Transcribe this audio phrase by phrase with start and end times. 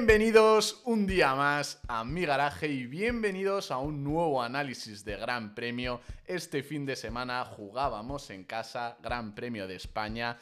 [0.00, 5.54] Bienvenidos un día más a mi garaje y bienvenidos a un nuevo análisis de Gran
[5.54, 6.00] Premio.
[6.24, 10.38] Este fin de semana jugábamos en casa Gran Premio de España.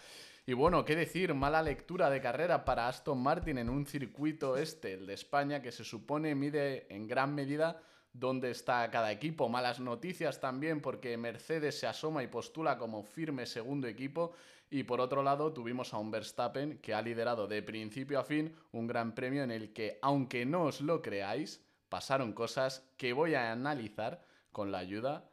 [0.47, 4.93] Y bueno, qué decir, mala lectura de carrera para Aston Martin en un circuito este,
[4.95, 7.83] el de España, que se supone mide en gran medida
[8.13, 9.49] dónde está cada equipo.
[9.49, 14.35] Malas noticias también porque Mercedes se asoma y postula como firme segundo equipo.
[14.71, 18.55] Y por otro lado tuvimos a un Verstappen que ha liderado de principio a fin
[18.73, 23.35] un gran premio en el que, aunque no os lo creáis, pasaron cosas que voy
[23.35, 25.31] a analizar con la ayuda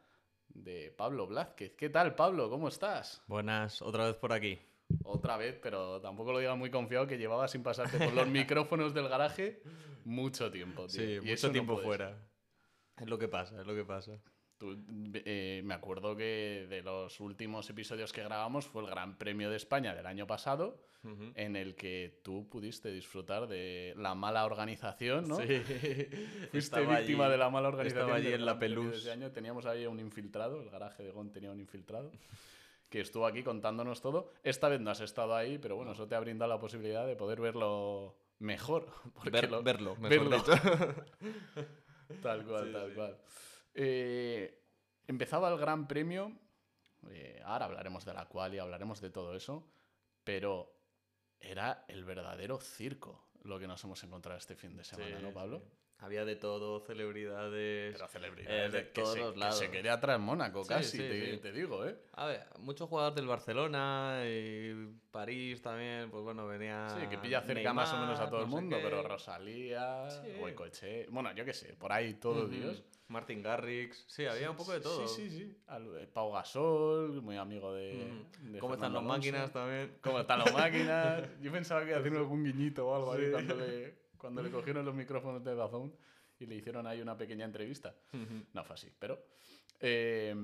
[0.48, 1.74] de Pablo Blázquez.
[1.76, 2.48] ¿Qué tal, Pablo?
[2.48, 3.22] ¿Cómo estás?
[3.26, 4.58] Buenas, otra vez por aquí.
[5.02, 8.94] Otra vez, pero tampoco lo diga muy confiado que llevaba sin pasarte por los micrófonos
[8.94, 9.60] del garaje
[10.04, 11.00] mucho tiempo, tío.
[11.00, 12.16] Sí, Y mucho eso tiempo fuera.
[12.96, 14.12] Es lo que pasa, es lo que pasa.
[14.58, 14.74] Tú,
[15.14, 19.56] eh, me acuerdo que de los últimos episodios que grabamos fue el Gran Premio de
[19.56, 20.80] España del año pasado,
[21.36, 25.36] en el que tú pudiste disfrutar de la mala organización, ¿no?
[25.36, 25.46] Sí.
[26.50, 28.04] Fuiste Estaba víctima allí- de la mala organización.
[28.06, 28.58] Estaba allí en la
[28.92, 29.30] ese año.
[29.30, 32.10] Teníamos ahí un infiltrado, el garaje de Gon tenía un infiltrado,
[32.88, 34.32] que estuvo aquí contándonos todo.
[34.42, 37.14] Esta vez no has estado ahí, pero bueno, eso te ha brindado la posibilidad de
[37.14, 38.88] poder verlo mejor.
[39.30, 40.36] Ver- lo- verlo, mejor verlo.
[40.38, 40.52] dicho.
[42.22, 42.94] Tal cual, Sí, tal sí.
[42.94, 43.16] cual.
[43.78, 44.58] Eh,
[45.06, 46.32] empezaba el Gran Premio.
[47.10, 49.64] eh, ahora hablaremos de la cual y hablaremos de todo eso.
[50.24, 50.72] Pero
[51.38, 55.30] era el verdadero circo lo que nos hemos encontrado este fin de semana, Sí, ¿no,
[55.32, 55.60] Pablo?
[55.60, 55.66] sí.
[55.98, 57.94] Había de todo, celebridades.
[57.94, 59.58] Pero celebridades eh, de que todos se, los que lados.
[59.58, 61.38] se quería atrás Mónaco, Sí, casi, sí, te, sí.
[61.38, 61.96] te digo, ¿eh?
[62.12, 66.86] A ver, muchos jugadores del Barcelona y París también, pues bueno, venía.
[67.00, 70.06] Sí, que pilla cerca más o menos a todo el no mundo, pero Rosalía.
[70.38, 72.48] Goicoechea, bueno, yo qué sé, por ahí todo, Ujú.
[72.54, 72.82] Dios.
[73.08, 74.04] Martin Garrix.
[74.08, 75.06] Sí, había un poco de todo.
[75.06, 75.56] Sí, sí, sí.
[75.68, 78.10] Al- eh, Pau Gasol, muy amigo de.
[78.58, 79.96] ¿Cómo están las máquinas también?
[80.02, 81.22] ¿Cómo están las máquinas?
[81.40, 83.94] Yo pensaba que iba a hacer algún guiñito o algo ahí cuando le,
[84.26, 85.94] cuando le cogieron los micrófonos de Dazón
[86.40, 87.94] y le hicieron ahí una pequeña entrevista.
[88.52, 89.24] No fue así, pero.
[89.80, 90.34] eh,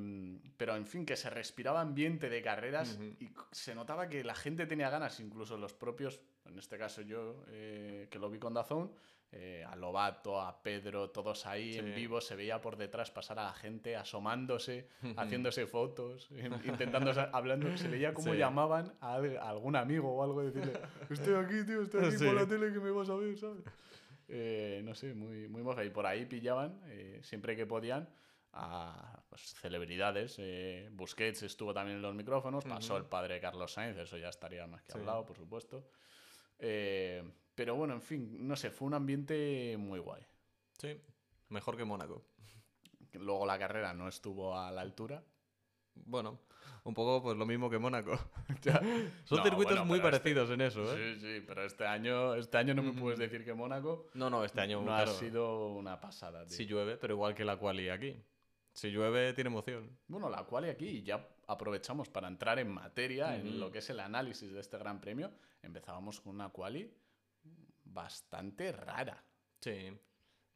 [0.57, 3.17] pero en fin, que se respiraba ambiente de carreras Ujú.
[3.19, 7.03] y c- se notaba que la gente tenía ganas, incluso los propios, en este caso
[7.03, 8.93] yo, eh, que lo vi con Dazón,
[9.33, 13.45] eh, a Lobato, a Pedro, todos ahí en vivo, se veía por detrás pasar a
[13.45, 18.39] la gente asomándose, haciéndose fotos, in- intentando, hablando, se veía cómo Sí.
[18.39, 20.73] llamaban a, al- a algún amigo o algo, decirle,
[21.09, 22.27] estoy aquí, tío, estoy aquí Sí.
[22.27, 23.65] por la tele que me vas a ver, ¿sabes?
[24.29, 25.85] Eh, no sé, muy, muy moja.
[25.85, 28.09] Y por ahí pillaban, eh, siempre que podían,
[28.55, 30.37] a pues, celebridades.
[30.39, 34.67] Eh, Busquets estuvo también en los micrófonos, pasó el padre Carlos Sainz, eso ya estaría
[34.67, 35.87] más que hablado, por supuesto.
[36.59, 37.23] Eh,
[37.55, 40.23] pero bueno, en fin, no sé, fue un ambiente muy guay.
[40.79, 41.01] Sí,
[41.49, 42.25] mejor que Mónaco.
[43.15, 45.23] Luego la carrera no estuvo a la altura.
[45.95, 46.41] Bueno,
[46.85, 48.13] un poco pues lo mismo que Mónaco.
[48.63, 48.81] Ya.
[49.25, 51.15] Son No, circuitos bueno, muy este- parecidos en eso, ¿eh?
[51.15, 54.45] Sí, sí, pero este año, este año no me puedes decir que Mónaco No, no,
[54.45, 56.57] este año no claro, ha sido una pasada, tío.
[56.57, 58.23] si llueve, pero igual que la quali aquí.
[58.73, 59.99] Si llueve, tiene emoción.
[60.07, 63.91] Bueno, la cual y aquí ya aprovechamos para entrar en materia, en lo que es
[63.91, 65.31] el análisis de este gran premio.
[65.63, 66.91] Empezábamos con una quali
[67.93, 69.23] bastante rara.
[69.61, 69.97] Sí.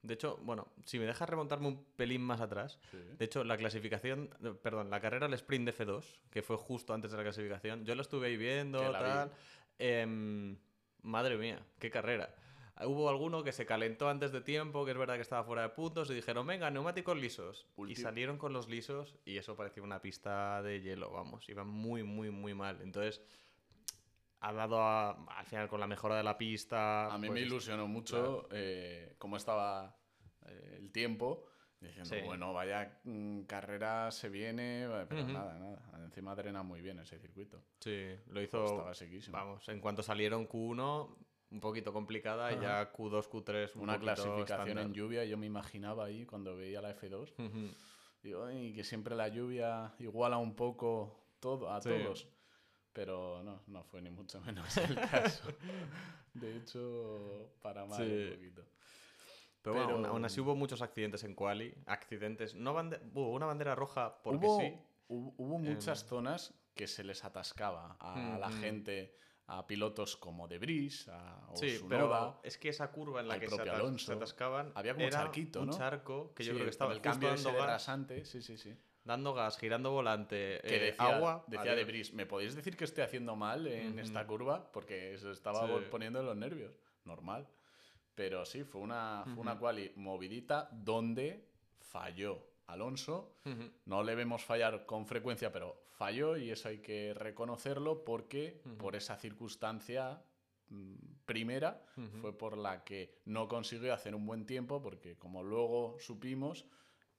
[0.03, 2.97] De hecho, bueno, si me dejas remontarme un pelín más atrás, Sí.
[2.99, 6.95] de hecho, la clasificación, eh, perdón, la carrera al sprint de F2, que fue justo
[6.95, 9.05] antes de la clasificación, yo lo estuve ahí viendo, la vi.
[9.05, 9.33] tal.
[9.79, 10.57] em,
[11.03, 12.35] madre mía, qué carrera.
[12.85, 15.69] Hubo alguno que se calentó antes de tiempo, que es verdad que estaba fuera de
[15.71, 17.67] puntos, y dijeron, venga, neumáticos lisos.
[17.77, 21.65] Y Ulti- salieron con los lisos y eso parecía una pista de hielo, vamos, iba
[21.65, 22.81] muy, muy, muy mal.
[22.83, 23.23] Entonces,
[24.41, 27.13] ha dado a- al final con la mejora de la pista.
[27.13, 29.97] A mí pues, me ilusionó mucho eh, cómo estaba
[30.47, 31.45] eh, el tiempo.
[31.79, 32.23] Diciendo, Sí.
[32.25, 36.05] bueno, vaya mm, carrera se viene, pero nada, nada.
[36.05, 37.63] Encima drena muy bien ese circuito.
[37.81, 38.65] Sí, lo hizo.
[38.65, 39.37] Estaba sequísimo.
[39.37, 41.17] Vamos, en cuanto salieron Q1,
[41.51, 46.07] un poquito complicada, y ya Q2, Q3, un Una clasificación en lluvia, yo me imaginaba
[46.07, 47.35] ahí cuando veía la F2.
[47.39, 47.75] Ujú.
[48.23, 51.91] Digo, "Ay, que siempre la lluvia iguala un poco todo, a Sí.
[51.91, 52.27] todos.
[52.97, 54.95] Pero no, no fue ni mucho menos el
[55.41, 55.45] caso.
[56.33, 58.25] De hecho, para mal Sí.
[58.25, 58.65] un poquito.
[59.63, 61.75] Pero, bueno, Pero- aún- aún así hubo muchos accidentes en Quali.
[61.87, 62.55] Accidentes.
[62.55, 64.67] No bande- hubo una bandera roja porque hubo, sí.
[64.67, 64.79] Em.
[65.09, 68.57] hu- hubo muchas zonas que se les atascaba a la Ujú.
[68.61, 69.15] gente,
[69.47, 71.89] a pilotos como Debris, a Sí, Tsunoda.
[71.89, 74.07] pero es que esa curva en la que se, atas- Alonso.
[74.07, 75.77] se atascaban Había como un era charquito, un ¿no?
[75.77, 78.57] charco que yo Sí, creo que estaba el cambio justo dando gas, rasante, sí, sí,
[78.57, 78.75] sí.
[79.07, 81.45] Dando gas, girando volante, Que eh, decía, agua.
[81.47, 81.77] decía adiós.
[81.77, 84.71] Debris, ¿me podéis decir que estoy haciendo mal en esta curva?
[84.73, 85.85] Porque se estaba Sí.
[85.91, 86.75] poniendo en los nervios.
[87.05, 87.47] Normal.
[88.15, 91.49] Pero sí, fue una, fue una quali movidita donde
[91.79, 93.33] falló Alonso.
[93.85, 98.97] No le vemos fallar con frecuencia, pero falló y eso hay que reconocerlo porque por
[98.97, 100.21] esa circunstancia
[100.69, 100.95] mm,
[101.25, 101.81] primera
[102.21, 106.67] fue por la que no consiguió hacer un buen tiempo porque como luego supimos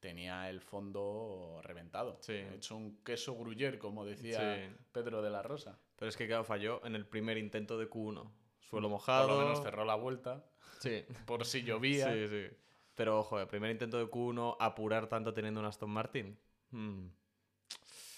[0.08, 2.18] tenía el fondo reventado.
[2.22, 2.34] Sí.
[2.34, 4.76] Hecho un queso gruyer, como decía Sí.
[4.94, 5.78] Pedro de la Rosa.
[5.98, 8.32] Pero es que, claro, falló en el primer intento de Q1.
[8.62, 9.28] Suelo Por mojado.
[9.28, 10.46] lo menos cerró la vuelta,
[10.80, 11.04] Sí.
[11.28, 12.12] por si llovía.
[12.14, 12.56] Sí, sí.
[12.96, 16.40] Pero, ojo, el primer intento de Q1, apurar tanto teniendo un Aston Martin.
[16.72, 17.08] Mm.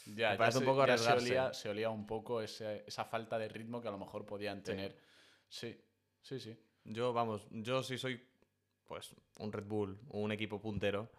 [0.06, 3.04] Ya, Me ya parece un se- poco se olía, se olía un poco ese- esa
[3.06, 4.96] falta de ritmo que a lo mejor podían tener.
[5.48, 5.76] Sí,
[6.22, 6.56] sí, sí.
[6.84, 8.22] Yo, vamos, yo sí soy,
[8.86, 11.10] pues, un Red Bull, un equipo puntero.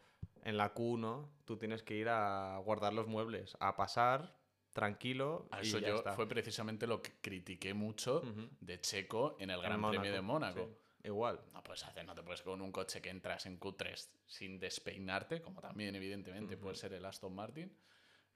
[0.45, 4.37] En la Q1, tú tienes que ir a guardar los muebles, a pasar
[4.73, 5.49] tranquilo.
[5.51, 6.13] A y eso ya yo está.
[6.13, 8.23] fue precisamente lo que critiqué mucho
[8.61, 10.65] de Checo en el En Gran Premio de Mónaco.
[10.67, 10.77] sí.
[11.09, 11.41] Igual.
[11.55, 15.41] No puedes hacer, no te puedes con un coche que entras en Q3 sin despeinarte,
[15.41, 17.75] como también evidentemente puede ser el Aston Martin.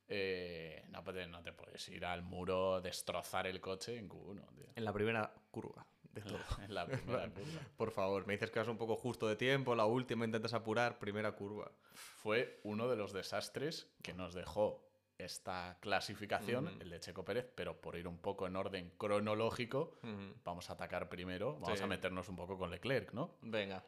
[0.07, 4.67] eh, no, puedes- no te puedes ir al muro, destrozar el coche en Q1, tío.
[4.77, 6.39] En la primera curva de todo.
[6.63, 7.61] En la primera curva.
[7.77, 10.99] Por favor, me dices que vas un poco justo de tiempo, la última intentas apurar,
[10.99, 11.71] primera curva.
[11.95, 14.83] Fue uno de los desastres que nos dejó
[15.17, 19.97] esta clasificación, el de Checo Pérez, pero por ir un poco en orden cronológico,
[20.43, 21.85] vamos a atacar primero, vamos Sí.
[21.85, 23.37] a meternos un poco con Leclerc, ¿no?
[23.43, 23.85] Venga,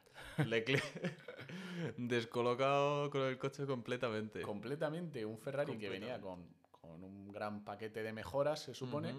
[0.47, 0.85] Leclerc
[1.97, 4.43] descolocado con el coche completamente.
[4.43, 9.15] Completamente un Ferrari que venía con, con un gran paquete de mejoras, se supone.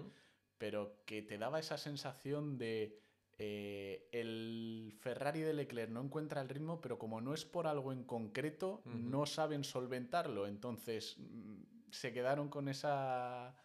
[0.58, 3.00] Pero que te daba esa sensación de
[3.38, 7.92] eh, el Ferrari de Leclerc no encuentra el ritmo, pero como no es por algo
[7.92, 10.46] en concreto, no saben solventarlo.
[10.46, 13.56] Entonces mm, se quedaron con esa...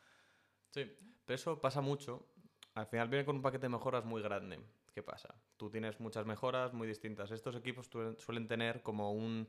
[0.70, 0.92] Sí,
[1.26, 2.28] pero eso pasa mucho.
[2.76, 4.60] Al final viene con un paquete de mejoras muy grande.
[4.94, 5.36] ¿Qué pasa?
[5.58, 7.32] Tú tienes muchas mejoras muy distintas.
[7.32, 9.48] Estos equipos suelen tener como un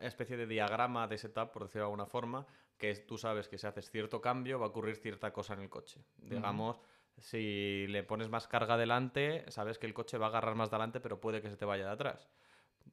[0.00, 2.46] una especie de diagrama de setup, por decirlo de alguna forma,
[2.80, 5.68] que tú sabes que si haces cierto cambio va a ocurrir cierta cosa en el
[5.68, 6.00] coche.
[6.16, 6.80] Digamos,
[7.18, 10.76] si le pones más carga adelante, sabes que el coche va a agarrar más de
[10.76, 12.28] adelante, pero puede que se te vaya de atrás.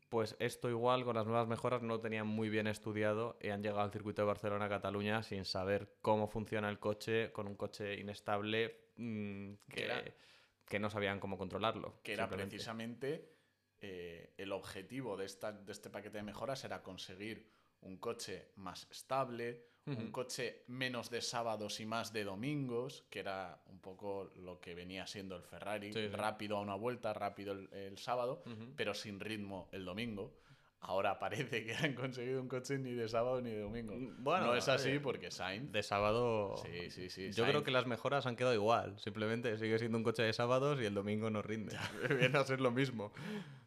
[0.10, 3.64] Pues esto igual con las nuevas mejoras no lo tenían muy bien estudiado y han
[3.64, 8.90] llegado al circuito de Barcelona-Cataluña sin saber cómo funciona el coche, con un coche inestable
[8.98, 10.04] mm, Que que, era-
[10.66, 12.00] que no sabían cómo controlarlo.
[12.04, 13.32] que era precisamente
[13.80, 17.50] eh, el objetivo de, esta, de este paquete de mejoras era conseguir
[17.82, 23.62] un coche más estable, un coche menos de sábados y más de domingos, que era
[23.68, 26.08] un poco lo que venía siendo el Ferrari, Sí, sí.
[26.10, 28.44] rápido a una vuelta, rápido el, el sábado,
[28.76, 30.36] pero sin ritmo el domingo.
[30.82, 33.96] Ahora parece que han conseguido un coche ni de sábado ni de domingo.
[33.96, 35.72] Mm, bueno, no es así oye, porque Sainz...
[35.72, 36.56] De sábado.
[36.58, 37.32] Sí, sí, sí.
[37.32, 39.00] Yo creo que las mejoras han quedado igual.
[39.00, 41.76] Simplemente sigue siendo un coche de sábados y el domingo no rinde.
[42.20, 43.12] Viene a ser lo mismo.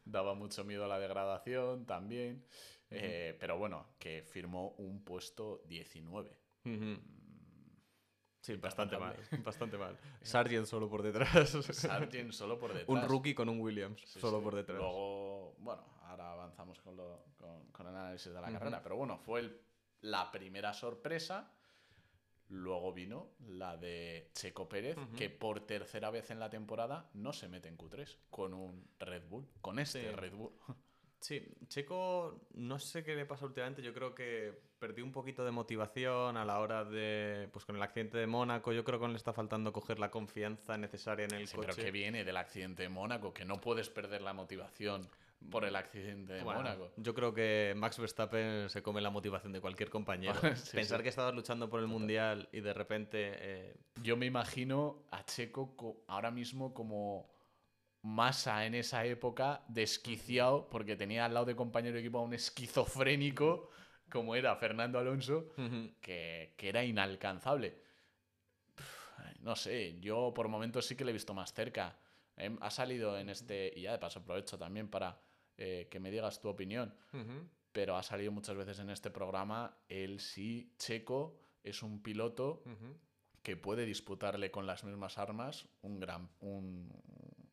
[0.04, 2.44] daba mucho miedo a la degradación también.
[2.90, 6.36] Eh, pero bueno, que firmó un puesto 19.
[6.64, 7.00] Ujú.
[8.42, 9.14] Sí, bastante mal.
[9.44, 9.96] Bastante mal.
[10.22, 11.50] Sargent solo por detrás.
[11.72, 12.88] Sargent solo por detrás.
[12.88, 14.44] un rookie con un Williams Sí, solo sí.
[14.44, 14.78] por detrás.
[14.78, 18.82] Luego, bueno, ahora avanzamos con, lo- con- con el análisis de la carrera.
[18.82, 19.60] Pero bueno, fue el-
[20.00, 21.52] la primera sorpresa.
[22.48, 25.14] Luego vino la de Checo Pérez, Ujú.
[25.14, 29.28] que por tercera vez en la temporada no se mete en Q3 con un Red
[29.28, 30.16] Bull, con este Sí.
[30.16, 30.50] Red Bull.
[31.20, 33.82] Sí, Checo, no sé qué le pasa últimamente.
[33.82, 37.48] Yo creo que perdió un poquito de motivación a la hora de.
[37.52, 38.72] Pues con el accidente de Mónaco.
[38.72, 41.84] Yo creo que le está faltando coger la confianza necesaria en el Sí, pero coche.
[41.84, 45.08] que viene del accidente de Mónaco, que no puedes perder la motivación
[45.50, 46.90] por el accidente de Bueno, Mónaco.
[46.96, 50.34] Yo creo que Max Verstappen se come la motivación de cualquier compañero.
[50.56, 51.02] Sí, Pensar sí.
[51.02, 53.32] que estabas luchando por el mundial y de repente.
[53.34, 57.28] eh, Yo me imagino a Checo co- ahora mismo como
[58.02, 62.34] masa en esa época, desquiciado, porque tenía al lado de compañero de equipo a un
[62.34, 63.70] esquizofrénico,
[64.10, 65.52] como era Fernando Alonso,
[66.00, 67.78] que, que era inalcanzable.
[68.74, 71.96] Pff, No sé, yo por momentos sí que le he visto más cerca.
[72.36, 75.20] Em, Ha salido en este, y ya de paso aprovecho también para
[75.58, 76.94] eh, que me digas tu opinión,
[77.70, 82.62] pero ha salido muchas veces en este programa, él sí, Checo, es un piloto
[83.42, 86.90] que puede disputarle con las mismas armas un, gran, un,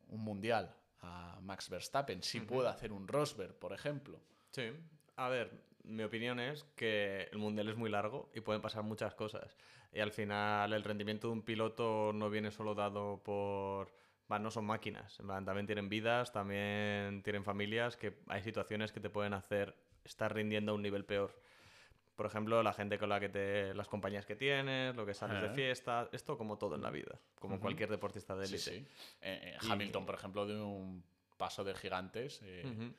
[0.08, 2.22] un mundial a Max Verstappen.
[2.22, 4.20] Si puede hacer un Rosberg, por ejemplo.
[4.50, 4.72] Sí.
[5.16, 5.50] A ver,
[5.84, 9.56] mi opinión es que el mundial es muy largo y pueden pasar muchas cosas.
[9.92, 13.92] Y al final el rendimiento de un piloto no viene solo dado por...
[14.30, 19.08] Va, no son máquinas, también tienen vidas, también tienen familias, que hay situaciones que te
[19.08, 19.74] pueden hacer
[20.04, 21.40] estar rindiendo a un nivel peor.
[22.18, 23.72] Por ejemplo, la gente con la que te...
[23.74, 25.54] las compañías que tienes, lo que sales de Ajá.
[25.54, 27.62] fiesta, esto como todo en la vida, como Ujú.
[27.62, 28.70] cualquier deportista de Sí, élite.
[28.72, 28.92] sí.
[29.20, 31.04] Eh, eh, Y- Hamilton, por ejemplo, de un
[31.36, 32.92] paso de gigantes eh, Ujú.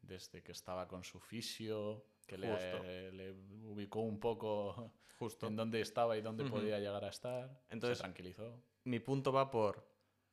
[0.00, 3.32] desde que estaba con su fisio, que le, eh, le
[3.66, 5.48] ubicó un poco Justo.
[5.48, 7.60] en dónde estaba y dónde podía llegar a estar.
[7.68, 8.58] Entonces- se tranquilizó.
[8.84, 9.86] mi punto va por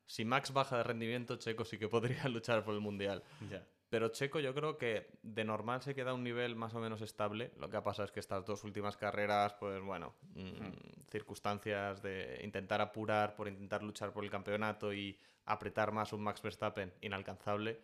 [0.05, 3.21] Si Max baja de rendimiento, Checo sí que podría luchar por el Mundial.
[3.51, 3.67] Ya.
[3.89, 7.01] Pero Checo yo creo que de normal se queda a un nivel más o menos
[7.01, 7.51] estable.
[7.57, 12.39] Lo que ha pasado es que estas dos últimas carreras, pues bueno, mm, circunstancias de
[12.43, 17.81] intentar apurar por intentar luchar por el campeonato y apretar más un Max Verstappen inalcanzable,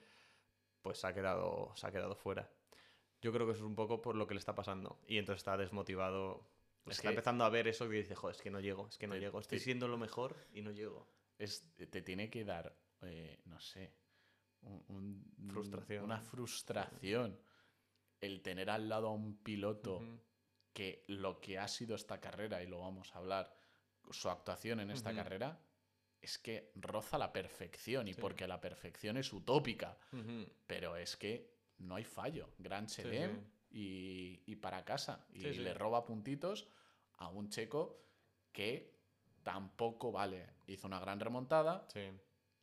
[0.83, 2.49] pues se ha quedado, se ha quedado fuera.
[3.21, 4.99] Yo creo que eso es un poco por lo que le está pasando.
[5.07, 6.47] Y entonces está desmotivado.
[6.85, 8.99] Es está que- empezando a ver eso y dice, joder, es que no llego, es
[8.99, 9.39] que no Te- llego.
[9.39, 11.07] Estoy te- siendo lo mejor y no llego.
[11.39, 13.91] Es, te tiene que dar, eh, no sé,
[14.65, 14.83] un-
[15.37, 16.03] un- Frustración.
[16.03, 17.39] una frustración
[18.21, 20.01] el tener al lado a un piloto
[20.73, 23.53] que lo que ha sido esta carrera, y lo vamos a hablar,
[24.11, 25.59] su actuación en esta carrera,
[26.21, 28.21] es que roza la perfección, y Sí.
[28.21, 29.97] porque la perfección es utópica,
[30.67, 32.49] pero es que no hay fallo.
[32.57, 33.09] Gran Sí, sí.
[33.69, 35.25] y, y para casa.
[35.33, 36.67] Y le roba puntitos
[37.17, 38.01] a un checo
[38.51, 38.95] que
[39.43, 40.47] tampoco vale.
[40.67, 41.85] Hizo una gran remontada.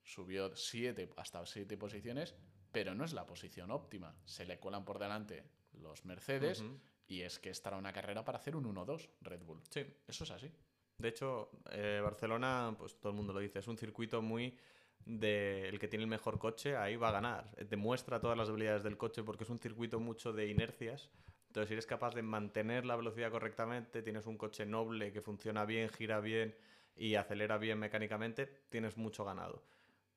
[0.03, 2.35] Subió siete, hasta siete posiciones,
[2.71, 4.17] pero no es la posición óptima.
[4.25, 5.45] Se le cuelan por delante
[5.75, 6.65] los Mercedes
[7.07, 9.61] y es que esta era una carrera para hacer un 1-2 Red Bull.
[9.69, 9.85] Sí.
[10.07, 10.51] Eso es así.
[10.99, 14.57] De hecho, eh, Barcelona, pues todo el mundo lo dice, es un circuito muy
[15.05, 17.51] de el que tiene el mejor coche, ahí va a ganar.
[17.69, 21.11] Demuestra todas las habilidades del coche porque es un circuito mucho de inercias.
[21.49, 25.65] Entonces, si eres capaz de mantener la velocidad correctamente, tienes un coche noble que funciona
[25.67, 26.55] bien, gira bien
[26.97, 29.63] y acelera bien mecánicamente, tienes mucho ganado.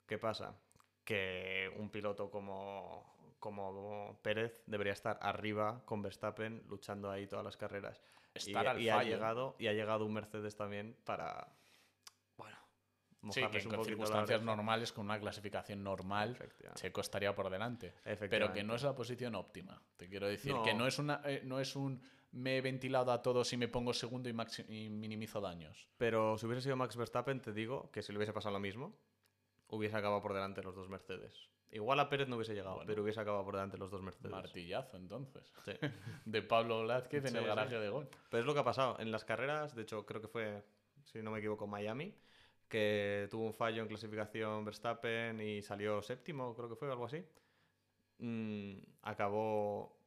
[0.06, 0.56] ¿Qué pasa?
[1.04, 7.58] Que un piloto como, como Pérez debería estar arriba con Verstappen luchando ahí todas las
[7.58, 8.02] carreras.
[8.34, 11.48] Estar y, al y ha llegado y ha llegado un Mercedes también para
[12.38, 12.58] bueno
[13.32, 16.38] Sí, que en circunstancias normales, con una clasificación normal.
[16.76, 17.94] Checo estaría por delante.
[18.30, 19.82] Pero que no es la posición óptima.
[19.96, 20.64] Te quiero decir No.
[20.64, 22.02] que no es, una, eh, no es un
[22.34, 24.36] me he ventilado a todos y me pongo segundo y,
[24.68, 25.88] y minimizo daños.
[25.98, 28.98] Pero si hubiese sido Max Verstappen, te digo que si le hubiese pasado lo mismo,
[29.67, 31.50] hubiese acabado por delante los dos Mercedes.
[31.72, 32.88] Igual a Pérez no hubiese llegado, Bueno.
[32.88, 34.31] pero hubiese acabado por delante los dos Mercedes.
[34.31, 35.53] Martillazo, entonces.
[35.65, 35.74] Sí.
[36.25, 37.48] De Pablo Blázquez en el sí.
[37.48, 38.07] garaje de Gon.
[38.29, 38.98] Pero es lo que ha pasado.
[39.00, 40.63] En las carreras, de hecho, creo que fue,
[41.03, 42.15] si no me equivoco, Miami,
[42.69, 47.25] que tuvo un fallo en clasificación Verstappen y salió séptimo, creo que fue, algo así.
[48.19, 49.98] Mm, acabó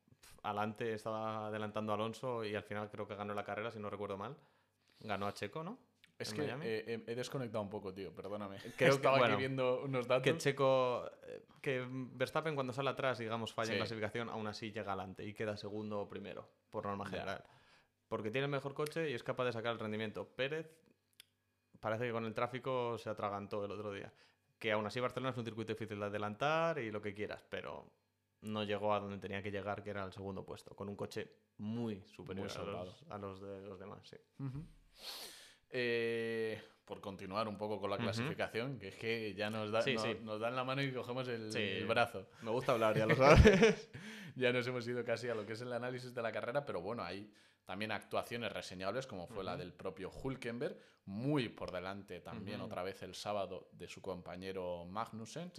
[0.43, 3.91] adelante, estaba adelantando a Alonso y al final creo que ganó la carrera, si no
[3.91, 4.37] recuerdo mal.
[5.01, 5.79] Ganó a Checo, ¿no?
[6.19, 6.65] Es ¿En que Miami?
[6.67, 8.57] eh, he- desconectado un poco, tío, perdóname.
[8.59, 10.25] Creo que- Estaba bueno, aquí viendo unos datos.
[10.25, 14.93] Que Checo, eh, que Verstappen cuando sale atrás, digamos, falla en clasificación, aún así llega
[14.93, 17.45] adelante y queda segundo o primero, por norma general.
[18.09, 20.27] Porque tiene el mejor coche y es capaz de sacar el rendimiento.
[20.27, 20.69] Pérez
[21.79, 24.13] parece que con el tráfico se atragantó el otro día.
[24.59, 27.93] Que aún así Barcelona es un circuito difícil de adelantar y lo que quieras, pero
[28.41, 31.31] no llegó a donde tenía que llegar, que era el segundo puesto, con un coche
[31.59, 34.01] muy superior a, los, a los de los demás.
[34.09, 34.17] Sí.
[34.41, 34.65] Ujú.
[35.71, 39.95] Eh, por continuar un poco con la clasificación, que es que ya nos, da, Sí,
[39.95, 40.17] no- sí.
[40.23, 41.59] nos dan la mano y cogemos el, Sí.
[41.59, 42.27] el brazo.
[42.41, 43.91] Me gusta hablar, ya lo sabes.
[44.37, 46.81] ya nos hemos ido casi a lo que es el análisis de la carrera, pero
[46.81, 47.31] bueno, hay
[47.67, 53.03] también actuaciones reseñables, como fue la del propio Hulkenberg, muy por delante también otra vez
[53.03, 55.53] el sábado de su compañero Magnussen.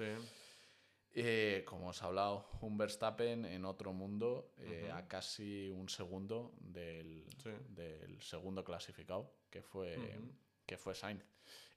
[1.15, 6.53] Eh, como os ha hablado, un Verstappen en otro mundo, eh, a casi un segundo
[6.59, 7.49] del, Sí.
[7.69, 9.97] del segundo clasificado, que fue,
[10.65, 11.23] que fue Sainz.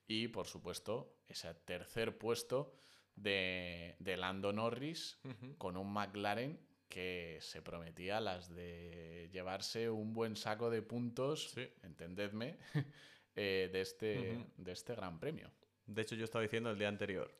[0.06, 2.74] Y por supuesto, ese tercer puesto
[3.16, 5.18] de, de Lando Norris
[5.58, 6.58] con un McLaren
[6.88, 11.66] que se prometía las de llevarse un buen saco de puntos, Sí.
[11.82, 12.58] entendedme,
[13.34, 15.50] eh, de, este, de este gran premio.
[15.86, 17.32] De hecho, yo estaba diciendo el día anterior,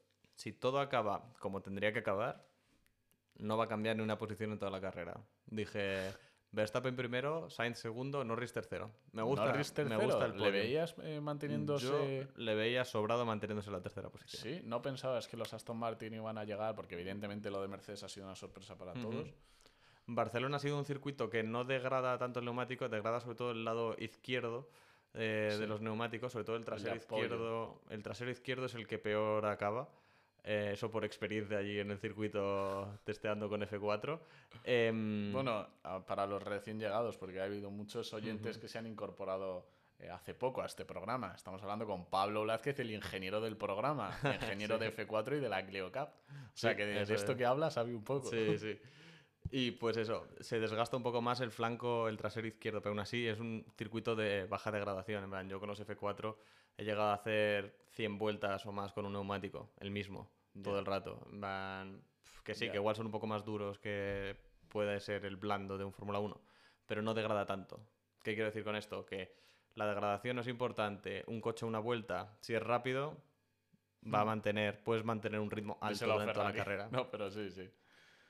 [0.43, 2.45] si todo acaba como tendría que acabar,
[3.37, 5.15] no va a cambiar ni una posición en toda la carrera.
[5.47, 6.11] Dije,
[6.51, 8.91] Verstappen primero, Sainz segundo, Norris tercero.
[9.13, 10.51] Me gusta, Norris me tercero, gusta el ¿Le podio.
[10.53, 11.87] veías eh, manteniéndose...?
[11.87, 14.43] Yo le veía sobrado manteniéndose en la tercera posición.
[14.43, 18.03] Sí, no pensabas que los Aston Martin iban a llegar, porque evidentemente lo de Mercedes
[18.03, 19.11] ha sido una sorpresa para Ujú.
[19.11, 19.35] todos.
[20.07, 23.65] Barcelona ha sido un circuito que no degrada tanto el neumático, degrada sobre todo el
[23.65, 24.69] lado izquierdo
[25.15, 25.61] eh, Sí.
[25.61, 27.23] de los neumáticos, sobre todo el trasero apoyo.
[27.25, 27.81] izquierdo.
[27.91, 29.89] El trasero izquierdo es el que peor acaba.
[30.45, 34.19] Eh, eso por experiencia allí en el circuito testeando con F4.
[34.65, 35.69] Em, Bueno,
[36.07, 39.69] para los recién llegados, porque ha habido muchos oyentes que se han incorporado
[40.01, 41.33] eh, hace poco a este programa.
[41.37, 44.11] Estamos hablando con Pablo Blázquez, el ingeniero del programa,
[44.43, 46.09] ingeniero de F4 y de la Clio Cup.
[46.29, 47.39] O sea Sí, que de, esto es.
[47.39, 48.29] que habla sabe un poco.
[48.29, 48.81] Sí, sí.
[49.53, 53.01] Y pues eso, se desgasta un poco más el flanco, el trasero izquierdo, pero aún
[53.01, 55.23] así es un circuito de baja degradación.
[55.23, 56.37] En plan, yo con los F4
[56.79, 60.31] he llegado a hacer 100 vueltas o más con un neumático, el mismo,
[60.63, 61.21] todo el rato.
[61.31, 64.37] Pf, que sí, que igual son un poco más duros que
[64.69, 66.41] puede ser el blando de un Fórmula 1,
[66.87, 67.81] pero no degrada tanto.
[68.23, 69.05] ¿Qué quiero decir con esto?
[69.05, 69.35] Que
[69.75, 71.25] la degradación no es importante.
[71.27, 73.17] Un coche una vuelta, si es rápido,
[74.13, 76.89] va a mantener, puedes mantener un ritmo alto Díselo a durante toda la carrera.
[76.93, 77.69] No, pero sí, sí.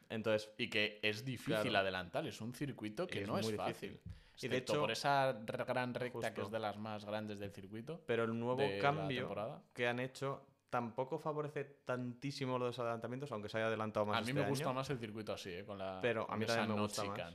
[0.09, 1.79] Entonces, Y que es difícil Claro.
[1.79, 3.91] adelantar, es un circuito que Es no es fácil.
[3.93, 4.01] difícil.
[4.43, 7.53] Y Y de hecho, por esa gran recta que es de las más grandes del
[7.53, 8.03] circuito.
[8.07, 13.67] pero el nuevo cambio que han hecho tampoco favorece tantísimo los adelantamientos, aunque se haya
[13.69, 14.75] adelantado más A mí este me gusta año.
[14.75, 15.65] más el circuito así, ¿eh?
[15.65, 17.35] con la Pero a mí también me no gusta más.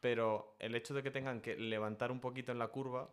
[0.00, 3.10] Pero el hecho de que tengan que levantar un poquito en la curva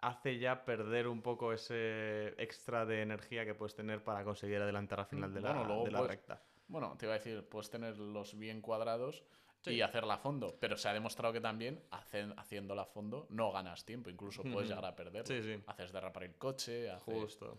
[0.00, 5.00] hace ya perder un poco ese extra de energía que puedes tener para conseguir adelantar
[5.00, 6.42] al final de la, Bueno, luego de la puedes- recta.
[6.68, 9.24] Bueno, te iba a decir, puedes tenerlos bien cuadrados
[9.66, 13.52] y hacerla a fondo, pero se ha demostrado que también hacen, haciéndola a fondo no
[13.52, 15.26] ganas tiempo, incluso puedes llegar a perder.
[15.26, 15.62] Sí, sí.
[15.66, 17.14] Haces derrapar el coche, haces...
[17.14, 17.58] Justo.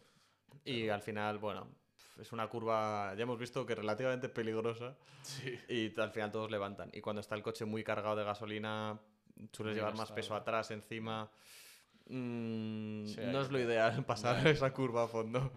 [0.65, 1.67] Y al final, bueno,
[2.19, 5.57] es una curva, ya hemos visto que relativamente peligrosa Sí.
[5.69, 6.89] y al final todos levantan.
[6.93, 8.99] Y cuando está el coche muy cargado de gasolina,
[9.51, 11.29] sueles llevar más peso atrás encima.
[12.07, 15.51] Mm, Sí, no es lo ideal pasar esa curva a fondo.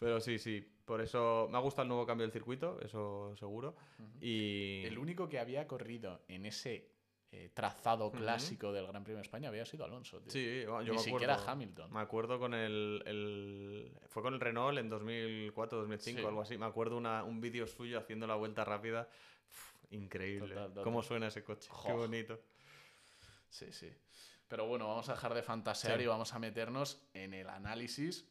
[0.00, 0.66] Pero sí, sí.
[0.84, 3.76] Por eso me ha gustado el nuevo cambio del circuito, eso seguro.
[4.20, 6.90] Y El único que había corrido en ese
[7.32, 10.20] eh, trazado clásico del Gran Premio de España había sido Alonso.
[10.20, 10.32] tío.
[10.32, 11.92] sí, yo Ni me siquiera acuerdo- Hamilton.
[11.92, 16.26] Me acuerdo con el, el- Fue con el Renault en 2004, 2005, Sí.
[16.26, 16.58] algo así.
[16.58, 19.08] Me acuerdo una, un vídeo suyo haciendo la vuelta rápida.
[19.48, 20.48] Uf, increíble.
[20.54, 20.82] Total, total.
[20.84, 21.70] ¿Cómo suena ese coche?
[21.86, 22.40] Qué bonito.
[23.48, 23.92] Sí, sí.
[24.48, 26.04] Pero bueno, vamos a dejar de fantasear Sí.
[26.04, 28.28] y vamos a meternos en el análisis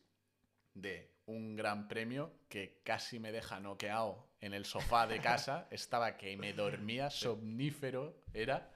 [0.73, 5.67] de un gran premio que casi me deja noqueado en el sofá de casa.
[5.71, 8.71] Estaba que me dormía, somnífero era.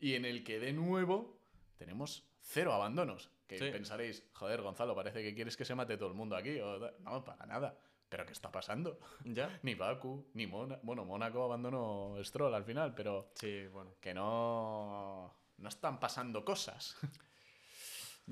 [0.00, 1.38] Y en el que de nuevo
[1.76, 3.30] tenemos cero abandonos.
[3.46, 3.70] Que Sí.
[3.70, 6.58] pensaréis, joder, Gonzalo, parece que quieres que se mate todo el mundo aquí.
[6.60, 7.78] o No, para nada.
[8.08, 8.98] ¿Pero qué está pasando?
[9.24, 9.58] ¿Ya?
[9.62, 10.80] Ni Baku, ni Mónaco.
[10.84, 13.94] Bueno, Mónaco abandonó Stroll al final, pero Sí, bueno.
[14.00, 16.96] que no, no están pasando cosas.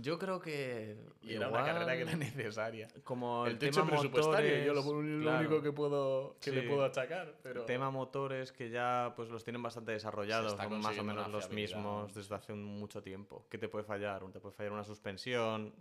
[0.01, 0.97] Yo creo que.
[1.23, 2.89] Y era una carrera que era necesaria.
[3.05, 6.51] Como El, el, techo tema presupuestario, yo lo, motores, lo claro, único que puedo que
[6.53, 10.99] le puedo achacar, pero Tema motores que ya pues los tienen bastante desarrollados, son más
[10.99, 13.47] o menos los mismos desde hace mucho tiempo.
[13.51, 14.23] ¿Qué te puede fallar?
[14.33, 15.75] Te puede fallar una suspensión.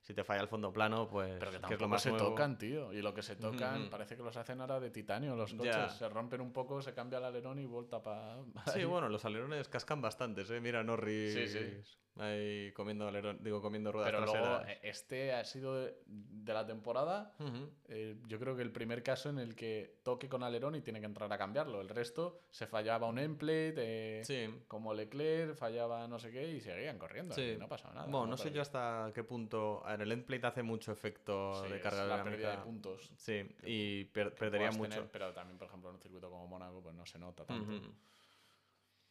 [0.00, 1.34] Si te falla el fondo plano, pues.
[1.36, 2.28] pero que es tampoco lo más se nuevo.
[2.28, 2.92] tocan, tío.
[2.92, 5.74] Y lo que se tocan parece que los hacen ahora de titanio los coches.
[5.74, 5.88] Ya.
[5.88, 8.38] Se rompen un poco, se cambia el alerón y vuelta para...
[8.72, 10.60] Sí, bueno, los alerones cascan bastantes, ¿eh?
[10.60, 11.82] Mira, Norris Sí, sí.
[12.18, 14.68] Ahí comiendo alerón, digo, comiendo ruedas Pero luego, traseras.
[14.68, 17.68] eh, este ha sido de, de la temporada, Ujú.
[17.88, 21.00] eh, yo creo que el primer caso en el que toque con alerón y tiene
[21.00, 21.80] que entrar a cambiarlo.
[21.80, 23.74] El resto se fallaba un emplate,
[24.20, 24.62] eh, Sí.
[24.68, 27.34] como Leclerc, fallaba no sé qué y seguían corriendo.
[27.34, 27.52] Sí.
[27.54, 28.06] y no pasaba nada.
[28.06, 28.56] Bueno, no sé perdí.
[28.56, 29.82] yo hasta qué punto.
[29.84, 33.10] A ver, el endplate hace mucho efecto Sí, de es carga la pérdida de puntos.
[33.16, 34.90] Sí, y per- que perdería mucho.
[34.90, 37.64] tener, pero también, por ejemplo, en un circuito como Mónaco, pues no se nota tanto.
[37.76, 37.92] Ujú.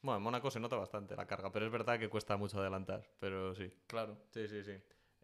[0.06, 3.10] Bueno, en Mónaco se nota bastante la carga, pero es verdad que cuesta mucho adelantar,
[3.20, 3.74] pero sí.
[3.88, 4.16] Claro.
[4.30, 4.74] Sí, sí, sí.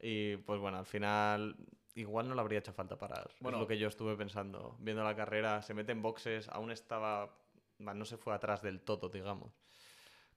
[0.01, 1.55] Y pues bueno, al final
[1.93, 3.29] igual no le habría hecho falta parar.
[3.41, 3.59] Bueno.
[3.59, 4.75] es lo que yo estuve pensando.
[4.79, 7.37] Viendo la carrera, se mete en boxes, aún estaba...
[7.77, 9.53] No se fue atrás del todo, digamos.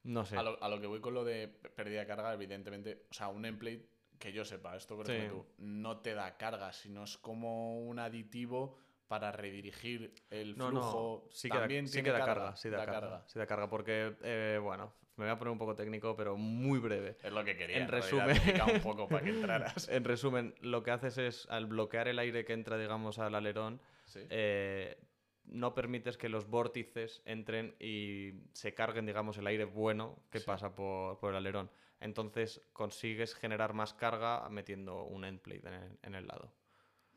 [0.02, 0.36] No sé.
[0.36, 3.28] A, lo, a lo que voy con lo de pérdida de carga, evidentemente, o sea,
[3.28, 5.26] un emplate que yo sepa, esto por Sí.
[5.30, 8.76] tú, no te da carga, sino es como un aditivo
[9.08, 11.22] para redirigir el No, flujo.
[11.26, 13.00] no, sí que da, También sí tiene que da carga, carga, sí da, da carga,
[13.00, 13.24] carga.
[13.28, 16.78] sí da carga, porque, eh, bueno, me voy a poner un poco técnico, pero muy
[16.78, 17.16] breve.
[17.22, 17.76] Es lo que quería.
[17.78, 19.30] En resumen- un poco para que
[19.74, 19.88] entraras.
[19.88, 23.80] En resumen, lo que haces es, al bloquear el aire que entra, digamos, al alerón,
[24.06, 24.20] Sí.
[24.30, 24.98] eh,
[25.46, 30.46] no permites que los vórtices entren y se carguen, digamos, el aire bueno que Sí.
[30.46, 31.70] pasa por, por el alerón.
[32.00, 36.52] Entonces consigues generar más carga metiendo un endplate en el, en el lado.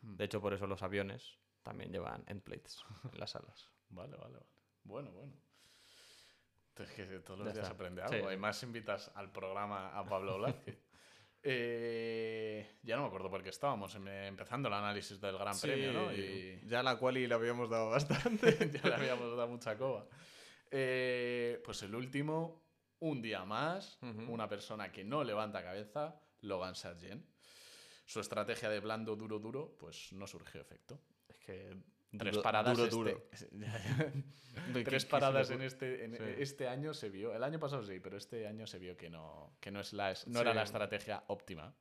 [0.02, 0.16] Hmm.
[0.18, 1.38] De hecho, por eso los aviones
[1.68, 3.70] también llevan endplates en las alas.
[3.90, 4.46] Vale, vale, vale.
[4.84, 5.34] Bueno, bueno.
[6.78, 7.74] Es que todos Ya los días está.
[7.76, 8.16] aprende Sí.
[8.16, 8.28] algo.
[8.28, 10.78] Además, invitas al programa a Pablo Blázquez.
[11.50, 15.94] Eh, ya no me acuerdo por qué estábamos em- empezando el análisis del Gran Premio,
[15.94, 16.12] ¿no?
[16.12, 18.58] Y Ya la cual y la habíamos dado bastante.
[18.84, 20.08] ya le habíamos dado mucha coba.
[20.72, 22.66] Eh, pues el último,
[23.00, 27.26] un día más, una persona que no levanta cabeza, Logan Sargent.
[28.06, 31.00] Su estrategia de blando, duro, duro, pues no surgió efecto.
[31.30, 31.76] Es que
[32.18, 33.64] Tres duro- paradas duro, este- duro.
[34.74, 36.24] Tres ¿Qué- qué se paradas en este, en Sí.
[36.40, 37.34] este año se vio.
[37.36, 40.14] El año pasado sí, pero este año se vio que no, que no, es la,
[40.28, 41.76] no era la estrategia óptima.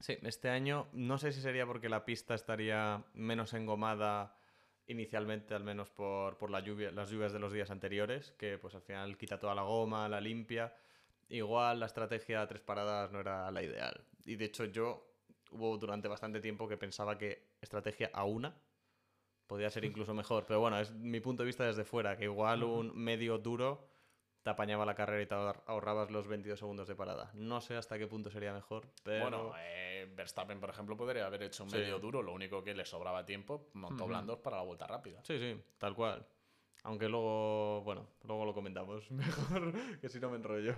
[0.00, 4.36] Sí, este año no sé si sería porque la pista estaría menos engomada
[4.86, 8.74] inicialmente, al menos por, por la lluvia, las lluvias de los días anteriores, que pues
[8.74, 10.74] al final quita toda la goma, la limpia.
[11.28, 14.02] Igual la estrategia a tres paradas no era la ideal.
[14.24, 15.12] Y de hecho yo
[15.50, 18.56] hubo durante bastante tiempo que pensaba que estrategia a una
[19.48, 20.44] podía ser incluso mejor.
[20.46, 23.88] Pero bueno, es mi punto de vista desde fuera, que igual un medio duro
[24.44, 27.30] te apañaba la carrera y te ahor- ahorrabas los 22 segundos de parada.
[27.34, 29.22] No sé hasta qué punto sería mejor, pero...
[29.22, 32.84] Bueno, eh, Verstappen, por ejemplo, podría haber hecho un medio duro, lo único que le
[32.84, 35.20] sobraba tiempo, montó blandos para la vuelta rápida.
[35.24, 36.24] Sí, sí, tal cual.
[36.84, 40.76] Aunque luego, bueno, luego lo comentamos mejor, que si no me enrollo.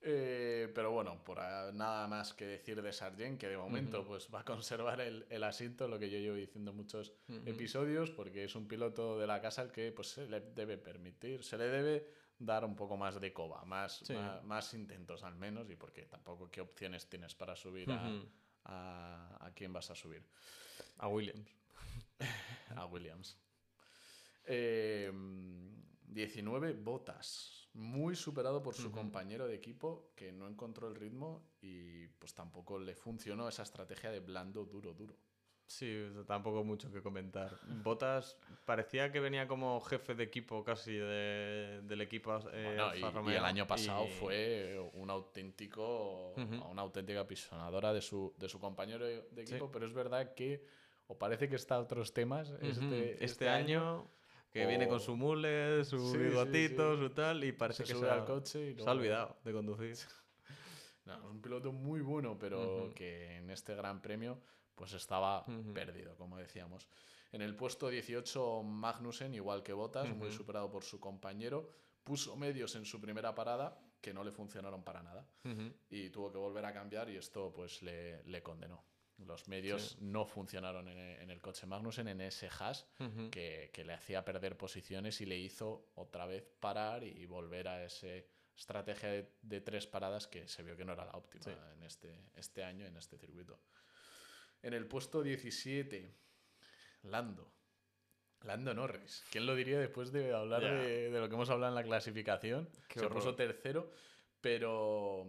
[0.00, 4.40] Eh, pero bueno, por nada más que decir de Sargent, que de momento pues va
[4.40, 7.12] a conservar el, el, asiento, lo que yo llevo diciendo en muchos
[7.46, 11.42] episodios, porque es un piloto de la casa al que pues, se le debe permitir,
[11.42, 12.06] se le debe
[12.38, 14.04] dar un poco más de coba, más,
[14.44, 18.08] más, intentos al menos, y porque tampoco qué opciones tienes para subir a,
[18.66, 20.22] a, a, quién vas a subir.
[20.98, 21.50] A Williams.
[22.76, 23.36] a Williams.
[24.44, 25.12] Eh,
[26.06, 27.57] 19 botas.
[27.74, 32.78] Muy superado por su compañero de equipo que no encontró el ritmo y pues tampoco
[32.78, 35.14] le funcionó esa estrategia de blando, duro, duro.
[35.68, 37.54] Sí, tampoco mucho que comentar.
[37.84, 42.40] Botas parecía que venía como jefe de equipo casi del equipo.
[42.52, 46.32] Eh, y, el año pasado fue un auténtico,
[46.70, 50.64] una auténtica pisonadora de su, de su compañero de equipo, pero es verdad que,
[51.06, 54.08] o parece que está a otros temas este, este, este, año
[54.58, 58.70] que viene con su mule, su bigotito, su tal, y parece que se, ha, coche
[58.70, 59.96] y se ha olvidado de conducir.
[61.04, 64.42] No, es un piloto muy bueno, pero que en este gran premio
[64.74, 65.42] pues estaba
[65.72, 66.86] perdido, como decíamos.
[67.32, 71.72] En el puesto 18 Magnussen, igual que Bottas, muy superado por su compañero,
[72.04, 75.26] puso medios en su primera parada que no le funcionaron para nada
[75.88, 78.84] y tuvo que volver a cambiar y esto pues le, le condenó.
[79.26, 82.82] Los medios no funcionaron en, el coche Magnussen, en ese hash
[83.30, 87.84] que, que, le hacía perder posiciones y le hizo otra vez parar y volver a
[87.84, 88.06] esa
[88.56, 92.64] estrategia de, tres paradas que se vio que no era la óptima en este, este
[92.64, 93.58] año, en este circuito.
[94.62, 96.14] En el puesto 17,
[97.02, 97.52] Lando.
[98.42, 99.24] Lando Norris.
[99.30, 102.68] ¿Quién lo diría después de hablar de, de, lo que hemos hablado en la clasificación?
[102.94, 103.90] se puso tercero,
[104.40, 105.26] pero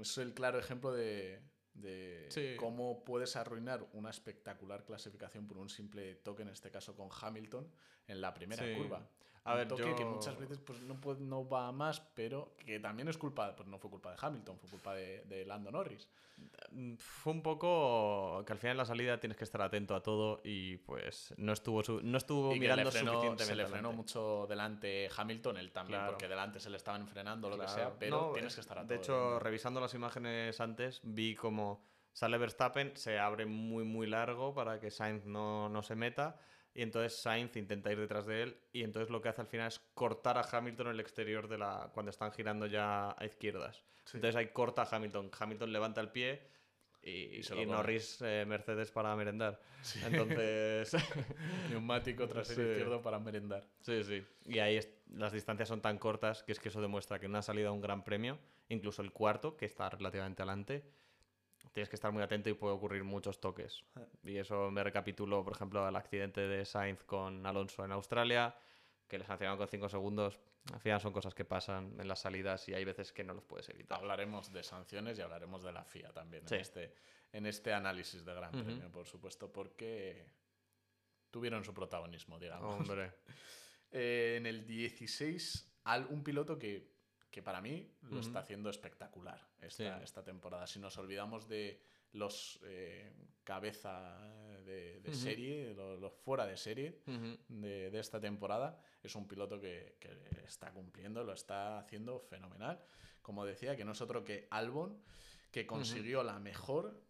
[0.00, 1.40] es el claro ejemplo de,
[1.74, 7.08] de cómo puedes arruinar una espectacular clasificación por un simple toque, en este caso con
[7.20, 7.68] Hamilton,
[8.06, 9.08] en la primera curva.
[9.46, 13.18] A ver, toque que muchas veces pues, no, no va más, pero que también es
[13.18, 16.08] culpa, pues no fue culpa de Hamilton, fue culpa de, de Lando Norris.
[16.98, 20.40] Fue un poco que al final en la salida tienes que estar atento a todo
[20.44, 23.44] y pues no estuvo, no estuvo mirando suficientemente.
[23.44, 27.58] Se le frenó mucho delante Hamilton, él también, porque delante se le estaban frenando, lo
[27.58, 28.94] que sea, pero tienes que estar atento.
[28.94, 34.54] De hecho, revisando las imágenes antes, vi como sale Verstappen, se abre muy muy largo
[34.54, 36.38] para que Sainz no, no se meta
[36.74, 39.68] y entonces Sainz intenta ir detrás de él y entonces lo que hace al final
[39.68, 43.84] es cortar a Hamilton en el exterior de la cuando están girando ya a izquierdas.
[44.12, 45.30] Entonces ahí corta a Hamilton.
[45.38, 46.42] Hamilton levanta el pie
[47.00, 49.60] y, y, Norris eh, Mercedes para merendar.
[50.04, 50.92] Entonces
[51.70, 53.64] neumático trasero izquierdo para merendar.
[53.80, 54.24] Sí, sí.
[54.44, 54.80] Y ahí
[55.12, 57.72] las distancias son tan cortas que es que eso demuestra que no ha salido a
[57.72, 60.84] un gran premio, incluso el cuarto que está relativamente adelante
[61.74, 63.84] tienes que estar muy atento y puede ocurrir muchos toques.
[64.22, 68.56] Y eso me recapituló, por ejemplo, al accidente de Sainz con Alonso en Australia,
[69.08, 70.38] que le sancionaron con 5 segundos.
[70.72, 73.44] Al final son cosas que pasan en las salidas y hay veces que no los
[73.44, 73.98] puedes evitar.
[73.98, 76.94] Hablaremos de sanciones y hablaremos de la FIA también en, este,
[77.32, 80.26] en este análisis de Gran Premio, por supuesto, porque
[81.32, 82.80] tuvieron su protagonismo, digamos.
[82.80, 83.12] Hombre.
[83.96, 86.93] Eh, en el 16, al, un piloto que
[87.34, 90.68] que para mí lo está haciendo espectacular esta, esta, temporada.
[90.68, 94.20] Si nos olvidamos de los eh, cabeza
[94.64, 97.02] de, serie, los, fuera de serie
[97.48, 102.80] de, de, esta temporada, es un piloto que, que, está cumpliendo, lo está haciendo fenomenal.
[103.20, 105.02] Como decía, que no es otro que Albon,
[105.50, 107.02] que consiguió la mejor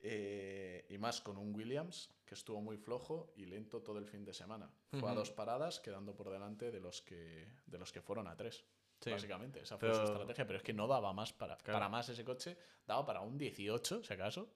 [0.00, 4.24] eh, y más con un Williams que estuvo muy flojo y lento todo el fin
[4.24, 4.70] de semana.
[4.98, 8.36] Fue a dos paradas, quedando por delante de los que, de los que fueron a
[8.36, 8.64] tres.
[9.10, 12.24] Básicamente, esa fue su estrategia, pero es que no daba más para, para más ese
[12.24, 14.50] coche, daba para un 18, si acaso.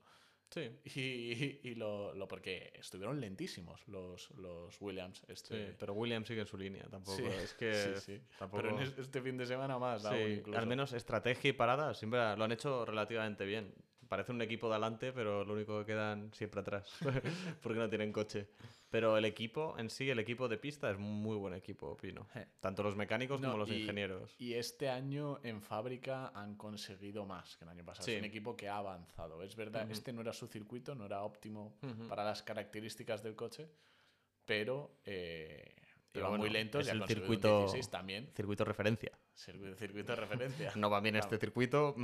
[0.50, 0.68] Sí.
[0.96, 5.22] Y, y, lo, lo, porque estuvieron lentísimos los, los Williams.
[5.28, 5.68] Este...
[5.68, 7.22] Sí, pero Williams sigue en su línea, tampoco.
[7.24, 7.70] Es que.
[8.00, 8.62] Sí, Tampoco...
[8.62, 10.02] Pero en este fin de semana más.
[10.02, 13.72] Sí, al menos estrategia y parada siempre lo han hecho relativamente bien.
[14.10, 16.90] Parece un equipo de adelante, pero lo único que quedan siempre atrás.
[17.62, 18.48] porque no tienen coche.
[18.90, 22.26] Pero el equipo en sí, el equipo de pista es muy buen equipo, opino.
[22.58, 24.34] Tanto los mecánicos como los ingenieros.
[24.36, 28.10] Y este año en fábrica han conseguido más que el año pasado.
[28.10, 29.44] Es un equipo que ha avanzado.
[29.44, 31.76] Es verdad, este no era su circuito, no era óptimo
[32.08, 33.70] para las características del coche,
[34.44, 34.96] pero...
[35.04, 35.72] Eh,
[36.14, 36.80] iba muy lento.
[36.80, 38.28] Es el circuito, 16 también.
[38.34, 39.12] Circuito referencia.
[39.34, 40.72] Circuito, circuito referencia.
[40.76, 41.94] no va bien este circuito.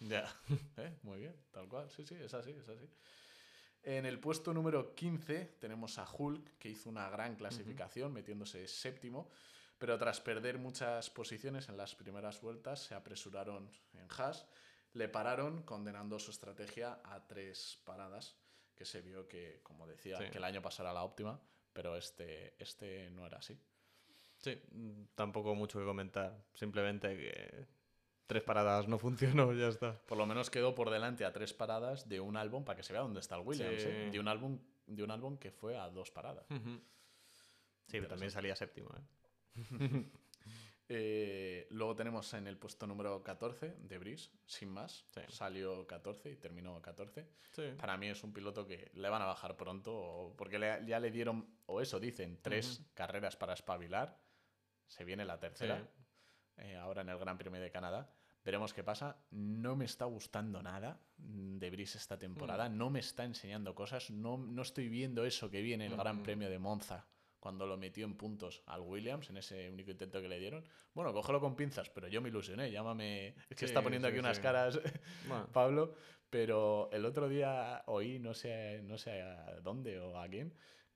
[0.00, 0.24] Ya.
[0.78, 0.98] ¿Eh?
[1.02, 1.90] Muy bien, tal cual.
[1.90, 2.88] Sí, sí, es así, es así.
[3.82, 9.30] En el puesto número 15 tenemos a Hulk, que hizo una gran clasificación, metiéndose séptimo,
[9.78, 14.46] pero tras perder muchas posiciones en las primeras vueltas, se apresuraron en Haas
[14.92, 18.36] le pararon condenando su estrategia a tres paradas,
[18.74, 20.24] que se vio que, como decía, Sí.
[20.30, 21.40] que el año pasado era la óptima,
[21.72, 23.56] pero este, este no era así.
[24.40, 24.60] Sí,
[25.14, 26.44] tampoco mucho que comentar.
[26.54, 27.66] Simplemente que
[28.26, 30.00] tres paradas no funcionó, ya está.
[30.06, 32.92] Por lo menos quedó por delante a tres paradas de un álbum, para que se
[32.92, 33.88] vea dónde está el Williams, Sí.
[33.88, 34.10] ¿eh?
[34.10, 36.46] de, un álbum, de un álbum que fue a dos paradas.
[36.48, 39.04] Sí, pero también salía séptimo, ¿eh?
[40.92, 45.04] Eh, luego tenemos en el puesto número 14 de Brice, sin más.
[45.14, 45.20] Sí.
[45.28, 47.28] Salió 14 y terminó 14.
[47.52, 47.62] Sí.
[47.78, 50.98] Para mí es un piloto que le van a bajar pronto, o- porque le- ya
[50.98, 54.18] le dieron, o eso dicen, tres carreras para espabilar.
[54.90, 56.62] Se viene la tercera, Sí.
[56.64, 58.10] eh, ahora en el Gran Premio de Canadá.
[58.44, 59.16] Veremos qué pasa.
[59.30, 62.68] No me está gustando nada mm, de Brice esta temporada.
[62.68, 62.76] Mm.
[62.76, 64.10] No me está enseñando cosas.
[64.10, 66.22] No, no estoy viendo eso que viene en el Gran Mm.
[66.22, 67.06] Premio de Monza
[67.38, 70.64] cuando lo metió en puntos al Williams en ese único intento que le dieron.
[70.94, 72.70] Bueno, cógelo con pinzas, pero yo me ilusioné.
[72.70, 73.34] Llámame.
[73.48, 74.78] Que Sí, está poniendo sí, aquí unas caras
[75.26, 75.94] Bueno, Pablo,
[76.28, 80.52] pero el otro día oí, no sé, no sé a dónde o a quién,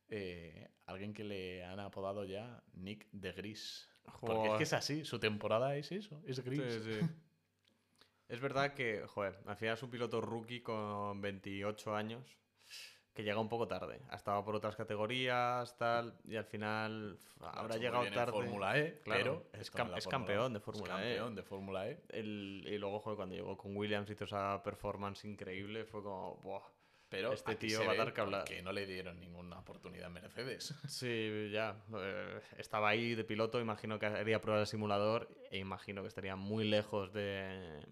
[0.09, 3.89] eh, alguien que le han apodado ya Nick de Gris.
[4.21, 6.61] Porque es que es así, su temporada es eso, es gris.
[6.85, 7.01] Sí, sí.
[8.27, 12.39] Es verdad que, joder, al final es un piloto rookie con 28 años
[13.13, 14.01] que llega un poco tarde.
[14.09, 18.33] Ha estado por otras categorías, tal, y al final habrá llegado tarde.
[18.33, 21.17] Fórmula E, Claro, pero es, cam- campeón de es Fórmula E.
[21.17, 22.03] campeón de Fórmula E.
[22.09, 26.63] El- y luego, joder, cuando llegó con Williams hizo esa performance increíble, fue como, buah.
[27.15, 28.45] Pero Este tío va a dar que hablar.
[28.45, 30.75] Que no le dieron ninguna oportunidad en Mercedes.
[30.89, 31.77] Sí, ya.
[31.97, 36.37] eh, estaba ahí de piloto, imagino que haría prueba de simulador e imagino que estaría
[36.37, 37.85] muy lejos de,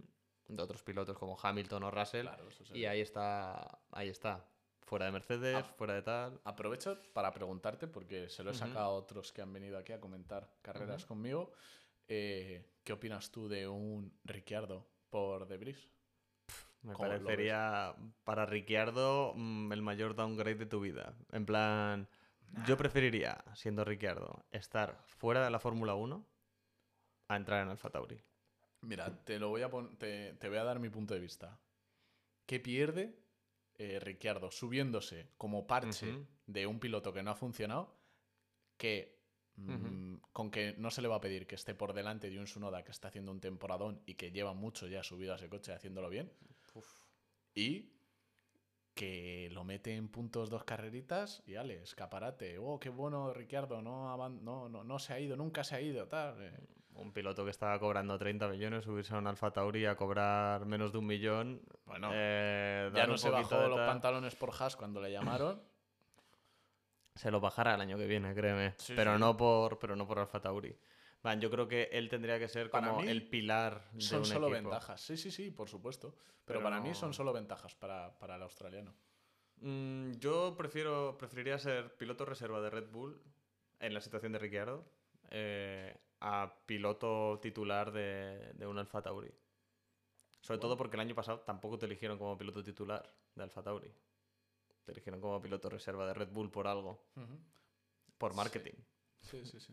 [0.49, 2.27] de otros pilotos como Hamilton o Russell.
[2.27, 4.47] Claro, y ahí está, ahí está.
[4.85, 5.63] Fuera de Mercedes, Ah.
[5.79, 6.41] fuera de tal.
[6.45, 10.01] Aprovecho para preguntarte, porque se lo he sacado a otros que han venido aquí a
[10.01, 11.53] comentar carreras conmigo.
[12.09, 15.89] eh, ¿Qué opinas tú de un Ricciardo por Debris?
[16.83, 21.15] Me parecería para Ricciardo mm, el mayor downgrade de tu vida.
[21.31, 22.09] En plan,
[22.67, 26.27] yo preferiría, siendo Ricciardo, estar fuera de la Fórmula 1
[27.29, 28.21] a entrar en Alfa Tauri.
[28.83, 31.61] Mira, te lo voy a te, te voy a dar mi punto de vista.
[32.47, 33.17] ¿Qué pierde
[33.77, 37.97] eh, Ricciardo subiéndose como parche de un piloto que no ha funcionado?
[38.77, 39.23] Que
[39.57, 42.49] mm, con que no se le va a pedir que esté por delante de un
[42.49, 45.73] Sunoda que está haciendo un temporadón y que lleva mucho ya subido a ese coche
[45.73, 46.33] haciéndolo bien.
[47.55, 47.89] Y
[48.95, 52.59] que lo mete en puntos dos carreritas y ale, escaparate.
[52.59, 56.07] Oh, qué bueno Ricciardo, no, no, no, no se ha ido, nunca se ha ido,
[56.09, 56.37] tal.
[56.43, 56.53] eh.
[56.95, 60.93] Un piloto que estaba cobrando 30 millones, subirse a un Alfa Tauri a cobrar menos
[60.93, 61.63] de un millón.
[61.87, 63.87] Bueno, eh, Ya no se bajó los tal.
[63.87, 65.63] pantalones por Haas cuando le llamaron.
[67.15, 68.75] Se lo bajará el año que viene, créeme.
[68.77, 69.21] Sí, pero, sí.
[69.21, 70.77] No por, pero no por Alfa Tauri.
[71.23, 74.21] Van, yo creo que él tendría que ser Para como mí, el pilar de Son
[74.21, 74.71] un solo equipo.
[74.71, 75.01] ventajas.
[75.01, 76.15] Sí, sí, sí, por supuesto.
[76.45, 78.93] Pero, Pero para no- mí son solo ventajas para, para el australiano.
[79.59, 83.23] Mm, yo prefiero, preferiría ser piloto reserva de Red Bull
[83.79, 84.85] en la situación de Ricciardo
[85.31, 89.33] eh, a piloto titular de, de un Alfa Tauri.
[90.41, 93.93] Sobre todo porque el año pasado tampoco te eligieron como piloto titular de Alfa Tauri.
[94.85, 97.07] Te eligieron como piloto reserva de Red Bull por algo,
[98.19, 98.75] por marketing.
[99.21, 99.73] Sí, sí, sí.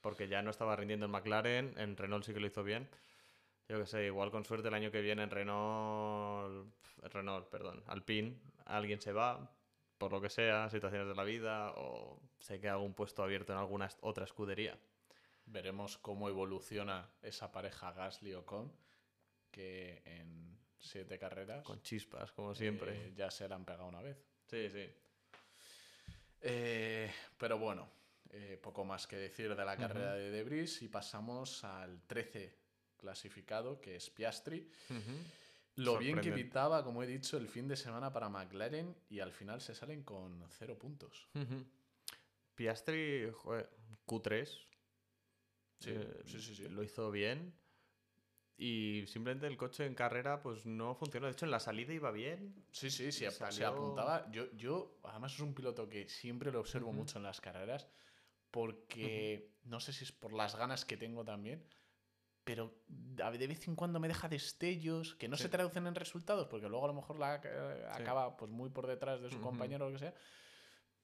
[0.00, 2.88] Porque ya no estaba rindiendo en McLaren, en Renault sí que lo hizo bien.
[3.68, 8.36] Yo que sé, igual con suerte el año que viene en Renault, Renault, perdón, Alpine,
[8.64, 9.52] alguien se va,
[9.98, 13.58] por lo que sea, situaciones de la vida, o se queda algún puesto abierto en
[13.58, 14.76] alguna otra escudería.
[15.46, 18.72] Veremos cómo evoluciona esa pareja Gasly-Ocon,
[19.50, 23.08] que en siete carreras Con chispas, como siempre.
[23.08, 24.16] eh, ya se la han pegado una vez.
[24.46, 24.90] Sí, sí.
[26.40, 27.88] Eh, pero bueno,
[28.30, 32.58] eh, poco más que decir de la carrera de Debris y pasamos al 13
[32.96, 34.70] clasificado, que es Piastri.
[35.76, 39.32] Lo bien que evitaba, como he dicho, el fin de semana para McLaren y al
[39.32, 41.28] final se salen con cero puntos.
[42.54, 43.70] Piastri, joder,
[44.06, 44.46] Q3.
[45.78, 46.68] Sí, eh, sí, sí, sí.
[46.68, 47.54] Lo hizo bien.
[48.58, 51.26] Y simplemente el coche en carrera pues no funcionó.
[51.26, 52.54] De hecho, en la salida iba bien.
[52.72, 54.30] Sí, sí, sí, se apuntaba.
[54.30, 57.88] Yo, yo, además, es un piloto que siempre lo observo mucho en las carreras,
[58.50, 61.64] porque no sé si es por las ganas que tengo también,
[62.44, 62.74] pero
[63.22, 65.44] a- de vez en cuando me deja destellos que no Sí.
[65.44, 68.86] se traducen en resultados, porque luego a lo mejor la eh, acaba pues muy por
[68.86, 69.44] detrás de su Ujú.
[69.46, 70.14] compañero o lo que sea.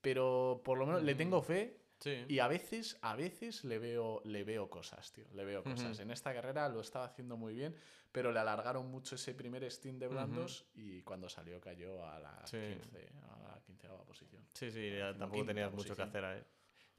[0.01, 2.25] Pero por lo menos le tengo fe Sí.
[2.29, 5.25] y a veces, a veces le veo, le veo cosas, tío.
[5.33, 5.99] Le veo cosas.
[5.99, 7.75] En esta carrera lo estaba haciendo muy bien,
[8.13, 12.47] pero le alargaron mucho ese primer stint de blandos y cuando salió cayó a la
[12.47, 12.59] Sí.
[12.59, 14.47] 15, a la 15 posición.
[14.53, 16.43] Sí, sí, tampoco tenías mucho que hacer ahí.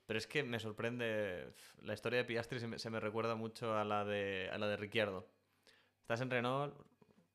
[0.07, 1.53] Pero es que me sorprende.
[1.83, 4.67] La historia de Piastri se me, se me recuerda mucho a la de, a la
[4.67, 5.29] de Ricciardo.
[6.01, 6.73] Estás en Renault,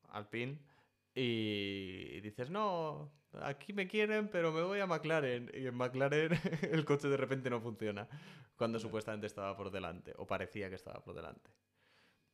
[0.09, 0.59] Alpine,
[1.15, 5.51] y dices, no, aquí me quieren, pero me voy a McLaren.
[5.53, 6.31] Y en McLaren
[6.71, 8.07] el coche de repente no funciona,
[8.55, 11.51] cuando supuestamente estaba por delante, o parecía que estaba por delante.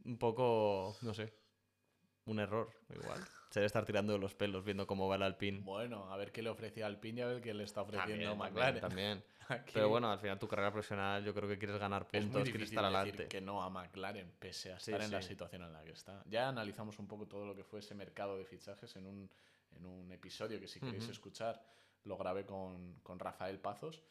[0.05, 1.33] Un poco, no sé,
[2.29, 3.21] un error, igual.
[3.49, 5.59] Se debe estar tirando de los pelos viendo cómo va el Alpine.
[5.61, 8.37] Bueno, a ver qué le ofrecía Alpine y a ver qué le está ofreciendo También,
[8.37, 8.81] McLaren.
[8.81, 9.23] también,
[9.73, 12.49] Pero bueno, al final tu carrera profesional yo creo que quieres ganar es muy puntos,
[12.49, 13.27] quieres estar decir adelante.
[13.27, 15.29] que no a McLaren, pese a Sí, estar en la sí.
[15.29, 16.23] situación en la que está.
[16.27, 19.29] Ya analizamos un poco todo lo que fue ese mercado de fichajes en un,
[19.71, 21.11] en un episodio que si queréis Ujú.
[21.13, 21.63] escuchar
[22.03, 24.03] lo grabé con, con Rafael Pazos.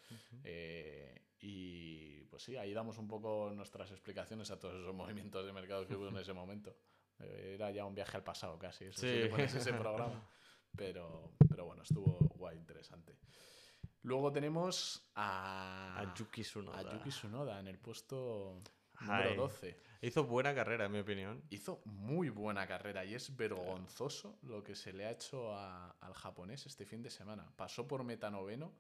[0.45, 4.95] Eh, y pues sí, ahí damos un poco nuestras explicaciones a todos esos
[5.33, 6.77] movimientos de mercado que hubo en ese momento.
[7.19, 10.23] Era ya un viaje al pasado casi, eso sí, pones ese programa.
[10.77, 13.17] Pero, pero bueno, estuvo guay, interesante.
[14.03, 16.79] Luego tenemos a, A Yuki Tsunoda.
[16.79, 18.63] a Yuki Tsunoda en el puesto
[19.01, 19.37] número Ay.
[19.37, 19.77] 12.
[20.03, 21.43] Hizo buena carrera, en mi opinión.
[21.51, 26.13] Hizo muy buena carrera y es vergonzoso lo que se le ha hecho a- al
[26.15, 27.51] japonés este fin de semana.
[27.57, 28.73] Pasó por metanoveno,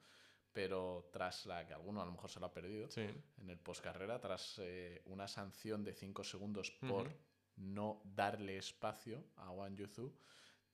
[0.52, 3.08] pero tras la que alguno a lo mejor se lo ha perdido Sí.
[3.38, 7.10] en el postcarrera, tras eh, una sanción de 5 segundos por.
[7.58, 10.12] No darle espacio a Wang Yuzu,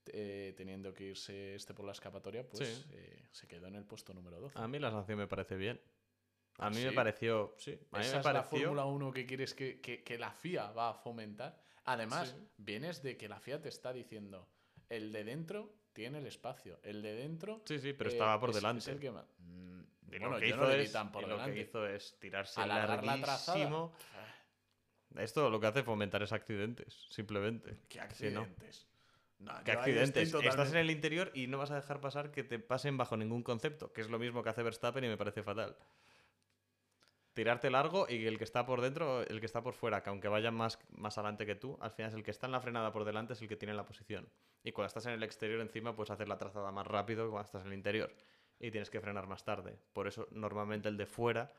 [0.06, 2.84] eh, teniendo que irse este por la escapatoria, pues Sí.
[2.92, 4.58] eh, se quedó en el puesto número 12.
[4.58, 5.80] A mí la sanción me parece bien.
[6.58, 6.84] A ¿Ah, mí sí?
[6.86, 7.54] me pareció.
[7.58, 8.58] Sí, a mí Esa me es la pareció.
[8.68, 11.58] Fórmula 1 que quieres que, que- que la FIA va a fomentar.
[11.86, 12.48] Además, Sí.
[12.58, 14.48] vienes de que la FIA te está diciendo,
[14.88, 17.62] el de dentro tiene el espacio, el de dentro...
[17.66, 18.78] Sí, sí, pero eh, estaba por es- delante.
[18.80, 19.80] es el que ma- Mm,
[20.12, 21.60] Y bueno, lo que hizo no es, tan por y lo que delante.
[21.62, 23.92] hizo es tirarse la larguísimo.
[25.16, 27.76] Esto lo que hace es fomentar es accidentes, simplemente.
[27.88, 28.40] ¿Qué Sí, ¿no?
[28.40, 28.88] accidentes?
[29.38, 30.34] No, ¿Qué accidentes?
[30.34, 33.42] Estás en el interior y no vas a dejar pasar que te pasen bajo ningún
[33.42, 35.76] concepto, que es lo mismo que hace Verstappen y me parece fatal.
[37.34, 40.28] Tirarte largo y el que está por dentro, el que está por fuera, que aunque
[40.28, 42.92] vaya más, más adelante que tú, al final es el que está en la frenada
[42.92, 44.28] por delante, es el que tiene la posición.
[44.62, 47.46] Y cuando estás en el exterior encima, puedes hacer la trazada más rápido que cuando
[47.46, 48.14] estás en el interior.
[48.60, 49.76] Y tienes que frenar más tarde.
[49.92, 51.52] Por eso, normalmente el de fuera,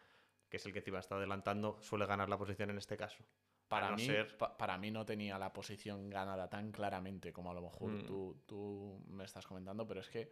[0.56, 3.22] que es el que encima está adelantando, suele ganar la posición en este caso.
[3.68, 7.34] Para, A no mí, ser- pa- para mí no tenía la posición ganada tan claramente
[7.34, 8.06] como a lo mejor Mm.
[8.06, 10.30] tú, tú me estás comentando, pero es que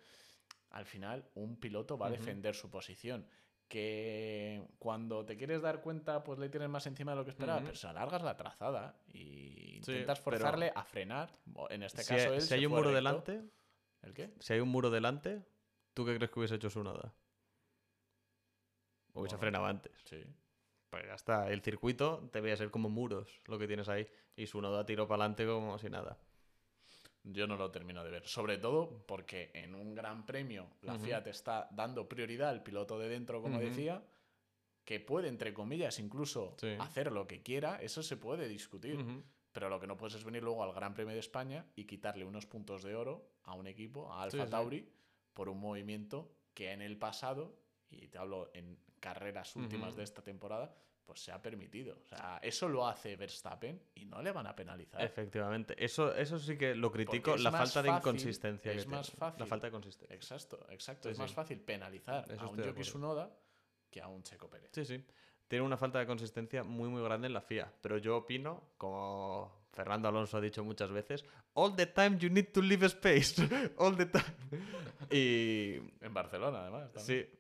[0.70, 3.28] al final un piloto va a defender su posición.
[3.68, 7.60] Que cuando te quieres dar cuenta, pues le tienes más encima de lo que esperaba,
[7.62, 11.38] pero si alargas la trazada y Sí, intentas pero- forzarle a frenar,
[11.70, 12.96] en este Si caso hay, él si se hay un muro recto.
[12.96, 13.42] delante,
[14.04, 14.34] ¿El qué?
[14.40, 15.44] si hay un muro delante,
[15.94, 17.14] ¿tú qué crees que hubiese hecho su nada?
[19.14, 19.40] Hubiese Bueno.
[19.40, 19.92] frenado antes.
[20.06, 20.24] Sí.
[20.90, 21.50] Pues ya está.
[21.52, 24.08] El circuito debía ser como muros lo que tienes ahí.
[24.36, 26.18] Y su noda tiró para adelante como si nada.
[27.24, 28.28] Yo no lo termino de ver.
[28.28, 31.06] Sobre todo porque en un gran premio la Ujú.
[31.06, 34.04] FIA te está dando prioridad al piloto de dentro, como decía,
[34.84, 36.76] que puede, entre comillas, incluso Sí.
[36.80, 37.78] hacer lo que quiera.
[37.82, 39.00] Eso se puede discutir.
[39.54, 42.26] Pero lo que no puedes es venir luego al Gran Premio de España y quitarle
[42.26, 44.50] unos puntos de oro a un equipo, a Alfa Sí, sí.
[44.50, 44.90] Tauri,
[45.34, 47.56] por un movimiento que en el pasado,
[47.90, 51.98] y te hablo en carreras últimas de esta temporada, pues se ha permitido.
[52.00, 55.04] O sea, eso lo hace Verstappen y no le van a penalizar.
[55.04, 55.76] Efectivamente.
[55.78, 57.36] Eso, eso sí que lo critico.
[57.36, 58.72] La falta de inconsistencia.
[58.72, 59.20] es que más tiene.
[59.20, 59.40] fácil.
[59.42, 60.16] La falta de consistencia.
[60.16, 61.10] Exacto, exacto.
[61.10, 62.82] Sí, es más fácil penalizar Eso a un acuerdo.
[62.82, 63.38] Tsunoda
[63.92, 64.70] que a un Checo Pérez.
[64.72, 65.04] Sí, sí.
[65.50, 67.74] Tiene una falta de consistencia muy, muy grande en la FIA.
[67.82, 72.54] Pero yo opino, como Fernando Alonso ha dicho muchas veces, all the time you need
[72.54, 73.36] to leave space.
[73.78, 74.24] all the time.
[75.12, 76.94] Y En Barcelona, además.
[76.94, 77.28] también.
[77.30, 77.40] sí.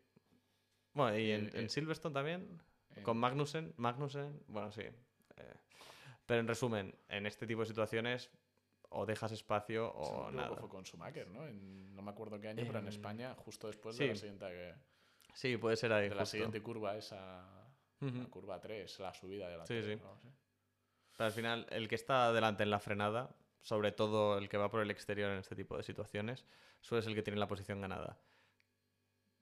[0.93, 2.61] Bueno, y en, Eh, en eh, Silverstone también,
[2.95, 4.81] En- con Magnussen, Magnussen, bueno, sí.
[4.81, 5.53] eh,
[6.25, 8.29] pero en resumen, en este tipo de situaciones
[8.89, 10.55] o dejas espacio o equivoco, nada.
[10.57, 11.47] fue con Schumacher, ¿no?
[11.47, 14.03] En- no me acuerdo qué año, pero en En- España, justo después sí.
[14.03, 14.75] de la siguiente, que-
[15.33, 16.09] Sí, puede ser ahí.
[16.09, 16.31] de la justo.
[16.31, 17.67] siguiente curva, esa
[18.01, 18.17] Ujú.
[18.19, 20.03] la curva 3, la subida de la Sí, 3, sí.
[20.05, 20.27] no sé.
[21.17, 24.69] Pero al final, el que está adelante en la frenada, sobre todo el que va
[24.69, 26.45] por el exterior en este tipo de situaciones,
[26.81, 28.19] suele ser el que tiene la posición ganada.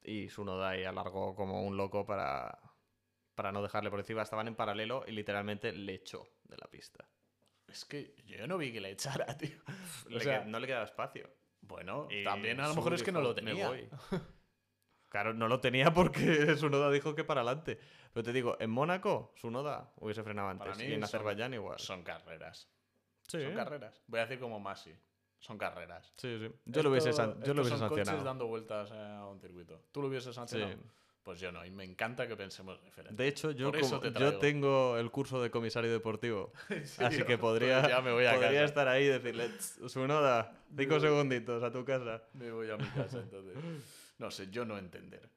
[0.04, 2.58] Y Sunoda ahí alargó como un loco para,
[3.36, 4.22] para no dejarle por encima.
[4.24, 7.08] Estaban en paralelo y literalmente le echó de la pista.
[7.68, 9.58] Es que yo no vi que le echara, tío.
[10.10, 11.30] Le sea- no le quedaba espacio.
[11.62, 13.68] Bueno, Y también a lo mejor es que no lo "Me tenía.
[13.68, 13.88] voy".
[15.10, 17.78] Claro, no lo tenía porque Sunoda dijo que para adelante.
[18.14, 20.86] Pero te digo, en Mónaco, Sunoda hubiese frenado Para antes.
[20.88, 21.78] mí Y en son- Azerbaiyán igual.
[21.80, 22.70] Son carreras.
[23.28, 24.02] Sí, Son carreras.
[24.08, 24.96] Voy a decir como Masi.
[25.42, 26.14] Son carreras.
[26.18, 26.50] sí, sí.
[26.66, 28.24] Yo lo hubiese, san- yo lo hubiese son coches sancionado.
[28.24, 29.82] dando vueltas a un circuito.
[29.92, 30.72] ¿Tú lo hubieses sancionado?
[30.72, 30.78] Sí.
[31.24, 31.64] Pues yo no.
[31.66, 33.22] Y me encanta que pensemos diferente.
[33.22, 36.52] De hecho, yo, como- te yo tengo el curso de comisario deportivo.
[36.70, 38.64] ¿En así que podría, Pues ya me voy a podría casa.
[38.66, 42.24] estar ahí y decirle, "Tss, Sunoda, cinco segunditos a tu casa.
[42.34, 43.56] Me voy a mi casa entonces.
[44.20, 45.28] No sé, yo no entender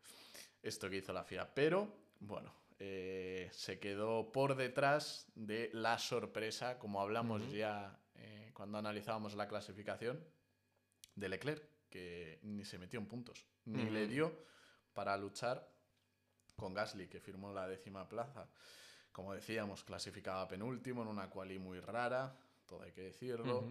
[0.62, 1.48] esto que hizo la FIA.
[1.54, 1.88] Pero,
[2.20, 8.03] bueno, eh, se quedó por detrás de la sorpresa, como hablamos ya eh,
[8.54, 10.24] cuando analizábamos la clasificación
[11.14, 14.32] de Leclerc, que ni se metió en puntos, ni le dio
[14.94, 15.68] para luchar
[16.56, 18.48] con Gasly, que firmó la décima plaza.
[19.12, 22.36] Como decíamos, clasificaba penúltimo en una quali muy rara,
[22.66, 23.68] todo hay que decirlo.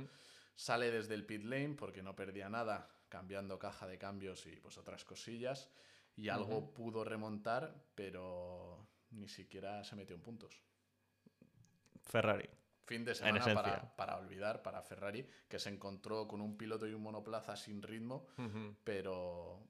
[0.56, 4.78] Sale desde el pit lane porque no perdía nada, cambiando caja de cambios y pues
[4.78, 5.70] otras cosillas.
[6.16, 10.62] Y algo pudo remontar, pero ni siquiera se metió en puntos.
[12.04, 12.48] Ferrari.
[12.86, 16.94] Fin de semana para, para olvidar para Ferrari, que se encontró con un piloto y
[16.94, 18.28] un monoplaza sin ritmo,
[18.84, 19.62] pero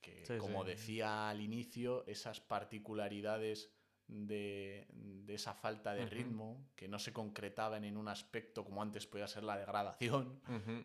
[0.00, 0.70] que, Sí, como sí.
[0.70, 3.70] decía al inicio, esas particularidades
[4.08, 9.04] de, de esa falta de ritmo, que no se concretaban en un aspecto como antes
[9.06, 10.40] podía ser la degradación,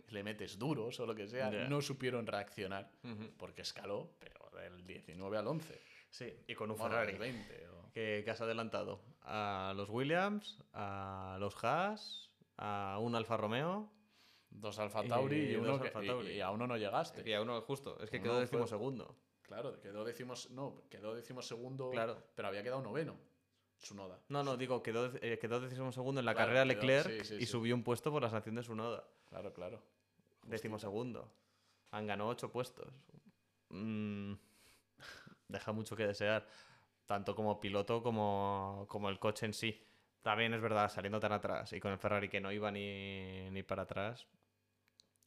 [0.10, 2.92] le metes duros o lo que sea, no supieron reaccionar,
[3.38, 5.80] porque escaló, pero del 19 al 11.
[6.10, 7.12] Sí, y con un Bueno, Ferrari.
[7.14, 7.68] del 20.
[7.94, 13.92] Que, que has adelantado a los Williams, a los Haas, a un Alfa Romeo
[14.50, 16.32] Dos Alfa Tauri y, Y uno Alfa y- Tauri.
[16.34, 17.28] y a uno no llegaste.
[17.28, 19.16] y a uno justo, es que Uno quedó fue- decimosegundo.
[19.44, 22.22] Claro, quedó decimos, no, quedó decimosegundo, Claro.
[22.36, 23.18] pero había quedado noveno.
[23.80, 24.20] Tsunoda.
[24.30, 27.36] No, no, digo, quedó, eh, quedó decimosegundo en la Claro, carrera quedó- Leclerc sí, sí,
[27.36, 27.46] y sí.
[27.48, 29.04] subió un puesto por la sanción de su noda.
[29.30, 29.82] Claro, claro.
[30.44, 31.32] Decimosegundo.
[31.92, 32.94] Han ganado ocho puestos.
[33.70, 34.34] Mm,
[35.48, 36.46] deja mucho que desear,
[37.12, 39.72] tanto como piloto como, como el coche en sí.
[40.22, 43.64] También es verdad, saliendo tan atrás y con el Ferrari que no iba ni, ni
[43.64, 44.28] para atrás,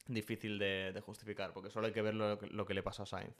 [0.07, 3.03] difícil de, de justificar, porque solo hay que ver lo, que- lo que le pasó
[3.03, 3.35] a Sainz.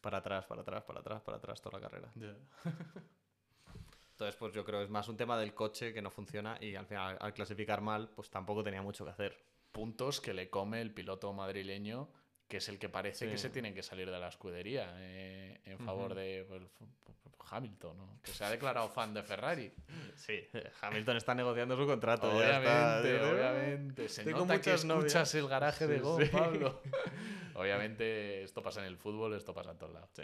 [0.00, 2.12] Para atrás, para atrás, para atrás, para atrás, toda la carrera.
[4.12, 6.74] Entonces, pues yo creo que es más un tema del coche que no funciona y
[6.74, 9.36] al final, al clasificar mal, pues tampoco tenía mucho que hacer.
[9.72, 12.08] Puntos que le come el piloto madrileño,
[12.48, 15.78] que es el que parece que se tienen que salir de la escudería eh, en
[15.78, 16.62] favor de pues,
[17.50, 18.18] Hamilton, ¿no?
[18.22, 19.72] que se ha declarado fan de Ferrari.
[20.16, 20.40] Sí,
[20.80, 22.28] Hamilton está negociando su contrato.
[22.36, 23.02] obviamente, está.
[23.08, 24.08] Yo- obviamente.
[24.08, 24.84] Se Tengo nota que novias.
[24.84, 26.26] escuchas el garaje de Go, sí.
[26.26, 26.82] Pablo.
[27.54, 30.10] obviamente, esto pasa en el fútbol, esto pasa en todos lados.
[30.14, 30.22] Sí.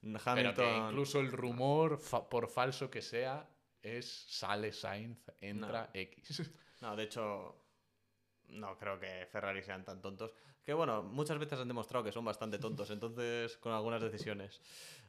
[0.00, 0.54] Pero Hamilton.
[0.54, 3.48] que incluso el rumor, fa- por falso que sea,
[3.82, 6.50] es sale Sainz, entra X.
[6.80, 7.64] No, de hecho,
[8.48, 10.32] no creo que Ferrari sean tan tontos.
[10.68, 14.60] Que bueno, muchas veces han demostrado que son bastante tontos, entonces, con algunas decisiones.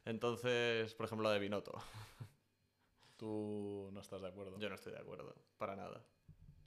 [0.06, 1.74] Entonces, por ejemplo, la de Binotto.
[3.18, 4.58] Tú no estás de acuerdo.
[4.58, 6.02] Yo no estoy de acuerdo, para nada.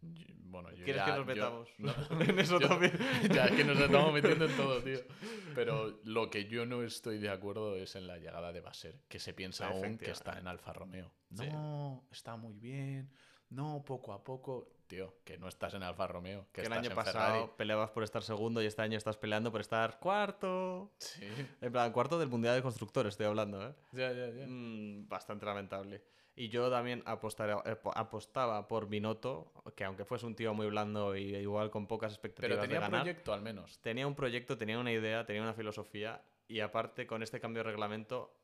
[0.04, 1.70] Yo- bueno, yo ¿Quieres ya- que nos yo- metamos?
[1.80, 1.92] no,
[2.22, 2.94] en eso yo- también.
[3.34, 5.00] ya es que nos estamos metiendo en todo, tío.
[5.56, 9.18] Pero lo que yo no estoy de acuerdo es en la llegada de Baser, que
[9.18, 11.12] se piensa aún que está en Alfa Romeo.
[11.34, 11.48] Sí.
[11.52, 13.12] No, está muy bien.
[13.50, 14.73] No, poco a poco.
[14.88, 17.52] Tío, que no estás en Alfa Romeo, que, Que el estás año en pasado Ferrari.
[17.58, 20.92] peleabas por estar segundo y este año estás peleando por estar cuarto.
[20.98, 21.26] Sí,
[21.62, 23.74] En plan, cuarto del Mundial de Constructores, estoy hablando, ¿eh?
[23.94, 24.46] ya, ya, ya.
[24.46, 26.04] Mm, bastante lamentable.
[26.36, 30.68] Y yo también apostaré- eh, po- apostaba por Binotto, que aunque fuese un tío muy
[30.68, 33.80] blando y igual con pocas expectativas Pero tenía de ganar, proyecto al menos.
[33.82, 37.70] tenía un proyecto, tenía una idea, tenía una filosofía y aparte con este cambio de
[37.70, 38.36] reglamento,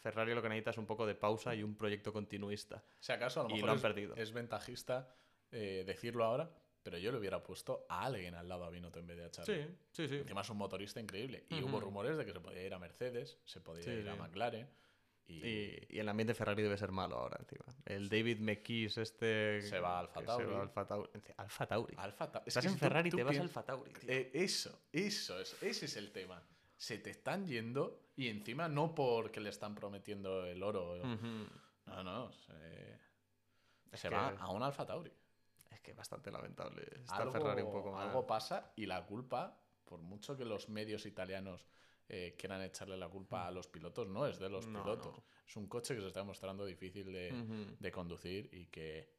[0.00, 2.82] Ferrari lo que necesita es un poco de pausa y un proyecto continuista.
[3.00, 4.14] Si acaso, a lo Y mejor lo han es, perdido.
[4.16, 5.14] es ventajista
[5.54, 6.50] eh, decirlo ahora,
[6.82, 9.30] pero yo le hubiera puesto a alguien al lado a Binotto en vez de a
[9.30, 9.66] Charlie.
[9.92, 10.16] sí, sí.
[10.16, 11.46] Encima es un motorista increíble.
[11.48, 14.12] Y hubo rumores de que se podía ir a Mercedes, se podía Sí, ir a
[14.14, 14.18] sí.
[14.18, 14.68] McLaren.
[15.26, 17.64] Y, Y, y el ambiente Ferrari debe ser malo ahora encima.
[17.86, 19.62] El David McKees este...
[19.62, 20.44] Se va a Alfa Tauri.
[20.44, 21.10] Se va a Alfa Tauri.
[21.38, 21.94] Alfa Tauri.
[21.96, 23.90] Alfa es Estás que en Ferrari, tú te vas a Alfa Tauri.
[23.94, 24.10] tío.
[24.10, 26.42] Eh, eso, eso, es, ese es el tema.
[26.76, 30.96] Se te están yendo y encima no porque le están prometiendo el oro.
[30.98, 31.46] Ujú.
[31.86, 32.30] No, no.
[32.32, 35.10] Se, que- va a un Alfa Tauri.
[35.84, 36.82] Es que bastante lamentable.
[37.02, 38.06] Está algo, Ferrari un poco mal.
[38.08, 39.54] algo pasa y la culpa,
[39.84, 41.66] por mucho que los medios italianos
[42.08, 45.14] eh, quieran echarle la culpa a los pilotos, no es de los No, pilotos.
[45.18, 45.24] no.
[45.46, 49.10] Es un coche que se está mostrando difícil de, de conducir y que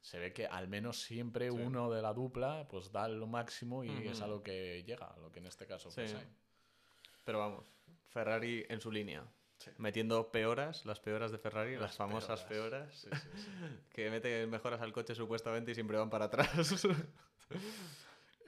[0.00, 1.56] se ve que al menos siempre Sí.
[1.56, 5.18] uno de la dupla pues da lo máximo y es a lo que llega, a
[5.18, 6.16] lo que en este caso fue Sí.
[7.24, 7.64] Pero vamos,
[8.08, 9.22] Ferrari en su línea.
[9.58, 9.70] Sí.
[9.78, 12.90] Metiendo peoras, las peoras de Ferrari, las, Las famosas peoras.
[13.04, 13.50] peoras, Sí, sí, sí.
[13.94, 16.86] que mete mejoras al coche supuestamente y siempre van para atrás.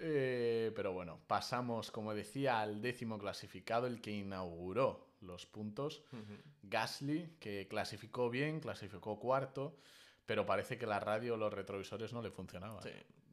[0.01, 6.03] Eh, pero bueno, pasamos, como decía, al décimo clasificado, el que inauguró los puntos.
[6.63, 9.77] Gasly, que clasificó bien, clasificó cuarto,
[10.25, 12.81] pero parece que la radio o los retrovisores no le funcionaban.
[12.83, 12.91] Sí.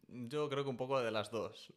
[0.07, 1.73] Yo creo que un poco de las dos.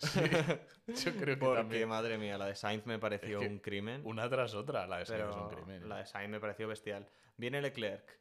[0.86, 1.88] Yo creo que Porque, también.
[1.88, 4.02] madre mía, la de Sainz me pareció Es que un crimen.
[4.04, 5.88] Una tras otra, la de Sainz es un crimen.
[5.88, 7.08] la de Sainz me pareció bestial.
[7.36, 8.18] Viene Leclerc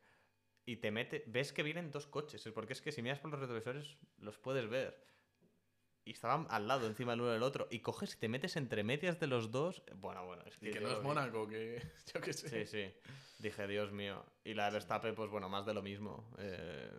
[0.66, 1.24] y te mete...
[1.28, 4.70] Ves que vienen dos coches, porque es que si miras por los retrovisores los puedes
[4.70, 5.05] ver.
[6.05, 7.68] Y estaban al lado, encima el uno del otro.
[7.70, 9.84] Y coges y te metes entre medias de los dos.
[9.95, 10.70] Bueno, bueno, es que...
[10.70, 11.82] Y que no es Mónaco, que
[12.14, 12.47] yo qué sé.
[12.47, 13.12] Sí, sí.
[13.39, 14.26] Dije, Dios mío.
[14.45, 16.32] Y la de Verstappen, pues bueno, más de lo mismo.
[16.38, 16.91] Eh,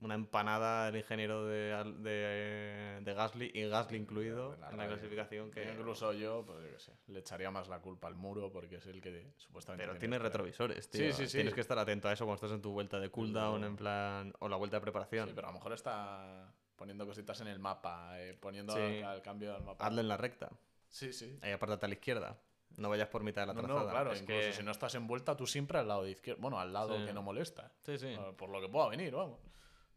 [0.00, 5.50] una empanada el ingeniero de, de, de Gasly y Gasly incluido la en la clasificación
[5.50, 8.76] que Incluso yo, pues yo qué sé, le echaría más la culpa al muro porque
[8.76, 9.86] es el que supuestamente.
[9.86, 11.12] pero tiene retrovisores, Sí, tío.
[11.12, 11.38] sí, sí.
[11.38, 13.76] Tienes que estar atento a eso cuando estás en tu vuelta de cooldown, Pero- en
[13.76, 15.28] plan, o la vuelta de preparación.
[15.28, 18.80] Sí, pero a lo mejor está poniendo cositas en el mapa, eh, poniendo Sí.
[18.80, 19.86] al, al cambio del mapa.
[19.86, 20.50] Hazlo en la recta.
[20.88, 21.38] Sí, sí.
[21.42, 22.38] Ahí apártate a la izquierda.
[22.76, 23.84] No vayas por mitad de la No, trazada.
[23.84, 26.10] no, claro, Es incluso que- si no estás en vuelta, tú siempre al lado de
[26.10, 26.38] izquierda.
[26.42, 27.06] Bueno, al lado Sí.
[27.06, 27.72] que no molesta.
[27.80, 28.14] Sí, sí.
[28.36, 29.38] Por lo que pueda venir, vamos.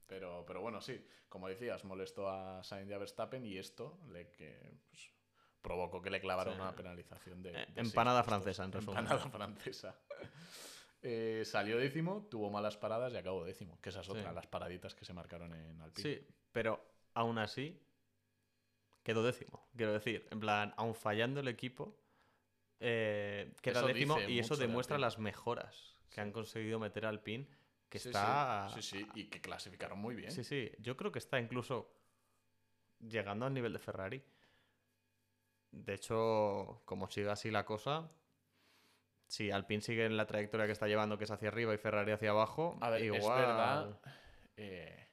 [0.10, 1.00] Pero, pero bueno, sí,
[1.30, 5.12] como decías, molestó a Sainz y a Verstappen y esto le que pues,
[5.62, 6.60] provocó que le clavaran Sí.
[6.60, 8.98] una penalización de, Eh, de empanada francesa, en resumen.
[9.00, 9.96] Empanada francesa.
[11.04, 14.12] Eh, salió décimo, tuvo malas paradas y acabó décimo, que esa es Sí.
[14.14, 16.10] otra, las paraditas que se marcaron en Alpine.
[16.16, 16.84] Sí, pero
[17.14, 17.80] aún así
[19.04, 19.70] quedó décimo.
[19.78, 21.96] Quiero decir, en plan, aún fallando el equipo,
[22.80, 26.22] eh, queda Eso décimo y eso de demuestra las mejoras que Sí.
[26.22, 27.48] han conseguido meter al PIN,
[27.90, 28.70] que Sí, está...
[28.74, 30.32] Sí, sí, sí, y que clasificaron muy bien.
[30.32, 31.94] Sí, sí, yo creo que está incluso
[33.00, 34.24] llegando al nivel de Ferrari.
[35.72, 38.12] De hecho, como siga así la cosa,
[39.28, 42.12] si Alpine sigue en la trayectoria que está llevando, que es hacia arriba y Ferrari
[42.12, 43.22] hacia abajo, A ver, igual...
[43.22, 44.02] es verdad
[44.58, 45.08] eh,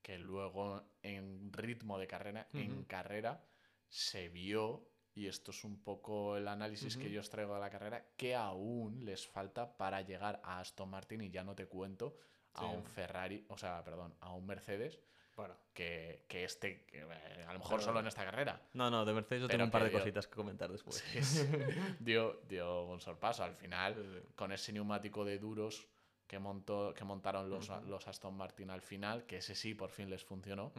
[0.00, 3.44] que luego en ritmo de carrera, en carrera,
[3.88, 7.70] se vio, y esto es un poco el análisis que yo os traigo de la
[7.70, 12.16] carrera, que aún les falta para llegar a Aston Martin, y ya no te cuento,
[12.54, 12.66] a Sí.
[12.66, 15.00] un Ferrari, o sea, perdón, a un Mercedes,
[15.34, 18.90] Bueno, que, que este, que, eh, a lo mejor Pero- solo en esta carrera, no,
[18.90, 20.96] no, de Mercedes yo tengo un par de dio- cositas que comentar después.
[20.96, 21.46] sí, sí,
[22.00, 23.44] dio, dio un sorpaso.
[23.44, 25.86] Al final, con ese neumático de duros
[26.26, 30.08] que, montó, que montaron los, los Aston Martin al final, que ese sí por fin
[30.08, 30.72] les funcionó,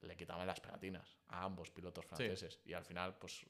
[0.00, 2.58] le quitaban las pegatinas a ambos pilotos franceses.
[2.64, 3.44] Y al final, pues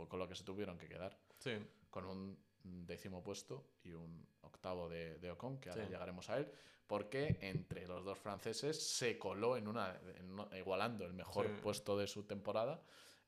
[0.00, 1.16] fue con lo que se tuvieron que quedar.
[1.38, 1.52] Sí.
[1.90, 5.90] Con un décimo puesto y un octavo de, de Ocon, que ahora Sí.
[5.90, 6.50] llegaremos a él,
[6.86, 11.52] porque entre los dos franceses se coló en una, en una- igualando el mejor Sí.
[11.62, 12.82] puesto de su temporada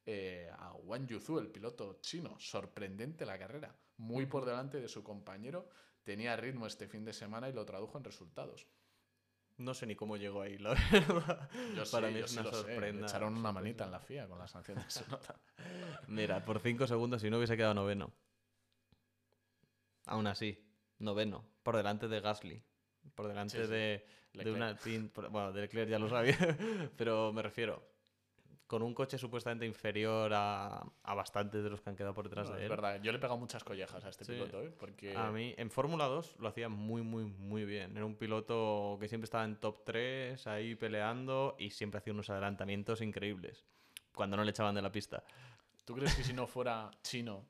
[0.05, 2.37] eh, a Wang Yuzu, el piloto chino.
[2.41, 5.69] Sorprendente la carrera, muy por delante de su compañero.
[6.03, 8.67] Tenía ritmo este fin de semana y lo tradujo en resultados.
[9.59, 11.49] No sé ni cómo llegó ahí, la verdad.
[11.77, 12.51] Yo Para sí, mí yo es sí una.
[12.51, 13.07] Le sorprenda.
[13.07, 13.53] echaron una sorpresa.
[13.53, 15.37] manita en la FIA con la sanción de su nota.
[16.09, 18.13] Mira, por 5 segundos si no hubiese quedado noveno.
[20.07, 20.59] Aún así,
[20.99, 21.45] noveno.
[21.63, 22.63] Por delante de Gasly.
[23.15, 23.71] Por delante Sí, sí.
[23.71, 24.77] de, de una
[25.31, 26.37] Bueno, de Leclerc ya lo sabía.
[26.97, 27.92] pero me refiero.
[28.73, 32.49] Con un coche supuestamente inferior a, a bastantes de los que han quedado por detrás
[32.49, 32.71] No, de es él.
[32.71, 34.33] verdad, yo le he pegado muchas collejas a este Sí.
[34.33, 34.71] piloto, ¿eh?
[34.71, 37.95] Porque A mí, en Fórmula 2 lo hacía muy, muy, muy bien.
[37.95, 42.31] Era un piloto que siempre estaba en top 3, ahí peleando y siempre hacía unos
[42.31, 43.67] adelantamientos increíbles.
[44.15, 45.23] Cuando no le echaban de la pista.
[45.85, 47.45] ¿tú crees que si no fuera chino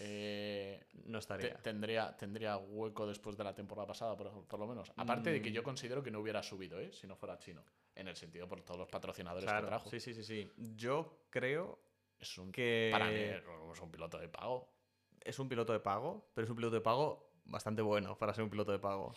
[0.00, 1.58] eh, No estaría.
[1.58, 4.90] tendría, tendría hueco después de la temporada pasada, por, por lo menos?
[4.96, 5.54] Aparte de que Mm.
[5.54, 6.90] yo considero que no hubiera subido, ¿eh?
[6.90, 7.62] Si no fuera chino.
[7.94, 9.90] En el sentido por todos los patrocinadores Claro, que trajo.
[9.90, 10.50] sí, sí, sí, sí.
[10.76, 11.78] Yo creo
[12.18, 14.68] Es un, que Para mí es un piloto de pago.
[15.20, 18.44] es un piloto de pago, pero es un piloto de pago bastante bueno para ser
[18.44, 19.12] un piloto de pago.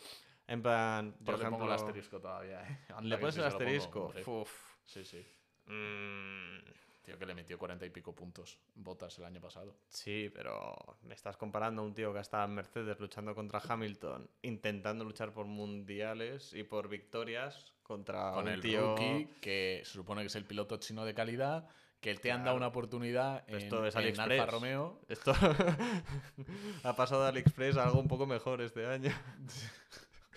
[0.48, 2.80] En plan, Yo por le ejemplo, pongo el asterisco todavía, ¿eh?
[3.02, 4.14] ¿Le pones el pongo, asterisco?
[4.42, 4.76] Uf.
[4.86, 5.26] Sí, sí.
[5.66, 6.60] Mm,
[7.06, 9.76] Tío, que le metió cuarenta y pico puntos botas el año pasado.
[9.90, 14.28] Sí, pero me estás comparando a un tío que está en Mercedes luchando contra Hamilton,
[14.42, 18.96] intentando luchar por mundiales y por victorias contra Con un el tío.
[18.96, 21.68] rookie, que se supone que es el piloto chino de calidad,
[22.02, 22.58] que te han dado Claro.
[22.58, 24.40] una oportunidad en, Esto es en AliExpress.
[24.42, 25.00] Alfa Romeo.
[25.08, 25.32] Esto
[26.84, 29.12] ha pasado de AliExpress a algo un poco mejor este año.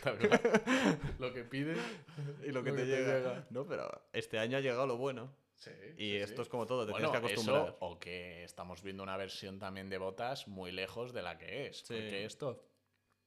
[1.19, 1.75] Lo que pide
[2.47, 3.47] y lo que te, llega.
[3.51, 5.33] No, pero este año ha llegado lo bueno.
[5.59, 6.43] Sí, Y sí, esto sí.
[6.43, 7.69] es como todo, te Bueno, tienes que acostumbrar.
[7.69, 11.67] eso, o que estamos viendo una versión también de botas muy lejos de la que
[11.67, 11.83] es.
[11.83, 12.65] Porque esto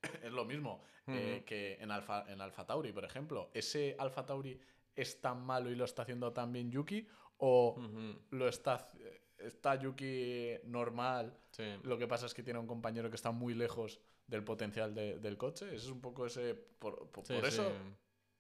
[0.24, 3.52] es lo mismo eh, que en Alfa, en Alfa Tauri, por ejemplo.
[3.54, 4.60] ¿Ese Alfa Tauri
[4.96, 7.06] es tan malo y lo está haciendo tan bien Yuki?
[7.44, 7.76] ¿O
[8.30, 8.92] lo está,
[9.38, 11.38] está Yuki normal?
[11.84, 15.20] Lo que pasa es que tiene un compañero que está muy lejos del potencial de-
[15.20, 15.66] del coche.
[15.66, 16.54] Ese es un poco ese.
[16.56, 17.74] Por, por eso.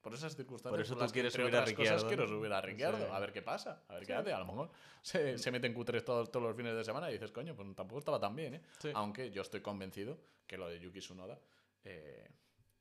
[0.01, 0.71] Por esas circunstancias.
[0.71, 2.97] Por eso tú quieres subir a cosas, Ricciardo, quiero subir a Ricciardo.
[3.05, 3.11] Sí.
[3.11, 3.83] A ver qué pasa.
[3.87, 4.33] A ver qué hace.
[4.33, 4.71] A lo mejor
[5.01, 7.67] se, se mete en Q3 todos, todos los fines de semana y dices, coño, pues
[7.75, 8.61] tampoco estaba tan bien, ¿eh?
[8.79, 8.89] Sí.
[8.95, 11.39] Aunque yo estoy convencido que lo de Yuki Tsunoda
[11.83, 12.27] eh,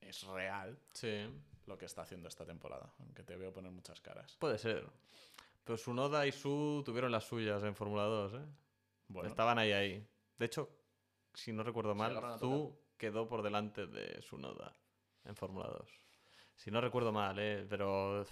[0.00, 1.26] es real Sí.
[1.66, 2.90] lo que está haciendo esta temporada.
[3.00, 4.36] Aunque te veo poner muchas caras.
[4.38, 4.86] Puede ser.
[5.64, 8.38] Pero Sunoda y Su tuvieron las suyas en Fórmula 2, ¿eh?
[9.08, 10.06] Bueno, Estaban ahí, ahí.
[10.38, 10.70] De hecho,
[11.34, 14.72] si no recuerdo mal, Zu quedó por delante de Sunoda
[15.24, 15.90] en Fórmula 2.
[16.60, 17.64] Si no recuerdo mal, ¿eh?
[17.70, 18.26] Pero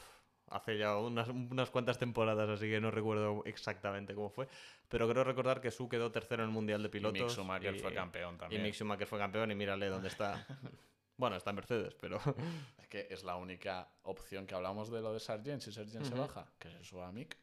[0.50, 4.46] hace ya unas, unas cuantas temporadas, así que no recuerdo exactamente cómo fue.
[4.88, 7.20] Pero creo recordar que Su quedó tercero en el Mundial de y Pilotos.
[7.22, 8.62] Mick Schumacher y- fue campeón Y también.
[8.62, 10.46] Mick Schumacher fue campeón y mírale dónde está.
[11.16, 12.20] Bueno, está en Mercedes, pero.
[12.78, 15.60] Es que es la única opción que hablamos de lo de Sargent.
[15.60, 17.36] Si Sargent se baja, que se suba a Mick.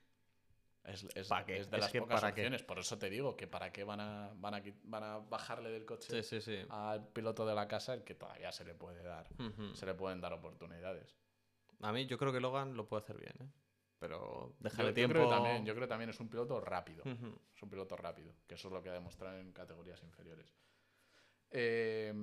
[0.85, 2.63] Es, es- es de Es las que pocas opciones.
[2.63, 5.85] Por eso te digo que para qué van a, van a, van a bajarle del
[5.85, 6.65] coche sí, sí, sí.
[6.69, 9.27] al piloto de la casa el que todavía se le puede dar.
[9.73, 11.15] Se le pueden dar oportunidades.
[11.81, 13.51] A mí yo creo que Logan lo puede hacer bien, ¿eh?
[13.97, 15.13] Pero Yo, déjale yo tiempo.
[15.13, 17.03] creo que también, yo creo que también es un piloto rápido.
[17.55, 20.53] Es un piloto rápido, que eso es lo que ha demostrado en categorías inferiores.
[21.51, 22.13] Eh,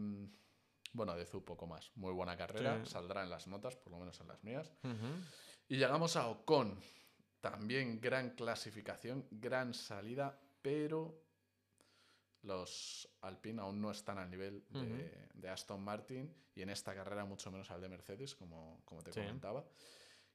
[0.92, 1.90] bueno, de Zu poco más.
[1.96, 4.70] Muy buena carrera, saldrá en las notas, por lo menos en las mías.
[5.68, 6.78] Y llegamos a Ocon.
[7.42, 11.20] También gran clasificación, gran salida, pero
[12.42, 17.24] los Alpine aún no están al nivel de, de Aston Martin y en esta carrera
[17.24, 19.18] mucho menos al de Mercedes, como, como te Sí.
[19.20, 19.64] comentaba.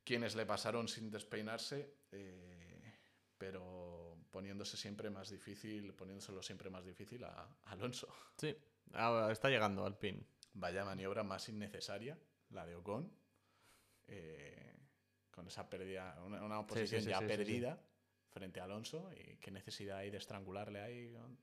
[0.04, 2.94] Quienes le pasaron sin despeinarse, eh,
[3.38, 7.30] pero poniéndose siempre más difícil, poniéndoselo siempre más difícil a,
[7.64, 8.08] a Alonso.
[8.38, 8.54] Sí.
[8.94, 10.26] Ah, está llegando al pin.
[10.54, 13.10] Vaya maniobra más innecesaria, la de Ocon.
[14.08, 14.74] eh,
[15.38, 17.38] con esa pérdida, una, una posición sí, ya sí, sí, sí.
[17.38, 17.80] perdida
[18.32, 19.12] frente a Alonso.
[19.14, 21.14] ¿Y qué necesidad hay de estrangularle ahí?
[21.14, 21.38] con-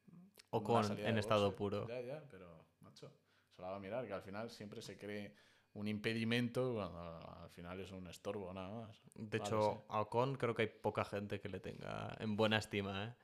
[0.50, 1.56] O con en estado boxe?
[1.56, 1.86] puro.
[1.86, 3.12] Ya, ya, pero, macho,
[3.54, 5.32] se la va a mirar, que al final siempre se cree
[5.74, 6.98] un impedimento cuando
[7.40, 9.00] al final es un estorbo nada más.
[9.14, 9.84] De Vale, hecho, sí.
[9.90, 13.14] a Ocon creo que hay poca gente que le tenga en buena estima, ¿eh?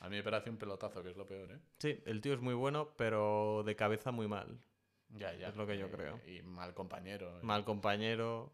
[0.00, 1.60] A mí me parece un pelotazo, que es lo peor, ¿eh?
[1.78, 4.58] Sí, el tío es muy bueno, pero de cabeza muy mal.
[5.10, 5.48] Ya, ya.
[5.48, 6.20] Es lo que yo eh, creo.
[6.26, 7.38] Y mal compañero.
[7.38, 7.42] eh.
[7.42, 8.52] Mal compañero.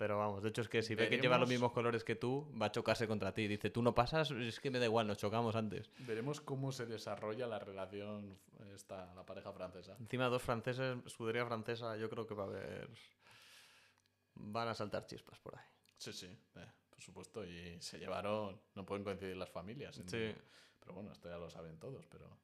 [0.00, 2.50] Pero vamos, de hecho es que si ve que lleva los mismos colores que tú,
[2.58, 3.46] va a chocarse contra ti.
[3.46, 5.90] Dice, tú no pasas, es que me da igual, nos chocamos antes.
[5.98, 8.38] Veremos cómo se desarrolla la relación,
[8.74, 9.98] esta, la pareja francesa.
[10.00, 12.88] Encima dos franceses, escudería francesa, yo creo que va a haber...
[14.36, 15.64] Van a saltar chispas por ahí.
[15.98, 17.44] Sí, sí, eh, por supuesto.
[17.44, 19.96] Y se llevaron, no pueden coincidir las familias.
[20.06, 20.34] Sí.
[20.80, 22.38] Pero bueno, esto ya lo saben todos, pero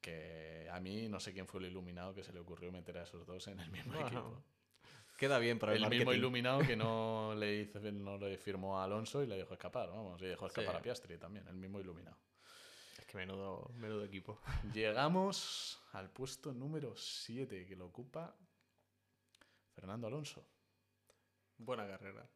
[0.00, 3.02] que a mí no sé quién fue el iluminado que se le ocurrió meter a
[3.02, 4.44] esos dos en el mismo Bueno, equipo.
[5.20, 8.84] Queda bien para el, El mismo iluminado que no le, hizo, no le firmó a
[8.84, 10.78] Alonso y le dejó escapar, vamos, y dejó escapar Sí.
[10.78, 12.16] a Piastri también, el mismo iluminado.
[12.98, 14.40] Es que menudo, menudo equipo.
[14.72, 18.34] Llegamos al puesto número 7 que lo ocupa
[19.74, 20.42] Fernando Alonso.
[21.58, 22.26] Buena carrera.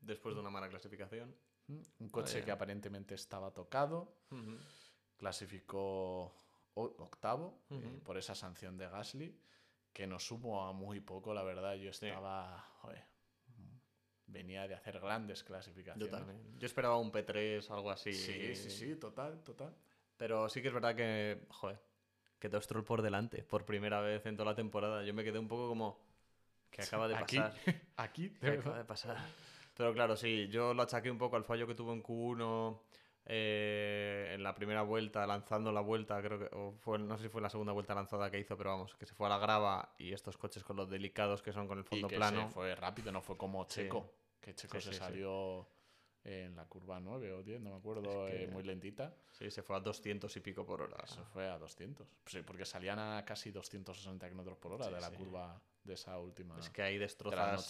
[0.00, 1.36] Después de una mala clasificación.
[1.68, 1.80] ¿Mm?
[2.00, 2.44] Un coche Vaya.
[2.46, 4.16] que aparentemente estaba tocado,
[5.16, 6.34] clasificó
[6.74, 8.00] o- octavo eh, Ujú.
[8.02, 9.40] por esa sanción de Gasly,
[9.94, 11.74] que nos supo a muy poco, la verdad.
[11.76, 12.06] Yo Sí.
[12.06, 13.02] estaba, joder,
[14.26, 16.10] venía de hacer grandes Yo clasificaciones.
[16.10, 16.58] también.
[16.58, 18.12] Yo esperaba un P3, algo así.
[18.12, 19.74] Sí, sí, sí, total, total.
[20.16, 21.80] Pero sí que es verdad que, joder,
[22.38, 25.04] quedó Stroll por delante por primera vez en toda la temporada.
[25.04, 25.98] Yo me quedé un poco como
[26.70, 27.54] que acaba de Aquí, pasar.
[27.96, 29.16] aquí, de que acaba de pasar.
[29.76, 32.80] Pero claro, sí, yo lo achaqué un poco al fallo que tuvo en Q1
[33.26, 37.28] eh, en la primera vuelta, lanzando la vuelta, creo que, o fue, no sé si
[37.28, 39.94] fue la segunda vuelta lanzada que hizo, pero vamos, que se fue a la grava
[39.98, 42.48] y estos coches con los delicados que son con el Y fondo que plano.
[42.48, 43.82] se fue rápido, no fue como Sí.
[43.82, 45.68] Checo, que Checo Sí, se sí, salió
[46.22, 49.14] en la curva 9 o 10, no me acuerdo, Es que- eh, muy lentita.
[49.30, 50.96] Sí, se fue a 200 y pico por hora.
[51.04, 52.06] Eso fue a 200.
[52.26, 56.58] Sí, porque salían a casi 260 km por hora de la curva de esa última.
[56.58, 57.66] Es que ahí destrozas.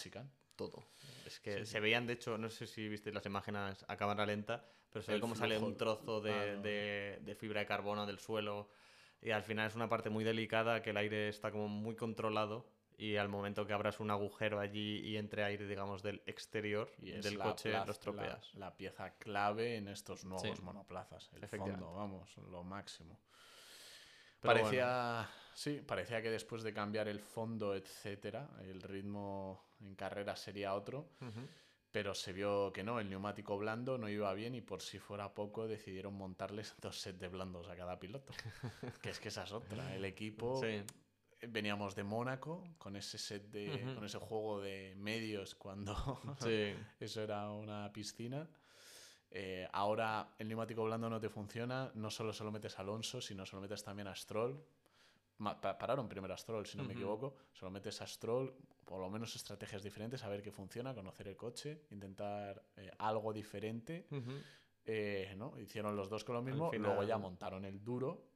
[0.55, 0.83] Todo.
[1.25, 1.79] Es que Sí, se sí.
[1.79, 5.15] veían, de hecho, no sé si visteis las imágenes a cámara lenta, pero se ve
[5.15, 6.61] El como sale un trozo de, Ah, no.
[6.61, 8.69] de- de fibra de carbono del suelo
[9.21, 12.65] y al final es una parte muy delicada que el aire está como muy controlado
[12.97, 17.11] y al momento que abras un agujero allí y entre aire, digamos, del exterior Y
[17.11, 18.53] del la coche, plaza- los tropeas.
[18.53, 20.63] La, la pieza clave en estos nuevos Sí.
[20.63, 21.29] monoplazas.
[21.33, 23.19] El fondo, vamos, lo máximo.
[24.39, 30.35] Pero parecía, sí, parecía que después de cambiar el fondo, etcétera, el ritmo en carrera
[30.35, 31.09] sería otro.
[31.91, 35.33] Pero se vio que no, el neumático blando no iba bien y por si fuera
[35.33, 38.33] poco decidieron montarles dos sets de blandos a cada piloto.
[39.01, 39.95] que es que esa es otra.
[39.95, 40.83] El equipo Sí,
[41.47, 45.95] veníamos de Mónaco con ese set de con ese juego de medios cuando
[46.41, 46.73] sí.
[46.99, 48.47] eso era una piscina.
[49.31, 53.21] Eh, ahora el neumático blando no te funciona, no solo se lo metes a Alonso,
[53.21, 54.61] sino se lo metes también a Stroll.
[55.37, 57.35] Pararon primero a Stroll, si no me equivoco.
[57.53, 58.53] Se lo metes a Stroll,
[58.85, 63.33] por lo menos estrategias diferentes, a ver qué funciona, conocer el coche, intentar eh, algo
[63.33, 64.07] diferente.
[64.85, 65.59] Eh, ¿no?
[65.59, 68.27] Hicieron los dos con lo mismo, final- luego ya montaron el duro,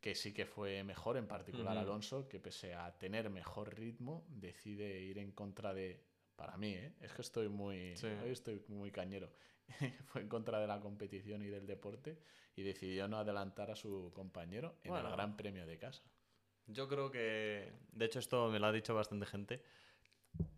[0.00, 1.78] que sí que fue mejor, en particular.
[1.78, 6.04] Alonso, que pese a tener mejor ritmo, decide ir en contra de...
[6.36, 6.92] Para mí, ¿eh?
[7.00, 8.08] es que estoy muy, Sí.
[8.08, 9.30] hoy estoy muy cañero.
[10.06, 12.18] fue en contra de la competición y del deporte
[12.56, 15.08] y decidió no adelantar a su compañero en Bueno.
[15.08, 16.02] el Gran Premio de casa.
[16.66, 19.62] Yo creo que, de hecho esto me lo ha dicho bastante gente,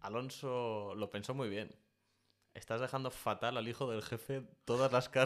[0.00, 1.74] Alonso lo pensó muy bien.
[2.54, 5.08] estás dejando fatal al hijo del jefe todas las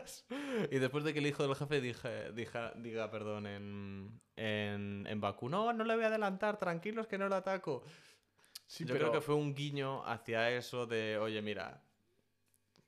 [0.00, 0.24] carreras.
[0.70, 5.20] y después de que el hijo del jefe dije, diga, diga, perdón, en, en, en
[5.20, 7.82] Bakú, no, no le voy a adelantar, tranquilos que no lo ataco.
[8.66, 11.82] Sí, Yo creo que fue un guiño hacia eso de, oye, mira,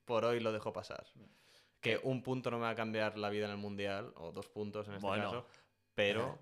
[0.04, 1.04] por hoy lo dejo pasar.
[1.80, 4.46] Que un punto no me va a cambiar la vida en el mundial, o dos
[4.48, 5.24] puntos en este Bueno.
[5.24, 5.46] caso,
[5.94, 6.38] pero,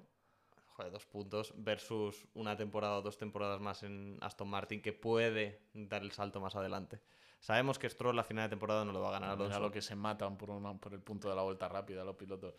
[0.80, 5.60] joder, dos puntos versus una temporada o dos temporadas más en Aston Martin que puede
[5.74, 7.00] dar el salto más adelante.
[7.38, 9.60] Sabemos que Stroll a final de temporada no lo va a ganar Mira Alonso.
[9.60, 12.54] lo que se matan por, una- por el punto de la vuelta rápida los pilotos.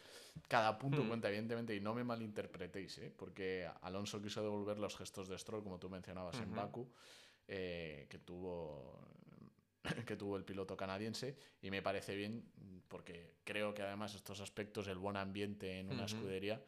[0.47, 1.07] Cada punto Hmm.
[1.07, 3.13] cuenta, evidentemente, y no me malinterpretéis, ¿eh?
[3.15, 6.53] porque Alonso quiso devolver los gestos de Stroll, como tú mencionabas en.
[6.53, 6.91] Baku,
[7.47, 8.99] eh, que tuvo
[10.07, 12.43] que tuvo el piloto canadiense y me parece bien
[12.87, 16.15] porque creo que además estos aspectos el buen ambiente en una Ujú.
[16.15, 16.65] escudería ca-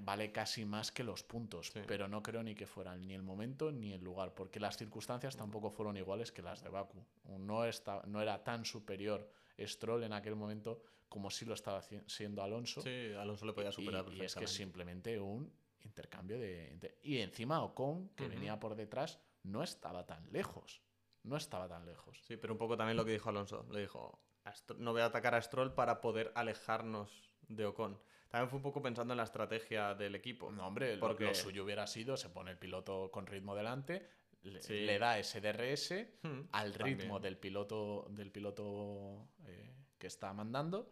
[0.00, 1.80] vale casi más que los puntos Sí.
[1.86, 5.36] pero no creo ni que fueran ni el momento ni el lugar porque las circunstancias
[5.36, 7.04] tampoco fueron iguales que las de Baku
[7.38, 12.42] no, está, no era tan superior Stroll en aquel momento como sí lo estaba siendo
[12.42, 17.18] Alonso Sí, Alonso le podía superar y, es que simplemente un intercambio de, de- y
[17.18, 20.82] encima Ocon que venía por detrás no estaba tan lejos
[21.22, 23.66] no estaba tan lejos Sí, pero un poco también lo que dijo Alonso.
[23.70, 28.00] Le dijo, "A Stro- no voy a atacar a Stroll para poder alejarnos de Ocon.
[28.28, 30.50] También fue un poco pensando en la estrategia del equipo.
[30.50, 34.06] No, hombre, Porque- lo, suyo hubiera sido, se pone el piloto con ritmo delante,
[34.42, 34.80] le, Sí.
[34.80, 37.22] le da ese DRS Hmm, al ritmo también.
[37.22, 40.90] del piloto, del piloto eh, que está mandando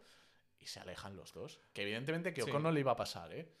[0.59, 1.59] y se alejan los dos.
[1.73, 2.49] Que evidentemente que Sí.
[2.49, 3.53] Ocon no le iba a pasar, ¿eh?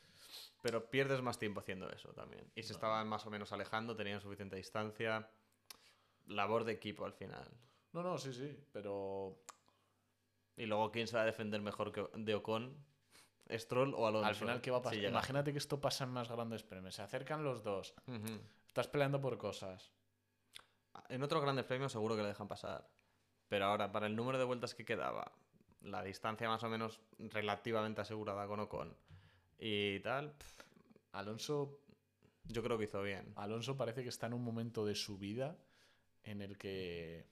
[0.63, 2.51] Pero pierdes más tiempo haciendo eso también.
[2.55, 2.77] Y se No.
[2.77, 5.29] estaban más o menos alejando, tenían suficiente distancia.
[6.25, 7.47] Labor de equipo al final.
[7.93, 9.39] No, no, sí, sí, pero
[10.57, 12.75] Y luego, ¿quién se va a defender mejor que de Ocon?
[13.51, 14.27] ¿Stroll o Alonso?
[14.27, 15.03] al final, ¿qué va a pasar?
[15.03, 16.95] Imagínate que esto pasa en más grandes premios.
[16.95, 17.93] Se acercan los dos,
[18.67, 19.91] estás peleando por cosas.
[21.09, 22.89] En otros grandes premios seguro que le dejan pasar.
[23.47, 25.31] Pero ahora, para el número de vueltas que quedaba,
[25.81, 28.95] la distancia más o menos relativamente asegurada con Ocon
[29.57, 30.35] y tal,
[31.13, 31.79] Alonso
[32.43, 33.33] yo creo que hizo bien.
[33.35, 35.57] Alonso parece que está en un momento de su vida
[36.23, 37.25] en el que,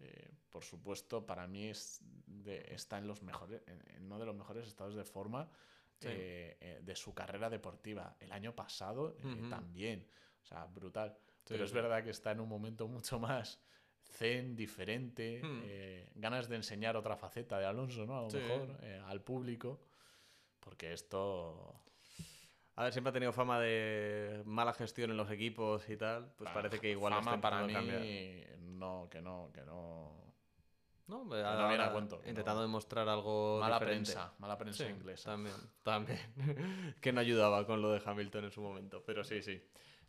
[0.00, 4.26] eh, por supuesto, para mí es de- está en los mejores, en, en uno de
[4.26, 5.48] los mejores estados de forma
[6.00, 6.08] Sí.
[6.10, 8.16] eh, eh, de su carrera deportiva.
[8.18, 10.06] El año pasado eh, también,
[10.42, 11.16] o sea, brutal.
[11.46, 11.76] Pero es sí.
[11.76, 13.60] verdad que está en un momento mucho más
[14.02, 16.20] zen, diferente, Hmm.
[16.20, 18.18] ganas de enseñar otra faceta de Alonso, ¿no?
[18.18, 19.80] A lo mejor al público,
[20.60, 21.80] porque esto
[22.76, 26.32] A ver, siempre ha tenido fama de mala gestión en los equipos y tal.
[26.36, 28.00] Pues Ah, parece que igual fama está para mí cambiar.
[28.62, 30.34] no que no que no
[31.06, 32.62] No, no viene a cuento, Intentando no.
[32.62, 34.12] demostrar algo mala diferente.
[34.12, 35.54] prensa mala prensa Sí, inglesa También,
[35.84, 36.18] también.
[37.00, 39.04] que no ayudaba con lo de Hamilton en su momento.
[39.04, 39.62] Pero sí, sí.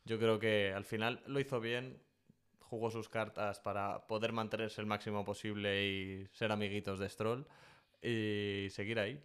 [0.05, 2.01] Yo creo que al final lo hizo bien.
[2.61, 7.45] Jugó sus cartas para poder mantenerse el máximo posible y ser amiguitos de Stroll.
[8.01, 9.23] Y seguir ahí.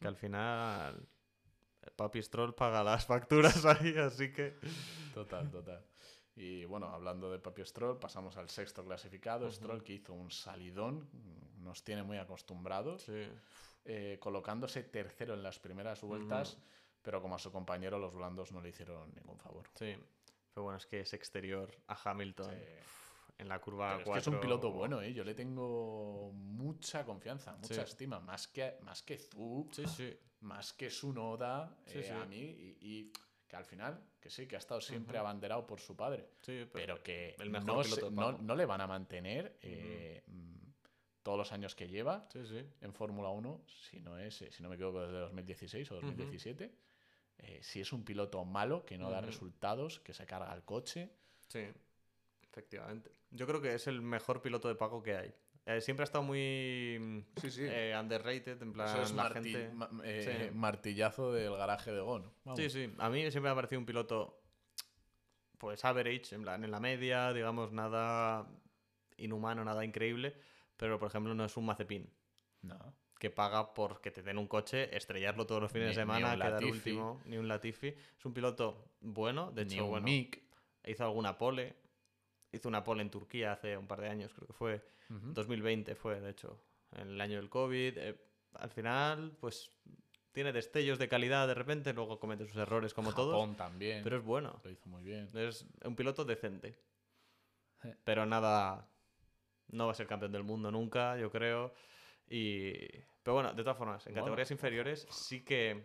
[0.00, 1.06] Que al final.
[1.96, 4.56] Papi Stroll paga las facturas ahí, así que.
[5.14, 5.84] total total
[6.34, 9.54] y bueno hablando de Papi Stroll pasamos al sexto clasificado Ujú.
[9.54, 11.08] Stroll que hizo un salidón
[11.58, 13.28] nos tiene muy acostumbrados Sí.
[13.84, 16.56] eh, colocándose tercero en las primeras vueltas
[17.02, 19.94] pero como a su compañero los blandos no le hicieron ningún favor Sí.
[20.54, 22.50] Pero bueno, es que es exterior a Hamilton.
[22.50, 22.62] Sí.
[23.38, 24.18] En la curva Pero 4.
[24.18, 25.14] es que es un piloto bueno, ¿eh?
[25.14, 27.80] Yo le tengo mucha confianza, mucha Sí.
[27.80, 30.14] estima, más que, más que Zu, Sí, sí.
[30.42, 32.10] Más que su Noda Sí, eh, sí.
[32.12, 33.12] a mí y, y
[33.48, 37.02] que al final, que sí, que ha estado siempre abanderado por su padre, Sí, pero
[37.02, 40.52] que el mejor no, se- no, no le van a mantener eh, mm,
[41.22, 42.26] todos los años que lleva
[42.80, 46.74] en Fórmula 1, si no es, eh, si no me equivoco, desde 2016 o 2017.
[47.38, 51.10] eh, si es un piloto malo, que no da resultados, que se carga el coche.
[51.48, 51.66] Sí,
[52.42, 53.10] efectivamente.
[53.30, 55.34] Yo creo que es el mejor piloto de Paco que hay.
[55.64, 57.62] Eh, siempre ha estado muy mm, Sí, sí.
[57.64, 59.70] eh, underrated, en plan, Eso es la marti- gente...
[59.74, 60.56] ma- eh, Sí.
[60.56, 62.32] martillazo del garaje de Gon.
[62.44, 62.58] vamos.
[62.60, 62.92] Sí, sí.
[62.98, 64.42] A mí siempre me ha parecido un piloto,
[65.58, 68.48] pues average, en plan, en la media, digamos, nada
[69.16, 70.34] inhumano, nada increíble,
[70.76, 72.10] pero por ejemplo no es un Mazepin
[72.62, 72.94] No.
[73.20, 76.64] que paga porque te den un coche, estrellarlo todos los fines Ni- de semana, quedar
[76.64, 77.88] último, ni un Latifi.
[78.18, 80.42] Es un piloto bueno, de Ni hecho, un bueno, Mick.
[80.84, 81.76] hizo alguna pole,
[82.50, 84.82] hizo una pole en Turquía hace un par de años, creo que fue,
[85.16, 85.32] Ujú.
[85.32, 86.60] 2020 fue, de hecho,
[86.92, 87.98] en el año del COVID.
[87.98, 88.16] eh,
[88.54, 89.70] al final, pues
[90.32, 94.02] tiene destellos de calidad de repente, luego comete sus errores como todos, también.
[94.02, 94.60] pero es bueno.
[94.64, 95.28] Lo hizo muy bien.
[95.34, 96.78] Es un piloto decente.
[98.04, 98.88] Pero nada,
[99.68, 101.74] no va a ser campeón del mundo nunca, yo creo.
[102.28, 102.72] Y...
[103.22, 105.84] Pero bueno, de todas formas, en Bueno, categorías inferiores sí que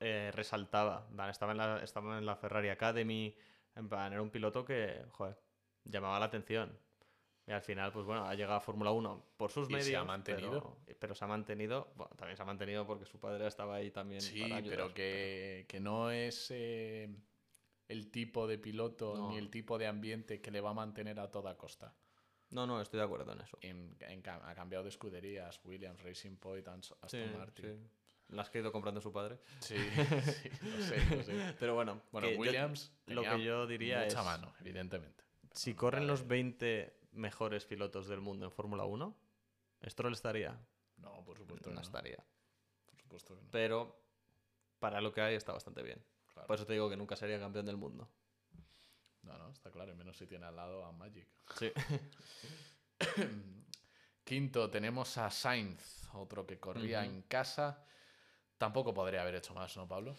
[0.00, 1.08] eh, resaltaba.
[1.30, 3.34] Estaba en, la, estaba en la Ferrari Academy.
[3.74, 5.38] En plan, era un piloto que, joder,
[5.84, 6.76] llamaba la atención.
[7.48, 9.78] Y al final, pues bueno, ha llegado a Fórmula 1 por sus Y se ha
[9.78, 10.06] medios.
[10.06, 10.76] mantenido.
[10.86, 11.92] Pero, pero se ha mantenido.
[11.96, 14.20] Bueno, también se ha mantenido porque su padre estaba ahí también.
[14.20, 17.08] Sí, para ayudar, pero que, que no es eh,
[17.88, 19.30] el tipo de piloto No.
[19.30, 21.94] ni el tipo de ambiente que le va a mantener a toda costa.
[22.50, 23.56] No, no, estoy de acuerdo en eso.
[23.62, 27.64] En- en ca- ha cambiado de escuderías, Williams, Racing Point, Aston Sí, Martin.
[27.64, 27.90] sí.
[28.34, 29.38] Las que ha ido comprando su padre.
[29.60, 29.74] Sí,
[30.42, 31.32] sí, lo sé, lo sé.
[31.58, 35.24] Pero bueno, Bueno, yo- Williams lo que yo diría mucha es- mano, evidentemente.
[35.52, 39.16] si corren los 20 mejores pilotos del mundo en Fórmula 1,
[39.86, 40.58] Stroll estaría.
[40.96, 41.80] No, por supuesto No, que no.
[41.80, 42.24] estaría.
[42.86, 43.50] Por supuesto que no.
[43.50, 44.02] Pero
[44.78, 46.04] para lo que hay está bastante bien.
[46.32, 46.46] Claro.
[46.46, 48.08] Por eso te digo que nunca sería campeón del mundo.
[49.22, 51.28] No, no, está claro, y menos si tiene al lado a Magic.
[51.58, 51.72] Sí.
[54.24, 57.84] Quinto, tenemos a Sainz, otro que corría en casa.
[58.58, 60.14] Tampoco podría haber hecho más, ¿no, Pablo?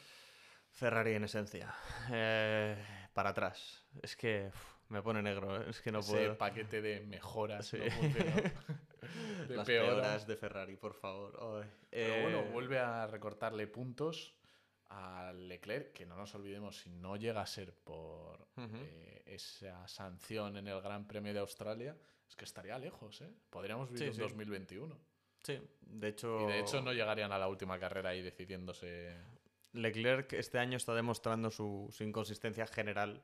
[0.72, 1.74] Ferrari en esencia.
[2.12, 3.86] Eh, para atrás.
[4.02, 4.52] Es que
[4.90, 5.66] me pone negro, ¿eh?
[5.70, 6.38] es que no Ese puedo.
[6.38, 7.78] paquete de mejoras Sí.
[7.78, 7.86] no
[9.48, 11.38] de Las peoras de Ferrari, por favor.
[11.64, 11.70] Ay.
[11.90, 14.36] Pero bueno, Eh, vuelve a recortarle puntos
[14.90, 20.58] a Leclerc, que no nos olvidemos, si no llega a ser por eh, esa sanción
[20.58, 21.96] en el Gran Premio de Australia,
[22.28, 23.30] es que estaría lejos, ¿eh?
[23.50, 24.22] Podríamos vivir Sí, sí.
[24.22, 24.98] 2021.
[25.44, 26.42] Sí, de hecho.
[26.42, 29.16] Y de hecho no llegarían a la última carrera ahí decidiéndose.
[29.74, 33.24] Leclerc este año está demostrando su, su inconsistencia general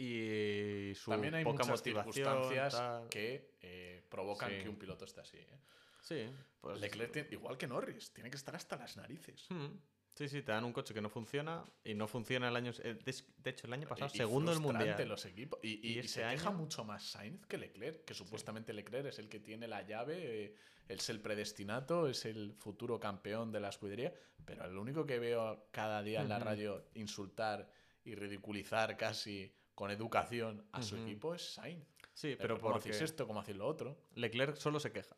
[0.00, 3.08] y su También hay poca muchas circunstancias tal.
[3.08, 4.62] que eh, provocan Sí.
[4.62, 5.36] que un piloto esté así.
[5.38, 5.58] ¿eh?
[6.00, 6.26] Sí,
[6.60, 6.80] pues.
[6.80, 9.46] Leclerc, tiene- igual que Norris, tiene que estar hasta las narices.
[9.50, 9.76] Hmm.
[10.14, 12.72] Sí, sí, te dan un coche que no funciona y no funciona el año.
[12.82, 15.06] eh, De hecho, el año pasado, Y- segundo del mundial.
[15.08, 15.60] los equipos.
[15.62, 18.72] Y, y- Y y este se queja año- mucho más Sainz que Leclerc, que supuestamente
[18.72, 20.54] Leclerc es el que tiene la llave,
[20.88, 24.12] es el predestinato, es el futuro campeón de la escudería,
[24.44, 27.70] pero el único que veo cada día en la radio insultar
[28.04, 31.86] y ridiculizar casi con educación a su equipo es Sainz.
[32.12, 33.26] Sí, Pero ¿cómo porque hacéis esto?
[33.26, 33.96] ¿Cómo hacéis lo otro?
[34.14, 35.16] Leclerc solo se queja,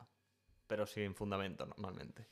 [0.69, 2.29] pero sin fundamento normalmente.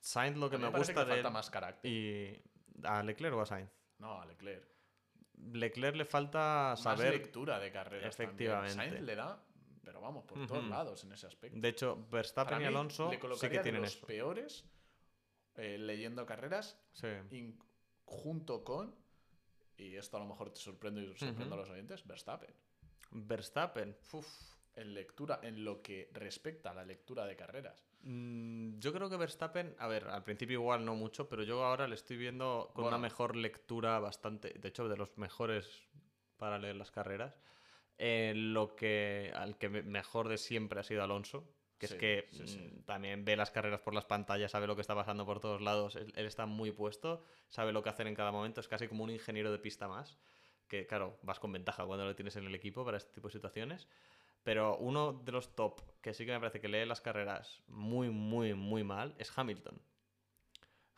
[0.00, 1.90] Sainz lo que A mí me gusta que de falta él- más carácter.
[1.92, 2.42] y
[2.84, 3.70] a Leclerc o a Sainz.
[3.98, 4.66] No, a Leclerc.
[5.34, 7.12] Leclerc le falta Más saber.
[7.12, 8.16] lectura de carreras.
[8.16, 8.30] también.
[8.30, 8.74] Efectivamente.
[8.74, 9.44] Sainz le da,
[9.84, 11.60] pero vamos, por todos lados en ese aspecto.
[11.60, 14.06] De hecho, Verstappen Para y Alonso le sí que tienen los eso.
[14.06, 14.64] peores
[15.56, 17.08] eh, leyendo carreras Sí.
[18.06, 18.94] junto con,
[19.78, 21.54] y esto a lo mejor te sorprende y sorprende Ujú.
[21.54, 22.54] a los oyentes, Verstappen.
[23.12, 23.96] Verstappen.
[24.12, 24.26] uf.
[24.76, 27.84] En lectura, en lo que respecta a la lectura de carreras.
[28.02, 31.88] Mm, Yo creo que Verstappen, a ver, al principio igual no mucho, pero yo ahora
[31.88, 32.96] le estoy viendo con Bueno.
[32.96, 35.68] una mejor lectura bastante, de hecho, de los mejores
[36.36, 37.40] para leer las carreras.
[37.96, 42.00] Eh, lo que al que me- mejor de siempre ha sido Alonso, que Sí, es
[42.00, 42.58] que sí, sí.
[42.58, 45.60] mm, también ve las carreras por las pantallas, sabe lo que está pasando por todos
[45.60, 48.88] lados, él, él está muy puesto, sabe lo que hacer en cada momento, es casi
[48.88, 50.18] como un ingeniero de pista más,
[50.68, 53.32] que claro, vas con ventaja cuando lo tienes en el equipo para este tipo de
[53.32, 53.88] situaciones.
[54.44, 58.08] Pero uno de los top que sí que me parece que lee las carreras muy,
[58.08, 59.80] muy, muy mal es Hamilton.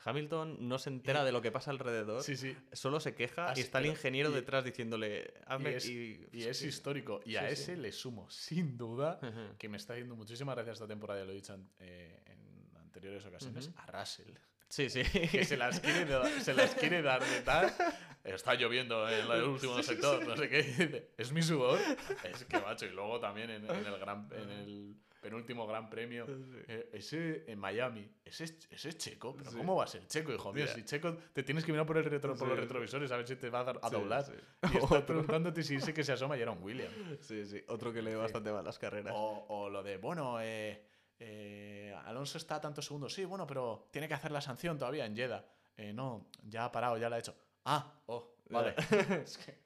[0.05, 2.57] Hamilton no se entera de lo que pasa alrededor, Sí, sí.
[2.72, 6.26] solo se queja Así, y está el ingeniero y- detrás diciéndole, Y hazme es, y-
[6.32, 7.20] y es histórico.
[7.24, 9.20] Y a ese le sumo, sin duda,
[9.59, 13.24] que me está haciendo muchísimas gracias esta temporada, ya lo he dicho eh, en anteriores
[13.26, 14.32] ocasiones, a Russell.
[14.68, 15.03] Sí, sí.
[15.03, 16.07] que se las quiere,
[16.40, 17.74] se las quiere dar de tal.
[18.22, 21.11] Está lloviendo en el último sector, no sé qué.
[21.18, 21.80] Es mi sudor.
[22.22, 22.86] Es que macho.
[22.86, 26.26] Y luego también en, en el, gran, en el penúltimo gran premio,
[26.66, 29.36] eh, ese en Miami, ese, es- ese es checo.
[29.36, 29.56] Pero Sí.
[29.58, 30.66] ¿cómo va a ser checo, hijo mío?
[30.66, 33.36] Si checo, te tienes que mirar por, el retro, por los retrovisores a ver si
[33.36, 34.24] te va a, dar, a doblar.
[34.62, 35.06] Y Otro.
[35.06, 36.90] preguntándote si ese que se asoma y era un William.
[37.20, 37.62] Sí, sí.
[37.68, 39.12] Otro que lee bastante mal las carreras.
[39.16, 40.82] O, o lo de, bueno, eh,
[41.18, 43.12] eh, Alonso está a tantos segundos.
[43.12, 45.44] Sí, bueno, pero tiene que hacer la sanción todavía en Jeddah.
[45.76, 47.36] Eh, no, ya ha parado, ya la ha hecho.
[47.66, 48.74] Ah, oh, vale.
[49.24, 49.58] es que,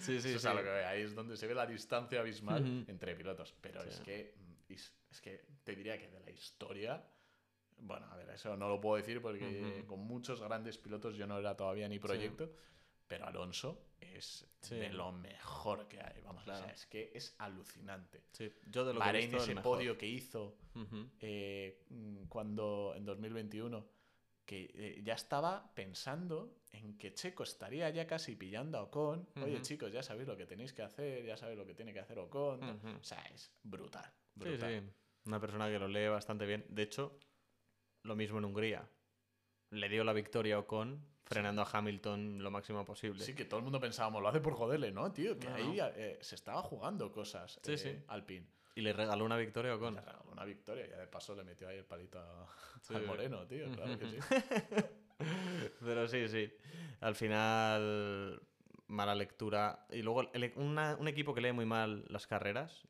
[0.00, 0.62] Sí, sí, eso es sí.
[0.62, 0.68] que.
[0.84, 3.54] Ahí es donde se ve la distancia abismal entre pilotos.
[3.60, 3.88] Pero Sí.
[3.88, 4.34] es que
[4.74, 7.04] es que te diría que de la historia.
[7.78, 9.86] Bueno, a ver, eso no lo puedo decir porque Ujú.
[9.86, 12.52] con muchos grandes pilotos yo no era todavía ni proyecto.
[13.08, 14.76] Pero Alonso es Sí.
[14.76, 16.22] de lo mejor que hay.
[16.22, 16.64] Vamos, o Claro.
[16.64, 18.22] sea, es que es alucinante.
[18.32, 19.76] Sí, Yo de lo que he Bahrein, visto, ese mejor.
[19.78, 21.10] podio que hizo Ujú.
[21.20, 23.86] eh, mm, cuando en 2021,
[24.46, 29.28] que eh, ya estaba pensando en que Checo estaría ya casi pillando a Ocon.
[29.42, 32.00] Oye, chicos, ya sabéis lo que tenéis que hacer, ya sabéis lo que tiene que
[32.00, 32.62] hacer Ocon.
[32.98, 34.10] O sea, es brutal.
[34.34, 34.80] Sí, brutal.
[34.80, 34.92] sí.
[35.26, 36.64] Una persona que lo lee bastante bien.
[36.68, 37.18] De hecho,
[38.04, 38.88] lo mismo en Hungría.
[39.70, 43.22] Le dio la victoria a Ocon, frenando a Hamilton lo máximo posible.
[43.24, 45.38] Sí, que todo el mundo pensábamos, lo hace por joderle, ¿no, tío?
[45.38, 45.86] Que No, ahí no.
[45.94, 47.96] eh, se estaba jugando cosas Sí, eh, sí.
[48.08, 48.46] Alpine.
[48.74, 49.94] Y le regaló una victoria a Ocon.
[49.94, 52.48] Le regaló una victoria y de paso le metió ahí el palito a-
[52.80, 52.94] Sí.
[52.94, 53.66] al moreno, tío.
[53.86, 54.16] Claro que sí.
[55.80, 56.52] Pero sí, sí.
[57.00, 58.42] Al final,
[58.88, 59.86] mala lectura.
[59.90, 62.82] Y luego, el- una- un equipo que lee muy mal las carreras,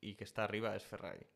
[0.00, 1.26] y que está arriba es Ferrari.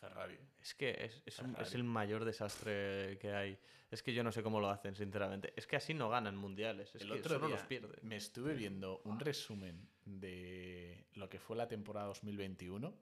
[0.00, 0.38] Ferrari.
[0.60, 3.58] Es que es, es un- es el mayor desastre que hay.
[3.90, 5.52] Es que yo no sé cómo lo hacen, sinceramente.
[5.56, 6.94] Es que así no ganan mundiales.
[6.94, 7.98] Es el que otro solo día los pierden.
[8.02, 12.94] me estuve viendo un resumen de lo que fue la temporada 2021.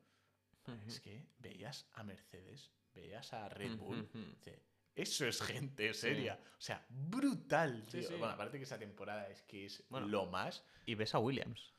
[0.87, 4.07] Es que veías a Mercedes, veías a Red Bull.
[4.13, 4.61] dice,
[4.95, 6.35] Eso es gente seria.
[6.59, 8.09] O sea, brutal, Sí, tío.
[8.09, 8.15] sí.
[8.17, 10.09] Bueno, aparte que esa temporada es que es Bueno.
[10.09, 10.65] lo más.
[10.85, 11.73] Y ves a Williams.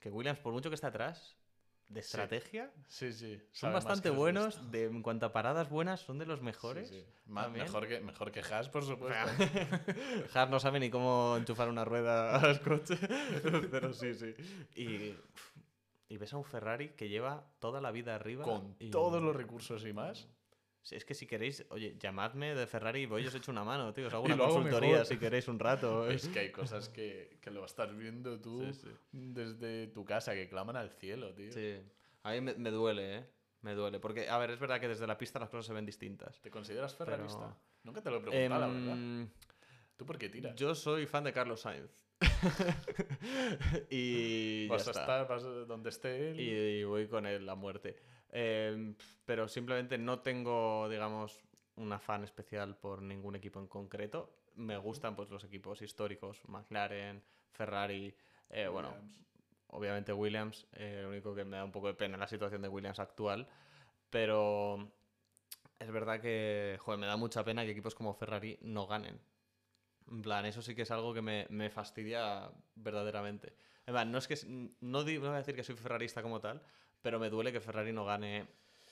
[0.00, 1.36] Que Williams, por mucho que está atrás,
[1.88, 3.40] de estrategia, Sí, sí.
[3.52, 4.70] son bastante buenos.
[4.72, 6.88] De, en cuanto a paradas buenas, son de los mejores.
[6.88, 7.04] sí.
[7.26, 9.16] Mejor, que, mejor que Haas, por supuesto.
[10.34, 12.98] Haas no sabe ni cómo enchufar una rueda a los coches.
[13.70, 14.34] Pero sí, sí.
[14.74, 15.14] Y,
[16.08, 18.44] y ves a un Ferrari que lleva toda la vida arriba.
[18.44, 20.28] Con y- todos los recursos y más.
[20.90, 23.92] Es que si queréis, oye, llamadme de Ferrari y voy y os echo una mano,
[23.92, 24.06] tío.
[24.06, 25.06] Os hago una consultoría mejor.
[25.06, 26.08] si queréis un rato.
[26.10, 26.14] ¿eh?
[26.14, 28.88] Es que hay cosas que, que lo estás viendo tú Sí, sí.
[29.12, 31.50] desde tu casa, que claman al cielo, tío.
[31.52, 31.76] Sí.
[32.22, 33.26] A mí me, me duele, ¿eh?
[33.62, 33.98] Me duele.
[33.98, 36.40] Porque, a ver, es verdad que desde la pista las cosas se ven distintas.
[36.40, 37.38] ¿Te consideras ferrarista?
[37.38, 38.92] Pero- Nunca te lo he preguntado, la verdad.
[38.92, 39.28] Em,
[39.96, 40.54] ¿Tú por qué tiras?
[40.56, 41.90] yo soy fan de Carlos Sainz.
[43.90, 45.00] y ya vas a está.
[45.02, 46.40] estar vas a- donde esté él.
[46.40, 47.96] y, y voy con él a muerte.
[48.30, 51.38] Em, pero simplemente no tengo, digamos,
[51.76, 54.30] un afán especial por ningún equipo en concreto.
[54.54, 58.14] Me gustan pues los equipos históricos, McLaren, Ferrari,
[58.50, 59.24] eh, bueno, Williams.
[59.68, 62.68] obviamente Williams, eh, lo único que me da un poco de pena la situación de
[62.68, 63.46] Williams actual,
[64.10, 64.90] pero
[65.78, 69.20] es verdad que, joder, me da mucha pena que equipos como Ferrari no ganen.
[70.10, 73.54] En plan, eso sí que es algo que me, me fastidia verdaderamente.
[73.86, 74.36] No es que
[74.80, 76.62] no voy a decir que soy ferrarista como tal,
[77.02, 78.46] pero me duele que Ferrari no gane,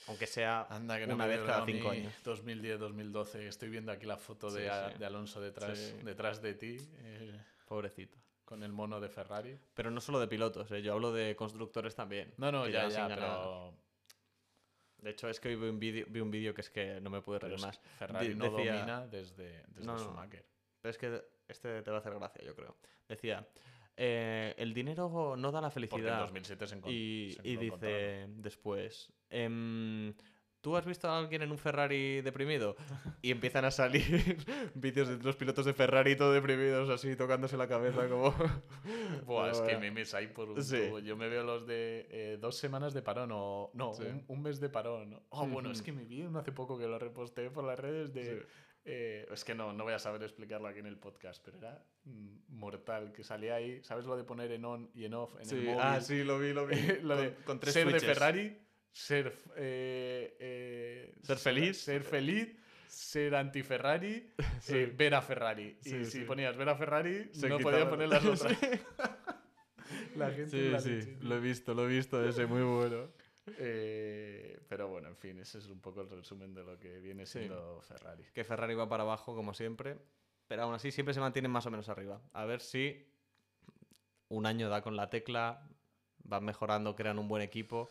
[0.08, 2.12] aunque sea Anda, que no una me vez cada cinco años.
[2.24, 3.46] 2010-2012.
[3.48, 4.98] Estoy viendo aquí la foto de, Sí, a- sí.
[4.98, 5.94] de Alonso detrás, Sí.
[6.02, 8.16] detrás de ti, eh, Pobrecito.
[8.44, 9.58] con el mono de Ferrari.
[9.74, 10.82] Pero no solo de pilotos, ¿eh?
[10.82, 12.34] yo hablo de constructores también.
[12.36, 13.74] No, no, ya, ya, pero,
[14.98, 17.10] De hecho, es que hoy vi un vídeo vi un vídeo que es que no
[17.10, 17.78] me pude reír más.
[17.98, 19.98] Ferrari no decía- domina desde, desde No, no.
[19.98, 20.46] Schumacher.
[20.80, 22.74] Pero es que este te va a hacer gracia, yo creo.
[23.06, 23.46] Decía,
[23.96, 26.20] eh, el dinero no da la Porque en felicidad.
[26.20, 27.70] 2007 se, encon- Y, se y encontraron.
[27.70, 30.14] dice después, em,
[30.60, 32.74] ¿tú has visto a alguien en un Ferrari deprimido?
[33.22, 34.02] Y empiezan a salir
[34.74, 38.34] vídeos de los pilotos de Ferrari todo deprimidos, así tocándose la cabeza como...
[39.26, 40.86] Buah, es que memes hay por un Sí.
[40.88, 40.98] tubo.
[41.00, 43.70] Yo me veo los de eh, dos semanas de parón o...
[43.74, 44.04] No, Sí.
[44.04, 45.20] un, un mes de parón.
[45.30, 48.12] Oh, bueno, es que me vi uno hace poco que lo reposté por las redes
[48.12, 48.24] de...
[48.40, 48.46] Sí.
[48.84, 51.82] Eh, es que no, no voy a saber explicarlo aquí en el podcast, pero era
[52.04, 55.40] mm, mortal, que salía ahí, ¿sabes lo de poner en on y en off en
[55.42, 55.78] el Sí, móvil?
[55.80, 56.76] ah, sí, lo vi, lo vi.
[57.02, 58.00] lo de con, tres ser de.
[58.00, 58.58] Ferrari,
[58.92, 59.32] ser...
[59.56, 61.78] eh, eh, Ser feliz.
[61.78, 62.56] Ser feliz,
[62.86, 64.30] ser anti-Ferrari,
[64.60, 64.84] Sí.
[64.86, 65.76] ver a Ferrari.
[65.80, 68.56] Sí, y si ponías ver a Ferrari, Se no podías poner las otras.
[68.58, 68.66] Sí.
[70.16, 73.08] La gente Sí, la sí, leche, lo he visto, lo he visto, ese muy bueno.
[73.46, 77.26] Eh, pero bueno, en fin, ese es un poco el resumen de lo que viene
[77.26, 77.40] Sí.
[77.40, 78.24] siendo Ferrari.
[78.32, 79.98] Que Ferrari va para abajo, como siempre,
[80.46, 82.20] pero aún así siempre se mantienen más o menos arriba.
[82.32, 83.06] A ver si
[84.28, 85.68] un año da con la tecla,
[86.24, 87.90] van mejorando, crean un buen equipo.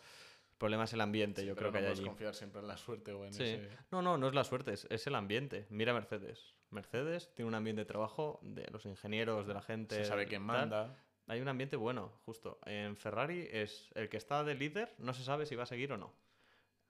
[0.54, 2.08] El problema es el ambiente, Sí, yo creo que no hay puedes allí.
[2.08, 3.44] confiar siempre en la suerte o en Sí.
[3.44, 3.70] ese...
[3.92, 5.68] No, no, no es la suerte, es, es el ambiente.
[5.70, 6.54] Mira Mercedes.
[6.70, 9.96] Mercedes tiene un ambiente de trabajo de los ingenieros, de la gente.
[9.96, 10.96] Se sabe quién manda.
[11.28, 12.60] Hay un ambiente bueno, justo.
[12.66, 15.92] En Ferrari es el que está de líder, no se sabe si va a seguir
[15.94, 16.14] o no.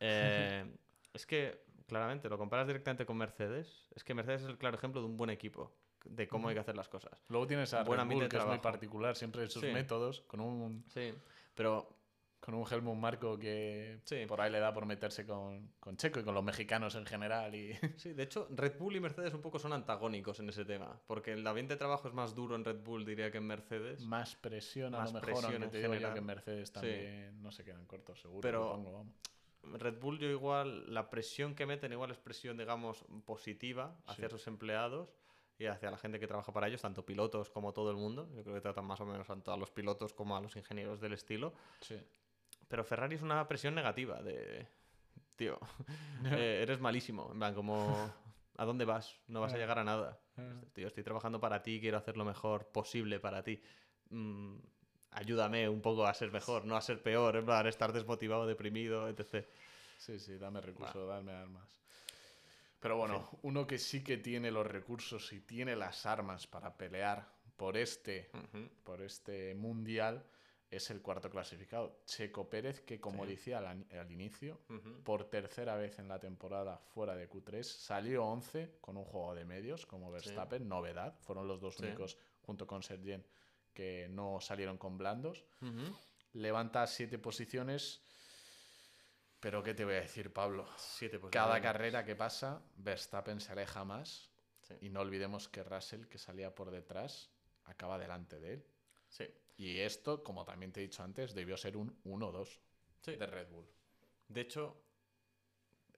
[0.06, 0.66] Eh,
[1.14, 3.88] es que, claramente, lo comparas directamente con Mercedes.
[3.96, 5.72] Es que Mercedes es el claro ejemplo de un buen equipo,
[6.04, 7.24] de cómo hay que hacer las cosas.
[7.30, 9.72] Luego tienes a Buen Red ambiente Bull, que es muy particular, siempre sus Sí.
[9.72, 11.14] métodos, con un, Sí,
[11.56, 11.93] pero
[12.44, 14.26] con un Helmut Marco que Sí.
[14.28, 17.56] por ahí le da por meterse con, con Checo y con los mexicanos en general.
[17.56, 17.72] Y...
[17.98, 21.32] sí, de hecho, Red Bull y Mercedes un poco son antagónicos en ese tema, porque
[21.32, 24.02] el ambiente de trabajo es más duro en Red Bull, diría que en Mercedes.
[24.06, 26.14] Más presión a Más lo mejor, presión en te digo yo general.
[26.14, 26.74] que en Mercedes Sí.
[26.74, 28.42] también no se quedan cortos, seguro.
[28.42, 29.08] Pero- vamos.
[29.80, 34.46] Red Bull yo igual, la presión que meten igual es presión, digamos, positiva hacia sus
[34.48, 35.16] empleados
[35.58, 38.28] y hacia la gente que trabaja para ellos, tanto pilotos como todo el mundo.
[38.36, 41.00] Yo creo que tratan más o menos tanto a los pilotos como a los ingenieros
[41.00, 41.54] del estilo.
[41.80, 41.96] Sí.
[42.74, 44.66] Pero Ferrari es una presión negativa de...
[45.36, 45.60] Tío,
[46.26, 47.30] eh, eres malísimo.
[47.32, 48.12] En plan, como...
[48.58, 49.16] ¿A dónde vas?
[49.28, 50.20] No vas a llegar a nada.
[50.38, 50.60] Ah.
[50.74, 53.62] Tío, estoy trabajando para ti, quiero hacer lo mejor posible para ti.
[54.10, 54.56] Mm,
[55.12, 59.08] ayúdame un poco a ser mejor, no a ser peor, en plan, estar desmotivado, deprimido,
[59.08, 59.46] etc.
[60.00, 61.80] Sí, sí, dame recursos, dame armas.
[62.80, 67.28] Pero bueno, uno que sí que tiene los recursos y tiene las armas para pelear
[67.56, 68.32] por este,
[68.84, 70.26] por este mundial
[70.76, 73.32] es el cuarto clasificado, Checo Pérez, que como Sí.
[73.32, 74.60] decía al, inicio,
[75.04, 79.46] por tercera vez en la temporada fuera de Q3, salió 11 con un juego de
[79.46, 81.84] medios como Verstappen, novedad, fueron los dos Sí.
[81.84, 83.26] únicos junto con Sergent
[83.74, 85.46] que no salieron con blandos
[86.34, 88.02] levanta siete posiciones.
[89.40, 90.66] Pero ¿qué te voy a decir, Pablo?
[90.78, 94.30] Siete Cada carrera que pasa, Verstappen se aleja más.
[94.82, 97.30] Y no olvidemos que Russell, que salía por detrás,
[97.66, 98.66] acaba delante de él.
[99.10, 99.26] Sí.
[99.58, 102.60] Y esto, como también te he dicho antes, debió ser un 1-2
[103.02, 103.16] Sí.
[103.16, 103.68] de Red Bull.
[104.28, 104.78] De hecho,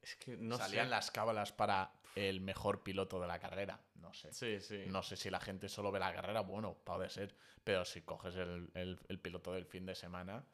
[0.02, 0.90] es que no Salían sé.
[0.90, 3.80] las cábalas para el mejor piloto de la carrera.
[3.96, 4.34] No sé.
[4.34, 4.84] Sí, sí.
[4.88, 7.36] No sé si la gente solo ve la carrera, bueno, puede ser.
[7.64, 10.46] Pero si coges el, el- el piloto del fin de semana.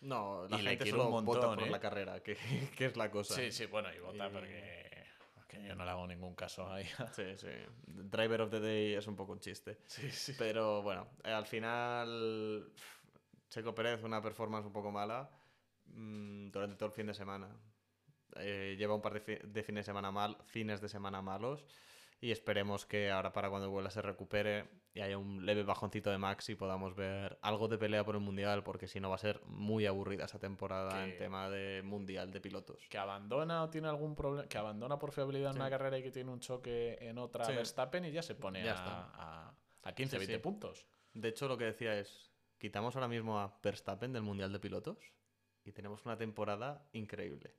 [0.00, 1.70] No, la Y gente solo un vota por ¿eh?
[1.70, 2.36] la carrera, que,
[2.76, 3.34] que es la cosa.
[3.34, 4.93] Sí, sí, bueno, y vota Y- porque.
[5.46, 6.86] Porque yo no le hago ningún caso ahí.
[7.12, 7.48] Sí, sí.
[7.86, 9.78] Driver of the Day es un poco un chiste.
[9.86, 10.34] sí, sí.
[10.38, 12.72] Pero bueno, eh, al final
[13.50, 15.30] Checo Pérez una performance un poco mala
[15.86, 17.48] mm, durante todo el fin de semana.
[18.36, 21.64] Eh, lleva un par de, fi- de fines de semana mal, fines de semana malos
[22.20, 26.18] y esperemos que ahora para cuando vuelva se recupere y haya un leve bajoncito de
[26.18, 29.18] Max y podamos ver algo de pelea por el mundial porque si no va a
[29.18, 32.86] ser muy aburrida esa temporada Que- en tema de mundial de pilotos.
[32.88, 34.48] Que abandona o tiene algún problema.
[34.48, 37.52] Que abandona por fiabilidad en una carrera y que tiene un choque en otra Sí.
[37.52, 40.40] Verstappen y ya se pone Ya a, a, a 15, Sí, 20 sí.
[40.40, 40.86] puntos.
[41.12, 44.98] De hecho, lo que decía es, quitamos ahora mismo a Verstappen del mundial de pilotos
[45.64, 47.54] y tenemos una temporada increíble.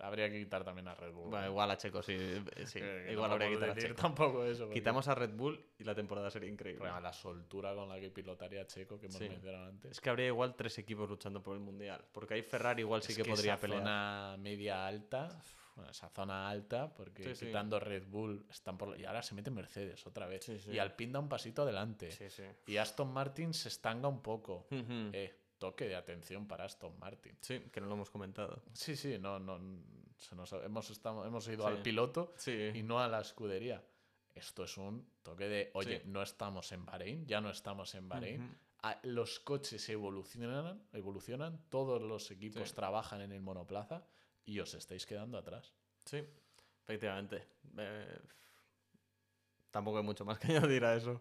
[0.00, 1.32] Habría que quitar también a Red Bull.
[1.46, 2.14] Igual a Checo, sí.
[2.16, 3.94] eh, sí, Que- que igual habría que quitar a Checo.
[3.94, 4.64] tampoco eso.
[4.64, 6.84] porque- Quitamos a Red Bull y la temporada sería increíble.
[7.00, 9.28] La soltura con la que pilotaría Checo que hemos Sí.
[9.28, 9.90] mencionado antes.
[9.92, 12.04] Es que habría igual tres equipos luchando por el mundial.
[12.12, 13.80] Porque ahí Ferrari igual sí Es que, podría esa pelear.
[13.80, 15.28] zona media alta,
[15.76, 19.50] bueno, esa zona alta, porque Sí, quitando Red Bull están por y ahora se mete
[19.50, 20.48] Mercedes otra vez.
[20.68, 22.10] Y Alpine da un pasito adelante.
[22.10, 22.42] Sí, sí.
[22.66, 24.66] Y Aston Martin se estanga un poco.
[24.70, 27.36] Eh, toque de atención para Aston Martin.
[27.40, 28.60] Sí, que no lo hemos comentado.
[28.72, 29.60] Sí, sí, no, no,
[30.18, 31.72] se nos ha- hemos, estado, hemos ido Sí.
[31.76, 32.70] al piloto Sí.
[32.74, 33.84] y no a la escudería.
[34.34, 36.08] Esto es un toque de, oye, Sí.
[36.08, 38.58] no estamos en Bahrein, ya no estamos en Bahrein.
[38.82, 42.74] Ah, Los coches evolucionan, evolucionan, todos los equipos Sí.
[42.74, 44.02] trabajan en el monoplaza
[44.46, 45.72] y os estáis quedando atrás.
[46.06, 46.24] Sí,
[46.84, 47.46] efectivamente.
[47.76, 48.18] Eh,
[49.70, 51.20] Tampoco hay mucho más que añadir a eso.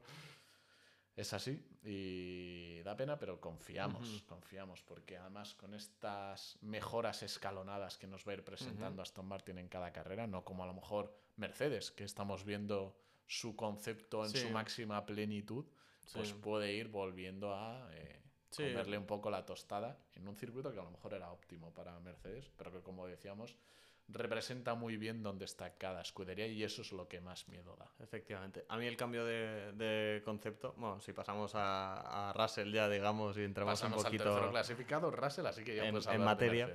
[1.16, 8.08] Es así y da pena, pero confiamos, confiamos, porque además con estas mejoras escalonadas que
[8.08, 11.14] nos va a ir presentando Aston Martin en cada carrera, no como a lo mejor
[11.38, 12.96] Mercedes, que estamos viendo
[13.28, 14.40] su concepto en Sí.
[14.40, 15.66] su máxima plenitud,
[16.14, 18.20] pues puede ir volviendo a eh,
[18.50, 18.64] Sí.
[18.64, 22.00] comerle un poco la tostada en un circuito que a lo mejor era óptimo para
[22.00, 23.56] Mercedes, pero que como decíamos,
[24.12, 27.92] representa muy bien dónde está cada escudería y eso es lo que más miedo da.
[28.04, 28.66] Efectivamente.
[28.70, 33.38] A mí el cambio de, de concepto, bueno, si pasamos a, a Russell ya, digamos,
[33.38, 34.52] y entramos Pasamos un al tercero poquito...
[34.52, 36.70] clasificado, Russell, así que ya en- en materia.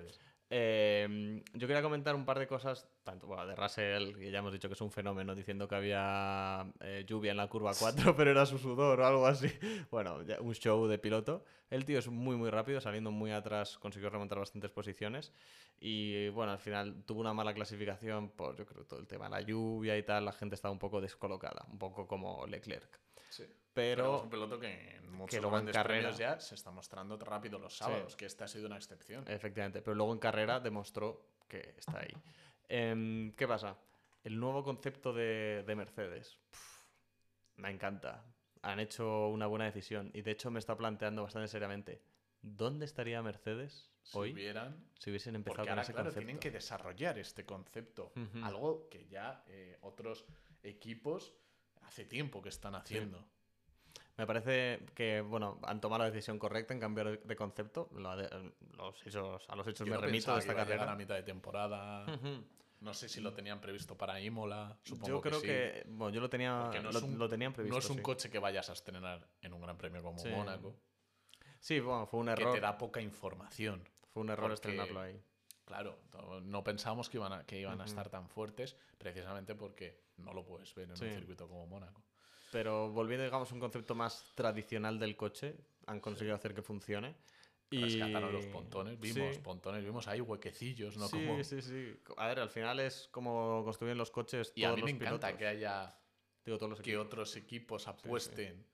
[0.50, 4.52] Eh, yo quería comentar un par de cosas, tanto bueno, de Russell, que ya hemos
[4.52, 8.30] dicho que es un fenómeno, diciendo que había eh, lluvia en la curva 4, pero
[8.30, 9.46] era su sudor o algo así.
[9.90, 11.44] Bueno, ya un show de piloto.
[11.70, 15.32] El tío es muy, muy rápido, saliendo muy atrás, consiguió remontar bastantes posiciones.
[15.78, 19.30] Y bueno, al final tuvo una mala clasificación por, yo creo, todo el tema de
[19.32, 20.24] la lluvia y tal.
[20.24, 23.00] La gente estaba un poco descolocada, un poco como Leclerc.
[23.28, 23.44] Sí.
[23.72, 27.16] Pero es Pero un piloto que en muchos luego en carrera- ya se está mostrando
[27.18, 29.24] rápido los sábados, que esta ha sido una excepción.
[29.26, 32.14] Efectivamente, pero luego en carrera demostró que está ahí.
[32.68, 33.78] Em, ¿Qué pasa?
[34.22, 36.38] El nuevo concepto de, de Mercedes.
[37.56, 38.24] me encanta.
[38.62, 42.02] Han hecho una buena decisión y de hecho me está planteando bastante seriamente.
[42.40, 46.26] ¿Dónde estaría Mercedes si hoy hubieran si hubiesen empezado Porque con ahora, ese claro, concepto?
[46.26, 48.12] tienen que desarrollar este concepto.
[48.42, 50.24] Algo que ya eh, otros
[50.62, 51.34] equipos
[51.82, 53.26] hace tiempo que están haciendo.
[54.16, 57.88] Me parece que, bueno, han tomado la decisión correcta en cambiar de concepto.
[57.92, 60.62] Lo de- los hechos, a los hechos Yo me no remito de que esta iba
[60.62, 60.92] a llegar carrera.
[60.92, 62.06] a mitad de temporada.
[62.80, 64.78] No sé si lo tenían previsto para Imola.
[64.82, 65.46] Supongo Yo creo sí.
[65.46, 67.74] que, bueno, yo lo tenía, no lo, es un- lo tenían previsto.
[67.74, 68.02] no es un sí.
[68.02, 70.28] coche que vayas a estrenar en un gran premio como Sí.
[70.28, 70.76] Mónaco,
[71.60, 72.54] Sí, bueno, fue un que error.
[72.54, 73.88] te da poca información.
[74.12, 75.18] Fue un error porque- estrenarlo ahí.
[75.64, 75.98] Claro,
[76.42, 80.44] no- pensábamos que iban a, que iban a estar tan fuertes precisamente porque no lo
[80.44, 81.06] puedes ver en Sí.
[81.06, 82.02] un circuito como Mónaco.
[82.54, 85.56] Pero volviendo, digamos, a un concepto más tradicional del coche,
[85.86, 87.16] han conseguido hacer que funcione.
[87.68, 87.82] Y...
[87.82, 89.40] Rescataron los pontones, vimos Sí.
[89.42, 91.08] pontones, vimos ahí huequecillos, ¿no?
[91.08, 91.42] sí, como...
[91.42, 91.96] sí, sí.
[92.16, 95.00] A ver, al final es como construyen los coches Y a todos mí me los
[95.00, 95.38] encanta pilotos.
[95.40, 95.98] que haya
[96.44, 98.64] Digo, todos los que otros equipos apuesten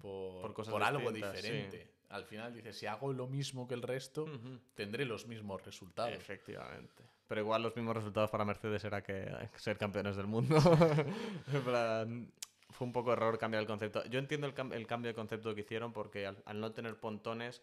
[0.00, 1.92] por, Por cosas por algo diferente.
[2.08, 4.58] Al final dices, si hago lo mismo que el resto, Ujú.
[4.74, 6.14] tendré los mismos resultados.
[6.14, 7.04] Efectivamente.
[7.26, 10.56] Pero igual los mismos resultados para Mercedes era que ser campeones del mundo.
[11.52, 12.32] en plan,
[12.70, 14.04] fue un poco error cambiar el concepto.
[14.06, 16.96] Yo entiendo el, cam- el cambio de concepto que hicieron porque al, al no tener
[16.98, 17.62] pontones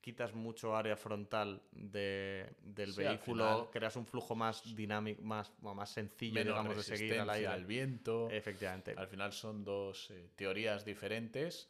[0.00, 5.52] quitas mucho área frontal de- del Sí, vehículo, final- creas un flujo más dinámico, más,
[5.62, 7.46] más sencillo, digamos, de seguir al aire.
[7.46, 8.28] al viento.
[8.30, 8.94] Efectivamente.
[8.96, 11.68] Al final son dos eh, teorías diferentes,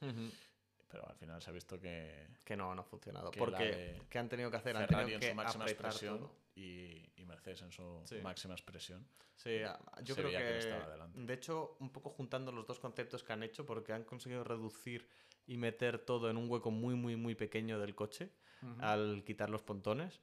[0.90, 3.30] pero al final se ha visto que Que no, no ha funcionado.
[3.30, 4.76] Porque, ¿qué han tenido que hacer?
[4.76, 6.41] Han tenido en que apretar todo.
[6.54, 8.16] Y, y Mercedes en su Sí.
[8.22, 9.06] máxima expresión.
[9.36, 11.18] Sí, a- yo Se creo veía que, quién estaba delante.
[11.20, 15.08] de hecho, un poco juntando los dos conceptos que han hecho, porque han conseguido reducir
[15.46, 18.30] y meter todo en un hueco muy, muy, muy pequeño del coche
[18.78, 20.20] al quitar los pontones.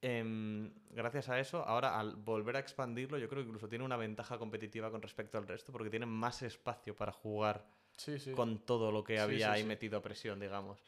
[0.00, 3.96] Em, gracias a eso, ahora al volver a expandirlo, yo creo que incluso tiene una
[3.96, 8.30] ventaja competitiva con respecto al resto, porque tienen más espacio para jugar Sí, sí.
[8.32, 9.66] con todo lo que Sí, había sí, ahí sí.
[9.68, 10.78] metido a presión, digamos.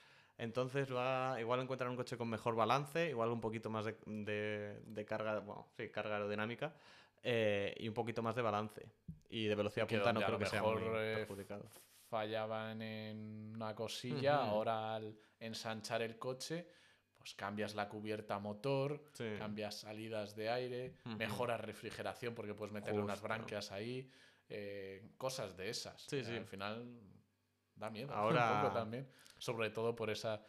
[0.41, 4.81] Entonces va, igual encuentran un coche con mejor balance, igual un poquito más de, de-
[4.87, 6.75] de carga, bueno, sí, carga aerodinámica
[7.23, 8.87] eh, y un poquito más de balance.
[9.29, 11.69] Y de velocidad punta no creo que sea muy mejor, eh, perjudicado.
[12.09, 16.67] fallaban en una cosilla, ahora al ensanchar el coche,
[17.19, 19.27] pues cambias la cubierta motor, Sí.
[19.37, 23.29] cambias salidas de aire, mejoras refrigeración porque puedes meterle unas Justo.
[23.29, 24.11] branquias ahí,
[24.49, 26.01] eh, cosas de esas.
[26.03, 26.33] Sí, Eh, sí.
[26.35, 26.99] Al final
[27.81, 30.45] da miedo Ahora- un poco también, sobre todo por esa...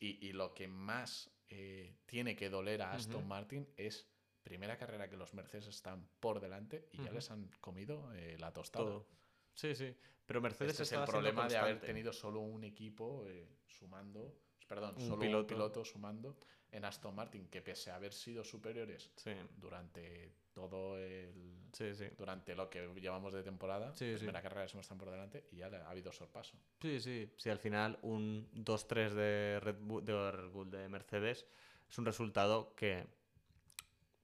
[0.00, 3.28] Y, y lo que más eh, tiene que doler a Aston.
[3.28, 4.10] Martin es
[4.42, 8.52] primera carrera que los Mercedes están por delante y ya les han comido eh, la
[8.52, 8.84] tostada.
[8.86, 9.08] Todo.
[9.52, 9.94] Sí, sí.
[10.24, 14.94] Pero Mercedes Este es el problema de haber tenido solo un equipo eh, sumando, perdón,
[14.96, 15.46] Un solo un piloto.
[15.46, 16.36] piloto sumando
[16.70, 21.68] en Aston Martin, que pese a haber sido superiores Sí, durante todo el.
[21.72, 22.06] sí, sí.
[22.18, 25.90] durante lo que llevamos de temporada, primera carrera se están por delante y ya ha
[25.90, 26.58] habido sorpaso.
[26.80, 27.30] Sí, sí.
[27.36, 31.46] Sí, al final un 2-3 de Red Bull, de Red Bull de Mercedes
[31.88, 33.06] es un resultado que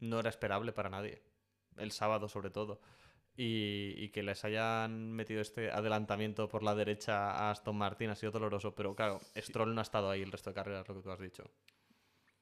[0.00, 1.22] no era esperable para nadie.
[1.76, 2.80] El sábado, sobre todo.
[3.34, 8.14] Y, y que les hayan metido este adelantamiento por la derecha a Aston Martin ha
[8.14, 8.74] sido doloroso.
[8.74, 11.18] Pero claro, Stroll no ha estado ahí el resto de carreras, lo que tú has
[11.20, 11.44] dicho.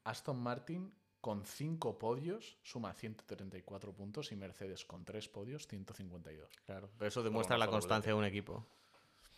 [0.05, 6.49] Aston Martin con 5 podios suma 134 puntos y Mercedes con 3 podios 152.
[6.67, 6.91] Claro.
[6.99, 8.67] Pero eso demuestra la constancia de un equipo.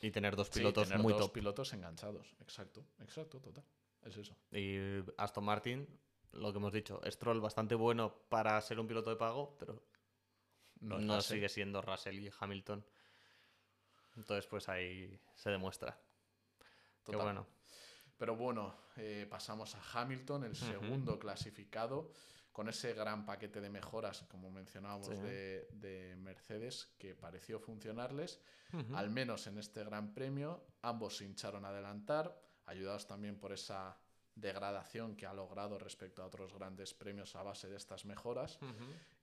[0.01, 1.33] Y tener dos Sí, pilotos tener muy dos top.
[1.33, 2.35] pilotos enganchados.
[2.41, 3.65] Exacto, exacto, total.
[4.05, 4.37] Es eso.
[4.51, 4.77] Y
[5.17, 5.87] Aston Martin,
[6.33, 9.83] lo que hemos dicho, Stroll bastante bueno para ser un piloto de pago, pero
[10.83, 12.85] No, sigue siendo Russell y Hamilton.
[14.17, 15.99] Entonces, pues ahí se demuestra.
[17.05, 17.23] Qué Total.
[17.23, 17.47] bueno.
[18.19, 22.13] Pero bueno, eh, pasamos a Hamilton, el segundo clasificado,
[22.53, 25.15] con ese gran paquete de mejoras, como mencionábamos, Sí.
[25.15, 28.41] de, de Mercedes, que pareció funcionarles,
[28.95, 30.65] al menos en este gran premio.
[30.83, 33.99] Ambos se hincharon a adelantar, ayudados también por esa
[34.35, 38.59] degradación que ha logrado respecto a otros grandes premios a base de estas mejoras.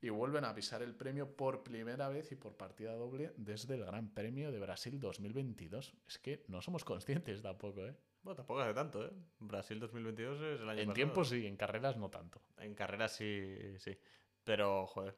[0.01, 3.85] Y vuelven a pisar el premio por primera vez y por partida doble desde el
[3.85, 5.93] Gran Premio de Brasil 2022.
[6.07, 7.95] Es que no somos conscientes tampoco, ¿eh?
[8.23, 9.11] Bueno, tampoco hace tanto, ¿eh?
[9.39, 10.93] Brasil 2022 es el año En pasado.
[10.93, 12.41] tiempo sí, en carreras no tanto.
[12.57, 13.97] En carreras sí, sí.
[14.43, 15.17] Pero, joder.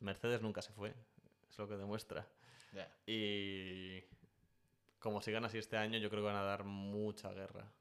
[0.00, 0.94] Mercedes nunca se fue.
[1.48, 2.26] Es lo que demuestra.
[3.06, 4.02] Y
[4.98, 7.72] como sigan así este año, yo creo que van a dar mucha guerra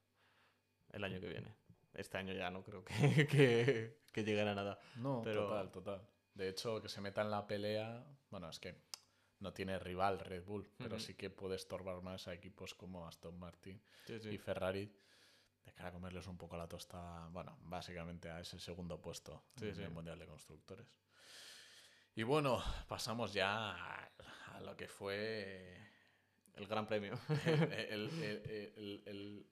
[0.91, 1.55] el año que viene.
[1.93, 2.93] Este año ya no creo que,
[3.27, 4.79] que, que lleguen a nada.
[4.95, 6.07] No, Pero- total, total.
[6.33, 8.81] De hecho, que se meta en la pelea, bueno, es que
[9.39, 13.37] no tiene rival Red Bull, pero sí que puede estorbar más a equipos como Aston
[13.39, 14.91] Martin Sí, y Ferrari
[15.65, 19.67] de cara a comerles un poco la tosta, bueno, básicamente a ese segundo puesto Sí,
[19.69, 20.87] en el Mundial de Constructores.
[22.15, 23.71] Y bueno, pasamos ya
[24.05, 25.77] a, lo que fue
[26.55, 27.17] El Gran Premio.
[27.45, 29.47] el- el- el- el- el-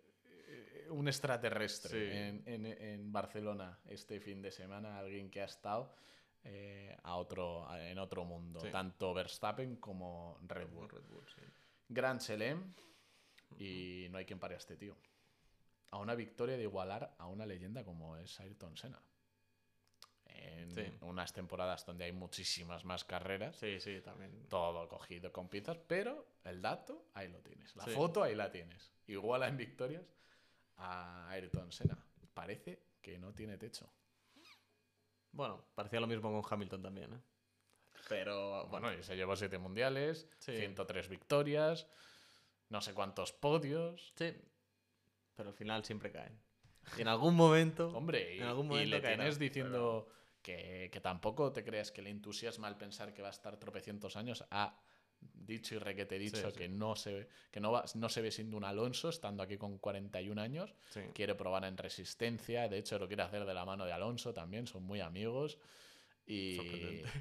[0.90, 2.18] un extraterrestre Sí.
[2.18, 5.94] en, en- en Barcelona este fin de semana, alguien que ha estado
[6.44, 8.70] eh, a otro, a- en otro mundo, Sí.
[8.72, 10.88] tanto Verstappen como Red Bull.
[10.90, 11.42] Red Bull, sí.
[11.90, 12.74] Gran Chelem
[13.58, 14.96] y no hay quien pare a este tío.
[15.92, 19.02] A una victoria de igualar a una leyenda como es Ayrton Senna.
[20.26, 24.48] En unas temporadas donde hay muchísimas más carreras, Sí, sí, también.
[24.50, 27.76] todo cogido con pinzas, pero el dato ahí lo tienes.
[27.76, 28.92] La foto ahí la tienes.
[29.08, 30.04] Iguala en victorias
[30.78, 31.98] a Ayrton Senna.
[32.34, 33.92] Parece que no tiene techo.
[35.32, 37.22] Bueno, parecía lo mismo con Hamilton también, ¿eh?
[38.10, 40.56] Pero, bueno, y se llevó siete mundiales, Sí.
[40.58, 41.88] 103 victorias,
[42.70, 44.14] no sé cuántos podios.
[44.16, 44.34] sí.
[45.36, 46.40] Pero al final siempre caen.
[46.98, 47.90] Y en algún momento.
[47.90, 50.10] Hombre, y, en algún y momento le caerá, tienes diciendo
[50.42, 54.16] que, que tampoco te creas que le entusiasma al pensar que va a estar tropecientos
[54.16, 54.44] años.
[54.50, 54.80] Ha
[55.34, 56.58] dicho y requete dicho sí.
[56.58, 59.58] que, no se, ve- que no, va- no se ve siendo un Alonso, estando aquí
[59.58, 60.74] con 41 años.
[60.90, 61.02] Sí.
[61.14, 64.68] quiere probar en resistencia, de hecho lo quiere hacer de la mano de Alonso también,
[64.68, 65.58] son muy amigos.
[66.26, 66.60] Y,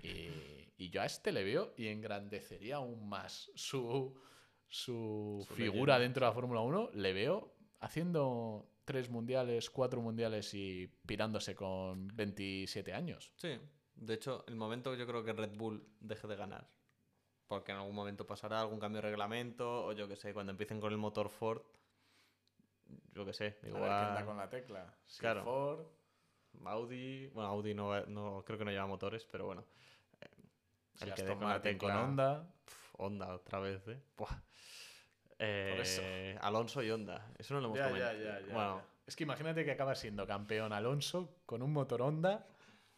[0.03, 4.15] y- y yo a este le veo y engrandecería aún más su,
[4.69, 10.01] su, Su figura leyenda, dentro de la Fórmula 1, le veo haciendo tres mundiales, cuatro
[10.03, 13.33] mundiales y pirándose con 27 años.
[13.37, 13.51] Sí.
[13.95, 16.69] De hecho, el momento yo creo que Red Bull deje de ganar
[17.49, 20.81] porque en algún momento pasará algún cambio de reglamento, o yo que sé, cuando empiecen
[20.81, 21.63] con el motor Ford,
[23.13, 23.83] yo que sé, A igual...
[23.83, 24.95] ver quién da con la tecla.
[25.19, 25.45] Claro.
[25.45, 25.87] Ford,
[26.65, 29.65] Audi, bueno, Audi no, no creo que no lleva motores, pero bueno.
[30.21, 30.27] eh,
[30.95, 32.49] si el que con la Martin con tecla- Honda.
[32.65, 34.01] Pf, Honda otra vez, ¿eh?
[34.17, 34.41] Buah.
[35.39, 37.31] Eh, Alonso y Honda.
[37.39, 38.19] Eso no lo hemos Ya, ya, comentado.
[38.19, 38.83] ya, ya, Bueno.
[39.07, 42.47] Es que imagínate que acaba siendo campeón Alonso con un motor Honda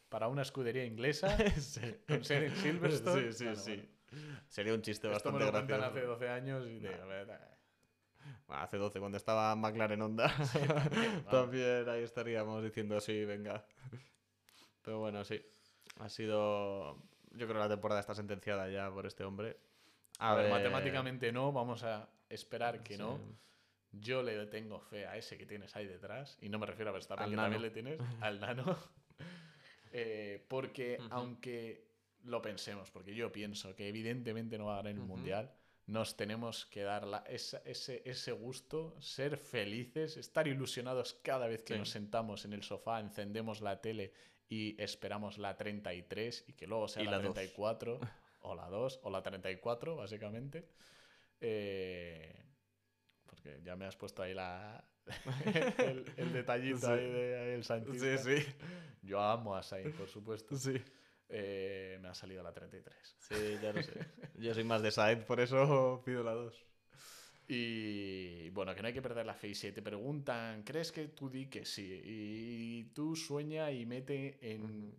[0.09, 1.29] para una escudería inglesa
[1.61, 1.97] sí.
[2.07, 3.33] con sede en Silverstone.
[3.33, 3.75] Sí, sí, Bueno, sí.
[3.77, 3.98] bueno.
[4.49, 5.99] Sería un chiste Esto me bastante lo gracioso.
[5.99, 6.81] hace 12 años y.
[8.47, 10.33] Bueno, hace 12, cuando estaba McLaren Honda.
[10.69, 11.31] vamos.
[11.31, 13.65] también ahí estaríamos diciendo sí, venga.
[14.83, 15.41] Pero bueno, sí.
[16.01, 16.97] Ha sido.
[17.33, 19.59] Yo creo que la temporada está sentenciada ya por este hombre.
[20.19, 23.01] A ver, matemáticamente no, vamos a esperar que sí.
[23.03, 23.19] no.
[23.93, 26.93] Yo le tengo fe a ese que tienes ahí detrás, y no me refiero a
[26.93, 27.45] Verstappen, Al que nano.
[27.55, 28.77] también le tienes, al nano.
[29.93, 31.89] Eh, porque aunque
[32.29, 35.53] lo pensemos, porque yo pienso que evidentemente no va a ganar el mundial,
[35.87, 41.63] nos tenemos que dar la- esa- ese, ese gusto, ser felices, estar ilusionados cada vez
[41.63, 41.79] que Sí.
[41.79, 44.13] nos sentamos en el sofá, encendemos la tele
[44.49, 47.35] y esperamos la 33 y que luego sea Y la, la dos.
[47.35, 47.99] 34
[48.43, 50.69] o la 2 o la 34 básicamente.
[51.41, 52.35] Eh,
[53.27, 54.85] porque ya me has puesto ahí la,
[55.79, 56.93] el, el detallito Sí.
[56.93, 57.89] ahí de el Sainz.
[58.01, 58.47] Sí, sí.
[59.03, 60.57] Yo amo a Sainz, por supuesto.
[60.57, 60.83] Sí.
[61.29, 63.17] Eh, me ha salido la 33.
[63.19, 63.93] Sí, ya lo sé.
[64.39, 66.65] Yo soy más de Sainz, por eso pido la 2.
[67.51, 69.49] Y bueno, que no hay que perder la fe.
[69.49, 72.03] Y si te preguntan, ¿crees que tú di que sí?
[72.05, 74.95] Y tú sueña y mete en,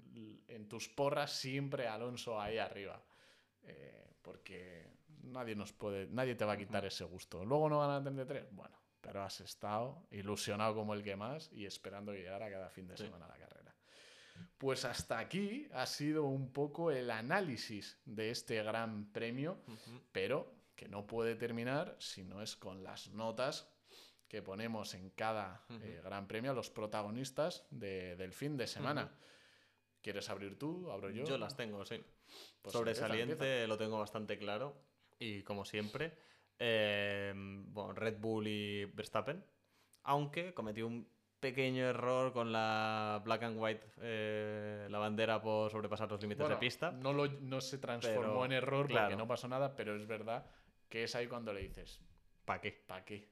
[0.48, 3.02] en tus porras siempre a Alonso ahí arriba.
[3.64, 4.88] Eh, porque
[5.24, 7.46] nadie nos puede, nadie te va a quitar ese gusto.
[7.46, 11.66] Luego no van a 33, bueno, pero has estado ilusionado como el que más y
[11.68, 13.04] esperando que llegara cada fin de Sí.
[13.06, 13.59] semana la carrera.
[14.58, 19.62] Pues hasta aquí ha sido un poco el análisis de este gran premio
[20.12, 23.70] pero que no puede terminar si no es con las notas
[24.28, 29.12] que ponemos en cada eh, gran premio a los protagonistas de- del fin de semana.
[30.02, 30.90] ¿Quieres abrir tú?
[30.92, 31.26] ¿Abro yo?
[31.26, 31.96] Yo las tengo, sí.
[32.62, 34.76] Pues Sobresaliente empieza, lo tengo bastante claro.
[35.20, 36.18] Y como siempre,
[36.60, 39.44] eh, bueno, Red Bull y Verstappen.
[40.04, 41.06] Aunque cometí un
[41.40, 46.56] pequeño error con la black and white, eh, la bandera por sobrepasar los límites Bueno,
[46.56, 46.92] de pista.
[46.92, 49.16] No, lo- no se transformó Pero, en error porque claro.
[49.18, 50.46] no pasó nada, pero es verdad
[50.90, 52.02] que es ahí cuando le dices,
[52.46, 52.72] ¿Para qué?
[52.72, 53.30] ¿para qué?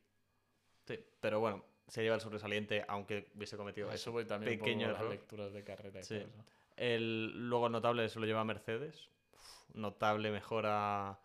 [0.85, 4.11] Sí, pero bueno, se lleva el sobresaliente, aunque hubiese cometido eso.
[4.11, 5.11] voy también pequeño poco las error.
[5.11, 6.15] lecturas de carrera y Sí.
[6.19, 6.43] todo eso.
[6.77, 9.09] El, luego notable se lo lleva Mercedes.
[9.33, 11.19] Uf, notable mejora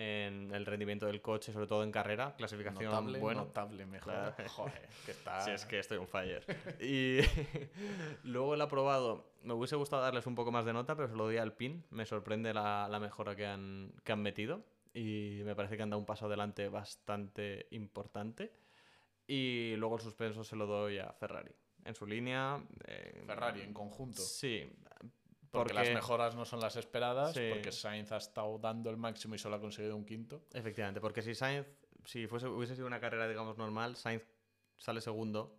[0.00, 2.36] en el rendimiento del coche, sobre todo en carrera.
[2.36, 3.40] Clasificación Notable, buena.
[3.40, 4.12] notable, mejor.
[4.12, 4.34] Claro.
[4.48, 5.40] Joder, que está...
[5.40, 6.44] Si es que estoy on fire.
[6.80, 7.18] Y
[8.22, 9.32] luego el aprobado.
[9.42, 11.84] Me hubiese gustado darles un poco más de nota, pero se lo doy al PIN.
[11.90, 14.62] Me sorprende la, la mejora que han, que han metido.
[14.94, 18.52] Y me parece que han dado un paso adelante bastante importante.
[19.26, 21.50] Y luego el suspenso se lo doy a Ferrari.
[21.84, 22.62] En su línea.
[22.86, 24.22] eh, Ferrari en conjunto.
[24.22, 24.70] Sí.
[25.50, 27.48] Porque, las mejoras no son las esperadas, Sí.
[27.50, 30.44] porque Sainz ha estado dando el máximo y solo ha conseguido un quinto.
[30.52, 31.66] Efectivamente, porque si Sainz,
[32.04, 34.22] si fuese, hubiese sido una carrera, digamos, normal, Sainz
[34.76, 35.58] sale segundo,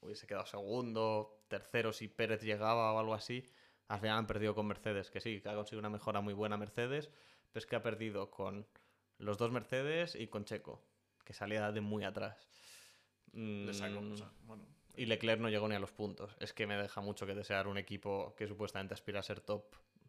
[0.00, 3.44] hubiese quedado segundo, tercero si Pérez llegaba o algo así.
[3.88, 6.56] Al final han perdido con Mercedes, que sí, que ha conseguido una mejora muy buena
[6.56, 7.08] Mercedes,
[7.52, 8.66] pero es que ha perdido con
[9.18, 10.82] los dos Mercedes y con Checo,
[11.24, 12.48] que salía de muy atrás.
[13.32, 14.66] Le sacó, Mm, o sea, bueno,
[14.96, 16.36] y Leclerc no llegó ni a los puntos.
[16.40, 19.64] Es que me deja mucho que desear un equipo que supuestamente aspira a ser top.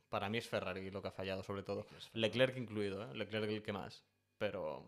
[0.10, 1.86] Para mí es Ferrari lo que ha fallado, sobre todo.
[2.14, 3.16] Leclerc incluido, ¿eh?
[3.16, 4.04] Leclerc el que más.
[4.38, 4.84] Pero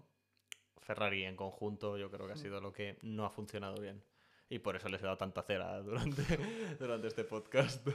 [0.80, 4.04] Ferrari en conjunto yo creo que ha sido lo que no ha funcionado bien.
[4.50, 6.22] Y por eso les he dado tanta cera durante,
[6.80, 7.88] durante este podcast.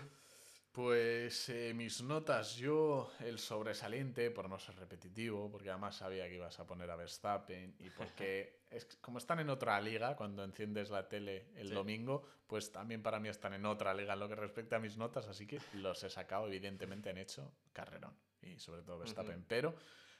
[0.73, 6.35] Pues eh, mis notas, yo el sobresaliente, por no ser repetitivo, porque además sabía que
[6.37, 10.91] ibas a poner a Verstappen y porque es, como están en otra liga, cuando enciendes
[10.91, 11.75] la tele el Sí.
[11.75, 14.97] domingo, pues también para mí están en otra liga en lo que respecta a mis
[14.97, 19.45] notas, así que los he sacado, evidentemente han hecho carrerón y sobre todo Verstappen.
[19.49, 19.75] Pero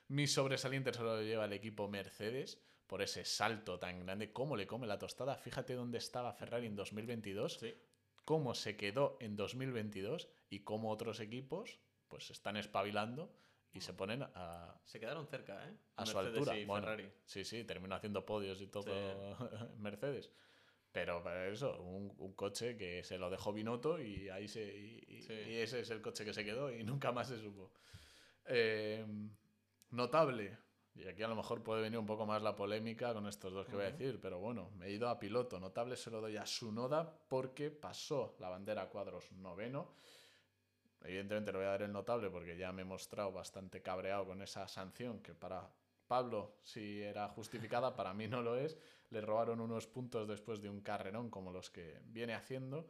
[0.09, 4.65] mi sobresaliente se lo lleva el equipo Mercedes por ese salto tan grande, cómo le
[4.65, 5.37] come la tostada.
[5.37, 7.75] Fíjate dónde estaba Ferrari en 2022 Sí.
[8.29, 13.33] Cómo se quedó en 2022 y cómo otros equipos pues se están espabilando
[13.73, 15.75] y se ponen a, Se quedaron cerca, ¿eh?
[15.95, 16.57] a su Mercedes altura.
[16.59, 17.11] y Bueno, Ferrari.
[17.25, 18.85] sí, sí, terminó haciendo podios y todo
[19.79, 20.31] Mercedes.
[20.91, 25.03] Pero para eso, un, un coche que se lo dejó Binotto y ahí se y,
[25.07, 25.33] y- Sí.
[25.33, 27.71] y ese es el coche que se quedó y nunca más se supo.
[28.45, 29.03] Eh,
[29.89, 30.55] notable.
[30.95, 33.67] Y aquí a lo mejor puede venir un poco más la polémica con estos dos
[33.67, 35.59] que voy a decir, pero bueno, me he ido a piloto.
[35.59, 39.93] Notable se lo doy a Sunoda porque pasó la bandera a cuadros noveno.
[41.03, 44.41] evidentemente le voy a dar el notable porque ya me he mostrado bastante cabreado con
[44.41, 45.69] esa sanción que para
[46.07, 48.77] Pablo sí era justificada, para mí no lo es.
[49.11, 52.89] Le robaron unos puntos después de un carrerón como los que viene haciendo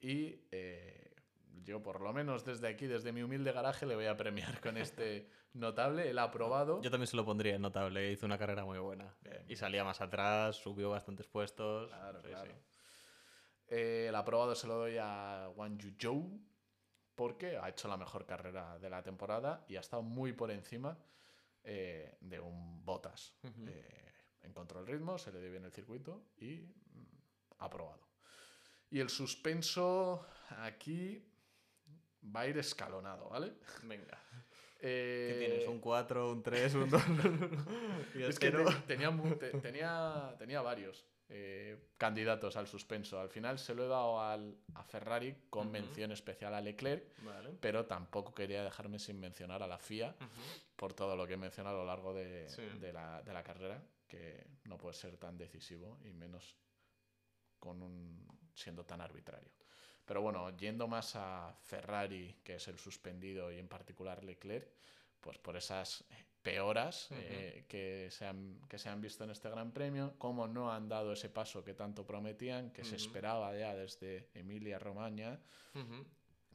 [0.00, 1.13] y eh,
[1.62, 4.76] yo por lo menos desde aquí, desde mi humilde garaje, le voy a premiar con
[4.76, 6.12] este notable.
[6.18, 6.80] Ha aprobado.
[6.82, 9.14] Yo también se lo pondría en notable, hizo una carrera muy buena.
[9.48, 11.88] Y salía más atrás, subió bastantes puestos.
[11.90, 12.52] Claro, claro.
[13.68, 16.40] Eh, el aprobado se lo doy a Wang Yuzhou
[17.14, 20.98] porque ha hecho la mejor carrera de la temporada y ha estado muy por encima
[21.62, 23.34] eh, de un Botas.
[23.66, 24.12] Eh,
[24.42, 28.06] encontró el ritmo, se le dio bien el circuito y mm, aprobado.
[28.90, 31.33] Y el suspenso aquí
[32.24, 33.52] va a ir escalonado, ¿vale?
[33.82, 34.18] Venga.
[34.80, 35.68] ¿Qué tienes?
[35.68, 37.02] ¿Un 4, un 3, un 2?
[38.16, 38.50] es que
[38.86, 39.10] tenía,
[39.62, 41.04] tenía, tenía varios.
[41.30, 43.18] Eh, candidatos al suspenso.
[43.18, 47.02] Al final se lo he dado al, a Ferrari con mención especial a Leclerc,
[47.60, 50.14] pero tampoco quería dejarme sin mencionar a la FIA
[50.76, 52.46] por todo lo que he mencionado a lo largo de,
[52.78, 56.56] de, la, de, la, carrera, que no puede ser tan decisivo y menos
[57.58, 59.50] con un, siendo tan arbitrario.
[60.04, 64.68] Pero bueno, yendo más a Ferrari, que es el suspendido, y en particular Leclerc,
[65.20, 66.04] pues por esas
[66.42, 70.70] peoras eh, que, se han, que se han visto en este Gran Premio, cómo no
[70.70, 75.40] han dado ese paso que tanto prometían, que se esperaba ya desde Emilia Romagna,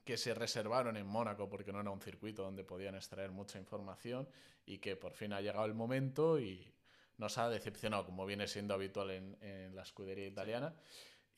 [0.06, 4.30] que se reservaron en Mónaco porque no era un circuito donde podían extraer mucha información
[4.66, 6.72] y que por fin ha llegado el momento y
[7.18, 10.76] nos ha decepcionado, como viene siendo habitual en, en la escudería italiana.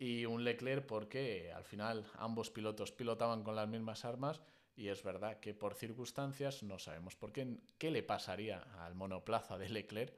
[0.01, 4.41] Y un Leclerc porque al final ambos pilotos pilotaban con las mismas armas
[4.75, 9.59] y es verdad que por circunstancias no sabemos por qué, qué le pasaría al monoplaza
[9.59, 10.17] de Leclerc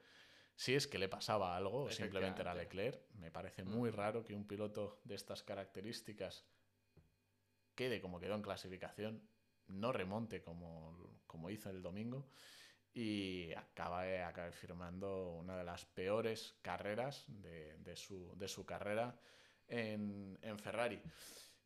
[0.55, 3.01] si es que le pasaba algo o simplemente era Leclerc.
[3.15, 3.93] Me parece muy mm.
[3.93, 6.45] raro que un piloto de estas características
[7.76, 9.27] quede como quedó en clasificación,
[9.68, 10.97] no remonte como,
[11.27, 12.30] como hizo el domingo
[12.93, 19.19] y acabe, acabe firmando una de las peores carreras de, de, su, de su, carrera
[19.68, 21.02] en, en Ferrari.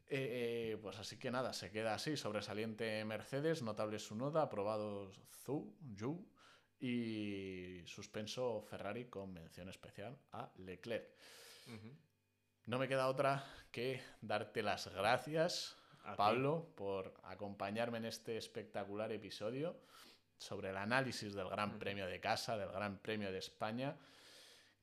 [0.10, 5.12] Eh, eh, pues así que nada, se queda así, sobresaliente Mercedes, notable su noda, aprobado
[5.44, 6.26] Zhu, Yu
[6.80, 11.10] y suspenso Ferrari con mención especial a Leclerc.
[12.66, 15.76] No me queda otra que darte las gracias,
[16.16, 19.78] Pablo, por acompañarme en este espectacular episodio
[20.38, 23.98] sobre el análisis del Gran Premio de Casa, del Gran Premio de España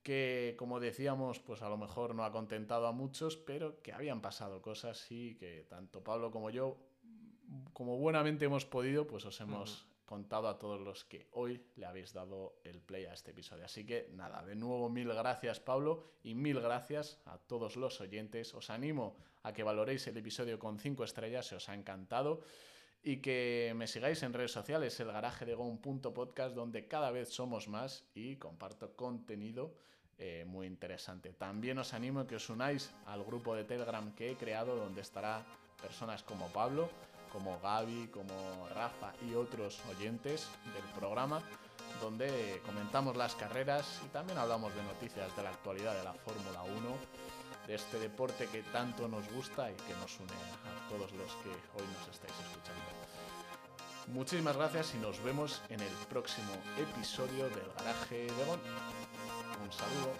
[0.05, 4.21] que, como decíamos, pues a lo mejor no ha contentado a muchos, pero que habían
[4.21, 6.77] pasado cosas y que tanto Pablo como yo,
[7.73, 12.13] como buenamente hemos podido, pues os hemos contado a todos los que hoy le habéis
[12.13, 13.65] dado el play a este episodio.
[13.65, 18.53] Así que nada, de nuevo mil gracias Pablo y mil gracias a todos los oyentes.
[18.53, 22.41] Os animo a que valoréis el episodio con cinco estrellas si os ha encantado
[23.01, 27.67] y que me sigáis en redes sociales, el garaje de Gon.podcast, donde cada vez somos
[27.67, 29.73] más y comparto contenido
[30.17, 31.33] eh, muy interesante.
[31.33, 35.01] También os animo a que os unáis al grupo de Telegram que he creado donde
[35.01, 35.43] estará
[35.81, 36.89] personas como Pablo,
[37.31, 41.43] como Gaby, como Rafa y otros oyentes del programa
[42.01, 46.63] donde comentamos las carreras y también hablamos de noticias de la actualidad de la Fórmula
[46.63, 46.73] 1,
[47.67, 51.49] de este deporte que tanto nos gusta y que nos une a todos los que
[51.49, 52.83] hoy nos estáis escuchando.
[54.07, 59.04] Muchísimas gracias y nos vemos en el próximo episodio del Garaje de Gon
[59.75, 60.15] saludo.